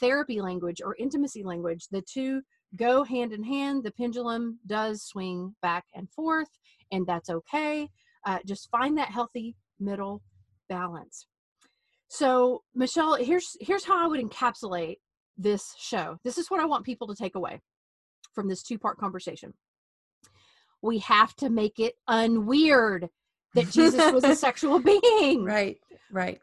therapy 0.00 0.40
language 0.40 0.80
or 0.84 0.96
intimacy 0.98 1.42
language. 1.42 1.86
The 1.90 2.02
two 2.02 2.42
go 2.76 3.04
hand 3.04 3.32
in 3.32 3.42
hand. 3.42 3.84
The 3.84 3.92
pendulum 3.92 4.58
does 4.66 5.02
swing 5.02 5.54
back 5.62 5.84
and 5.94 6.10
forth, 6.10 6.48
and 6.92 7.06
that's 7.06 7.30
okay. 7.30 7.88
Uh, 8.26 8.38
just 8.46 8.70
find 8.70 8.96
that 8.98 9.10
healthy 9.10 9.56
middle 9.78 10.22
balance. 10.68 11.26
So, 12.08 12.62
Michelle, 12.74 13.14
here's 13.14 13.56
here's 13.60 13.84
how 13.84 14.02
I 14.02 14.06
would 14.06 14.20
encapsulate 14.20 14.96
this 15.36 15.74
show. 15.78 16.16
This 16.24 16.38
is 16.38 16.50
what 16.50 16.60
I 16.60 16.64
want 16.64 16.84
people 16.84 17.08
to 17.08 17.14
take 17.14 17.34
away 17.34 17.60
from 18.34 18.48
this 18.48 18.62
two-part 18.62 18.98
conversation. 18.98 19.52
We 20.84 20.98
have 20.98 21.34
to 21.36 21.48
make 21.48 21.78
it 21.78 21.94
unweird 22.08 23.08
that 23.54 23.70
Jesus 23.70 24.12
was 24.12 24.22
a 24.22 24.36
sexual 24.46 24.78
being. 24.78 25.44
Right. 25.44 25.78
Right. 26.12 26.40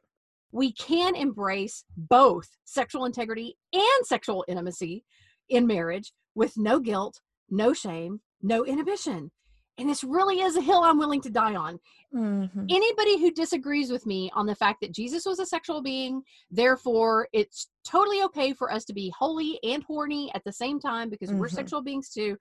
We 0.52 0.74
can 0.74 1.16
embrace 1.16 1.86
both 1.96 2.50
sexual 2.66 3.06
integrity 3.06 3.56
and 3.72 4.06
sexual 4.06 4.44
intimacy 4.48 5.06
in 5.48 5.68
marriage 5.68 6.12
with 6.34 6.58
no 6.58 6.80
guilt, 6.80 7.22
no 7.50 7.72
shame, 7.74 8.22
no 8.42 8.66
inhibition. 8.66 9.32
And 9.78 9.90
this 9.90 10.04
really 10.04 10.42
is 10.42 10.56
a 10.58 10.62
hill 10.62 10.82
I'm 10.84 10.98
willing 10.98 11.22
to 11.22 11.30
die 11.30 11.56
on. 11.56 11.80
Mhm. 12.14 12.66
Anybody 12.70 13.20
who 13.20 13.32
disagrees 13.32 13.92
with 13.92 14.06
me 14.06 14.30
on 14.34 14.46
the 14.46 14.56
fact 14.56 14.82
that 14.82 14.92
Jesus 14.92 15.26
was 15.26 15.40
a 15.40 15.46
sexual 15.46 15.82
being, 15.82 16.24
therefore 16.50 17.30
it's 17.32 17.70
totally 17.86 18.22
okay 18.24 18.54
for 18.54 18.72
us 18.72 18.84
to 18.86 18.94
be 18.94 19.14
holy 19.18 19.60
and 19.64 19.84
horny 19.84 20.32
at 20.36 20.44
the 20.44 20.52
same 20.52 20.80
time 20.80 21.10
because 21.10 21.32
we're 21.32 21.48
Mhm. 21.48 21.54
sexual 21.56 21.82
beings 21.82 22.10
too, 22.10 22.38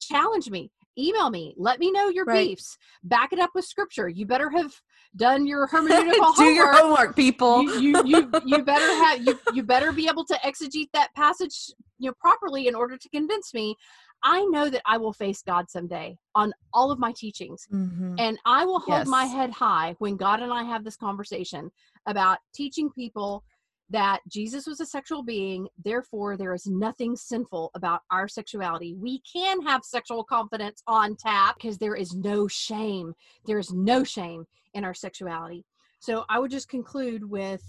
challenge 0.00 0.50
me. 0.50 0.70
Email 0.98 1.30
me. 1.30 1.54
Let 1.56 1.78
me 1.78 1.90
know 1.90 2.08
your 2.08 2.26
Right. 2.26 2.48
beefs. 2.48 2.76
Back 3.02 3.32
it 3.32 3.38
up 3.38 3.50
with 3.54 3.64
scripture. 3.64 4.08
You 4.08 4.26
better 4.26 4.50
have 4.50 4.72
done 5.16 5.46
your 5.46 5.66
hermeneutical 5.72 6.34
Do 6.36 6.44
your 6.44 6.66
homework 6.74 6.82
homework, 6.82 7.16
people. 7.16 7.62
you, 7.62 7.70
you 7.78 8.02
you 8.04 8.32
you 8.44 8.62
better 8.72 8.94
have 8.94 9.20
you 9.26 9.38
you 9.50 9.62
better 9.62 9.92
be 9.92 10.06
able 10.08 10.24
to 10.24 10.34
exegete 10.44 10.88
that 10.92 11.08
passage 11.16 11.70
you 11.98 12.08
know 12.10 12.14
properly 12.20 12.66
in 12.68 12.74
order 12.74 12.96
to 12.96 13.08
convince 13.10 13.52
me 13.54 13.76
i 14.24 14.42
know 14.46 14.68
that 14.70 14.82
i 14.86 14.96
will 14.96 15.12
face 15.12 15.42
god 15.46 15.68
someday 15.68 16.16
on 16.34 16.52
all 16.72 16.90
of 16.90 16.98
my 16.98 17.12
teachings 17.16 17.66
Mhm. 17.72 18.16
and 18.18 18.38
i 18.46 18.64
will 18.64 18.80
hold 18.80 19.06
my 19.06 19.24
head 19.24 19.50
high 19.50 19.94
when 19.98 20.16
god 20.16 20.40
and 20.40 20.52
i 20.52 20.62
have 20.62 20.82
this 20.84 20.96
conversation 20.96 21.70
about 22.06 22.38
teaching 22.54 22.90
people 22.90 23.44
that 23.92 24.20
jesus 24.28 24.66
was 24.66 24.80
a 24.80 24.86
sexual 24.86 25.22
being 25.22 25.68
therefore 25.84 26.36
there 26.36 26.54
is 26.54 26.66
nothing 26.66 27.14
sinful 27.14 27.70
about 27.74 28.00
our 28.10 28.28
sexuality. 28.28 28.94
We 28.94 29.20
can 29.20 29.62
have 29.62 29.84
sexual 29.84 30.24
confidence 30.24 30.82
on 30.86 31.16
tap 31.16 31.56
because 31.56 31.78
there 31.78 31.94
is 31.94 32.14
no 32.14 32.48
shame. 32.48 33.14
There 33.46 33.58
is 33.58 33.72
no 33.72 34.04
shame 34.04 34.46
in 34.74 34.84
our 34.84 34.94
sexuality. 34.94 35.64
So 36.00 36.24
i 36.28 36.38
would 36.38 36.50
just 36.50 36.68
conclude 36.68 37.28
with 37.28 37.62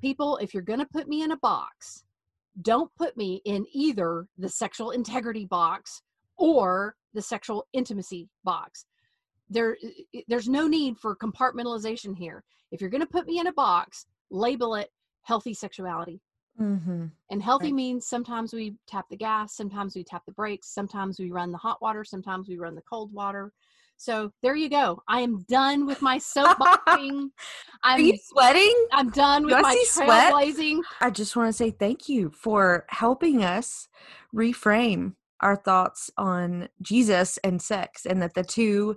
people 0.00 0.36
if 0.38 0.54
you're 0.54 0.62
going 0.62 0.78
to 0.80 0.86
put 0.86 1.08
me 1.08 1.22
in 1.22 1.32
a 1.32 1.36
box 1.38 2.04
don't 2.62 2.90
put 2.96 3.16
me 3.16 3.42
in 3.44 3.66
either 3.72 4.26
the 4.38 4.48
sexual 4.48 4.90
integrity 4.90 5.44
box 5.44 6.02
or 6.38 6.94
the 7.12 7.20
sexual 7.20 7.66
intimacy 7.74 8.28
box. 8.44 8.86
There 9.50 9.76
there's 10.26 10.48
no 10.48 10.66
need 10.66 10.96
for 10.98 11.14
compartmentalization 11.16 12.16
here. 12.16 12.42
If 12.72 12.80
you're 12.80 12.90
going 12.90 13.02
to 13.02 13.06
put 13.06 13.26
me 13.26 13.38
in 13.38 13.46
a 13.46 13.52
box 13.52 14.06
label 14.30 14.74
it 14.74 14.90
healthy 15.26 15.52
sexuality 15.52 16.20
Mhm. 16.60 17.10
and 17.30 17.42
healthy 17.42 17.66
Right. 17.66 17.74
means 17.74 18.06
sometimes 18.06 18.52
we 18.52 18.76
tap 18.86 19.06
the 19.10 19.16
gas 19.16 19.54
sometimes 19.54 19.94
we 19.94 20.04
tap 20.04 20.24
the 20.24 20.32
brakes 20.32 20.68
sometimes 20.68 21.18
we 21.18 21.30
run 21.30 21.50
the 21.50 21.58
hot 21.58 21.82
water 21.82 22.04
sometimes 22.04 22.48
we 22.48 22.56
run 22.56 22.74
the 22.74 22.82
cold 22.82 23.12
water 23.12 23.52
so 23.96 24.30
there 24.42 24.54
you 24.56 24.68
go 24.68 25.02
i 25.08 25.20
am 25.20 25.42
done 25.48 25.84
with 25.84 26.00
my 26.00 26.16
soapboxing 26.18 27.30
Are 27.84 27.98
i'm 27.98 28.00
you 28.00 28.16
sweating? 28.22 28.86
i'm 28.92 29.10
done 29.10 29.44
with 29.44 29.60
my 29.60 29.74
see 29.74 29.84
sweat? 29.86 30.32
trailblazing 30.32 30.80
I 31.00 31.10
just 31.10 31.36
want 31.36 31.48
to 31.48 31.52
say 31.52 31.70
thank 31.70 32.08
you 32.08 32.30
for 32.30 32.86
helping 32.88 33.44
us 33.44 33.88
reframe 34.34 35.14
our 35.40 35.56
thoughts 35.56 36.10
on 36.16 36.68
Jesus 36.80 37.38
and 37.44 37.60
sex, 37.60 38.06
and 38.06 38.22
that 38.22 38.32
the 38.34 38.44
two 38.44 38.96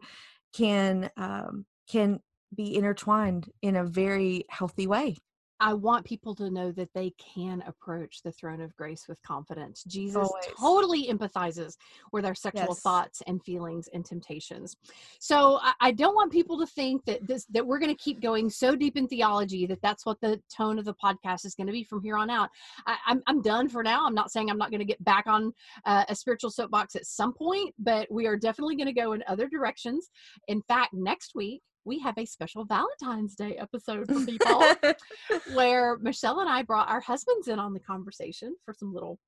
can 0.54 1.10
um, 1.18 1.66
can 1.90 2.22
be 2.56 2.76
intertwined 2.76 3.50
in 3.62 3.76
a 3.76 3.84
very 3.84 4.46
healthy 4.50 4.88
way. 4.88 5.18
I 5.60 5.74
want 5.74 6.06
people 6.06 6.36
to 6.36 6.50
know 6.50 6.72
that 6.72 6.90
they 6.94 7.14
can 7.18 7.64
approach 7.68 8.22
the 8.24 8.32
throne 8.32 8.62
of 8.62 8.76
grace 8.76 9.06
with 9.08 9.22
confidence. 9.24 9.84
Jesus 9.84 10.16
Always. 10.16 10.56
totally 10.60 11.08
empathizes 11.08 11.76
with 12.12 12.26
our 12.26 12.36
sexual 12.36 12.68
Yes. 12.68 12.82
thoughts 12.82 13.22
and 13.28 13.44
feelings 13.44 13.90
and 13.94 14.06
temptations. 14.06 14.76
So 15.20 15.60
I, 15.62 15.74
I 15.82 15.92
don't 15.92 16.16
want 16.16 16.32
people 16.32 16.60
to 16.60 16.66
think 16.66 17.06
that 17.06 17.26
this 17.28 17.46
that 17.46 17.66
we're 17.66 17.80
going 17.80 17.96
to 17.96 18.04
keep 18.04 18.22
going 18.22 18.50
so 18.50 18.76
deep 18.76 18.98
in 18.98 19.08
theology 19.08 19.66
that 19.68 19.82
that's 19.82 20.06
what 20.06 20.20
the 20.22 20.42
tone 20.56 20.80
of 20.80 20.86
the 20.86 20.96
podcast 20.96 21.46
is 21.46 21.56
going 21.56 21.68
to 21.68 21.74
be 21.74 21.84
from 21.84 22.02
here 22.02 22.18
on 22.18 22.30
out. 22.30 22.50
I, 22.86 22.98
I'm 23.08 23.22
I'm 23.28 23.42
done 23.42 23.70
for 23.70 23.84
now. 23.84 24.06
I'm 24.06 24.16
not 24.16 24.32
saying 24.32 24.50
I'm 24.50 24.58
not 24.58 24.72
going 24.72 24.80
to 24.80 24.86
get 24.86 25.04
back 25.04 25.28
on 25.28 25.54
uh, 25.86 26.06
a 26.08 26.16
spiritual 26.16 26.52
soapbox 26.52 26.96
at 26.96 27.06
some 27.06 27.34
point, 27.34 27.74
but 27.80 28.12
we 28.12 28.28
are 28.28 28.38
definitely 28.38 28.76
going 28.76 28.88
to 28.88 28.94
go 28.94 29.14
in 29.14 29.24
other 29.28 29.48
directions. 29.48 30.10
In 30.48 30.62
fact, 30.64 30.94
next 30.94 31.36
week 31.36 31.62
we 31.86 32.00
have 32.00 32.18
a 32.18 32.26
special 32.26 32.66
Valentine's 32.66 33.36
Day 33.36 33.58
episode 33.58 34.08
for 34.08 34.26
people 34.26 34.64
where 35.54 35.98
Michelle 35.98 36.40
and 36.40 36.50
I 36.50 36.64
brought 36.64 36.90
our 36.90 37.02
husbands 37.02 37.48
in 37.48 37.60
on 37.60 37.74
the 37.74 37.80
conversation 37.80 38.56
for 38.66 38.74
some 38.74 38.94
little 38.94 39.20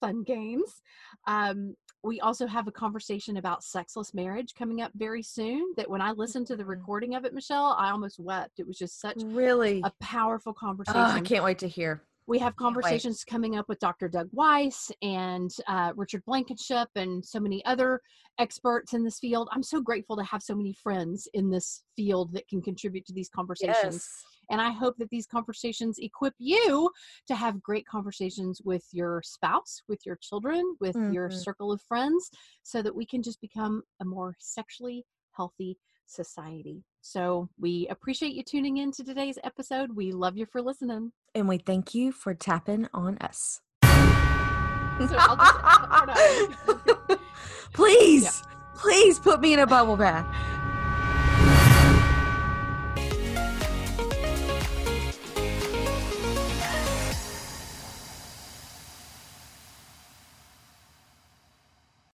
fun 0.00 0.22
games. 0.22 0.80
Um, 1.26 1.74
we 2.04 2.20
also 2.20 2.46
have 2.46 2.68
a 2.68 2.72
conversation 2.72 3.36
about 3.38 3.64
sexless 3.64 4.14
marriage 4.14 4.54
coming 4.56 4.80
up 4.80 4.92
very 4.94 5.22
soon. 5.22 5.74
That 5.76 5.90
when 5.90 6.00
I 6.00 6.12
listened 6.12 6.46
to 6.48 6.56
the 6.56 6.62
Mhm. 6.62 6.68
recording 6.68 7.14
of 7.16 7.24
it, 7.24 7.34
Michelle, 7.34 7.74
I 7.76 7.90
almost 7.90 8.20
wept. 8.20 8.60
It 8.60 8.66
was 8.66 8.78
just 8.78 9.00
such 9.00 9.20
really? 9.24 9.80
a 9.84 9.92
powerful 10.00 10.54
conversation. 10.54 11.00
Oh, 11.00 11.04
I 11.04 11.20
can't 11.20 11.44
wait 11.44 11.58
to 11.58 11.68
hear. 11.68 12.02
We 12.28 12.38
have 12.40 12.56
conversations 12.56 13.24
coming 13.24 13.56
up 13.56 13.70
with 13.70 13.78
Dr. 13.78 14.06
Doug 14.06 14.28
Weiss 14.32 14.92
and 15.00 15.50
uh, 15.66 15.94
Richard 15.96 16.22
Blankenship 16.26 16.90
and 16.94 17.24
so 17.24 17.40
many 17.40 17.64
other 17.64 18.02
experts 18.38 18.92
in 18.92 19.02
this 19.02 19.18
field. 19.18 19.48
I'm 19.50 19.62
so 19.62 19.80
grateful 19.80 20.14
to 20.18 20.22
have 20.24 20.42
so 20.42 20.54
many 20.54 20.74
friends 20.74 21.26
in 21.32 21.48
this 21.48 21.84
field 21.96 22.34
that 22.34 22.46
can 22.46 22.60
contribute 22.60 23.06
to 23.06 23.14
these 23.14 23.30
conversations. 23.30 23.94
Yes. 23.94 24.24
And 24.50 24.60
I 24.60 24.68
hope 24.68 24.98
that 24.98 25.08
these 25.08 25.26
conversations 25.26 25.98
equip 26.00 26.34
you 26.38 26.90
to 27.28 27.34
have 27.34 27.62
great 27.62 27.86
conversations 27.86 28.60
with 28.62 28.84
your 28.92 29.22
spouse, 29.24 29.80
with 29.88 30.04
your 30.04 30.16
children, 30.16 30.76
with 30.80 30.96
your 31.10 31.30
Mhm. 31.30 31.32
circle 31.32 31.72
of 31.72 31.80
friends, 31.80 32.30
so 32.62 32.82
that 32.82 32.94
we 32.94 33.06
can 33.06 33.22
just 33.22 33.40
become 33.40 33.82
a 34.00 34.04
more 34.04 34.36
sexually 34.38 35.06
healthy 35.32 35.78
society. 36.08 36.82
So 37.00 37.48
we 37.58 37.86
appreciate 37.88 38.34
you 38.34 38.42
tuning 38.42 38.78
in 38.78 38.90
to 38.92 39.04
today's 39.04 39.38
episode. 39.44 39.94
We 39.94 40.12
love 40.12 40.36
you 40.36 40.46
for 40.46 40.60
listening. 40.60 41.12
And 41.34 41.48
we 41.48 41.58
thank 41.58 41.94
you 41.94 42.12
for 42.12 42.34
tapping 42.34 42.88
on 42.92 43.18
us. 43.18 43.60
So 44.98 45.06
just- 45.06 47.08
please, 47.72 48.42
please 48.74 49.20
put 49.20 49.40
me 49.40 49.52
in 49.52 49.60
a 49.60 49.66
bubble 49.66 49.96
bath. 49.96 50.26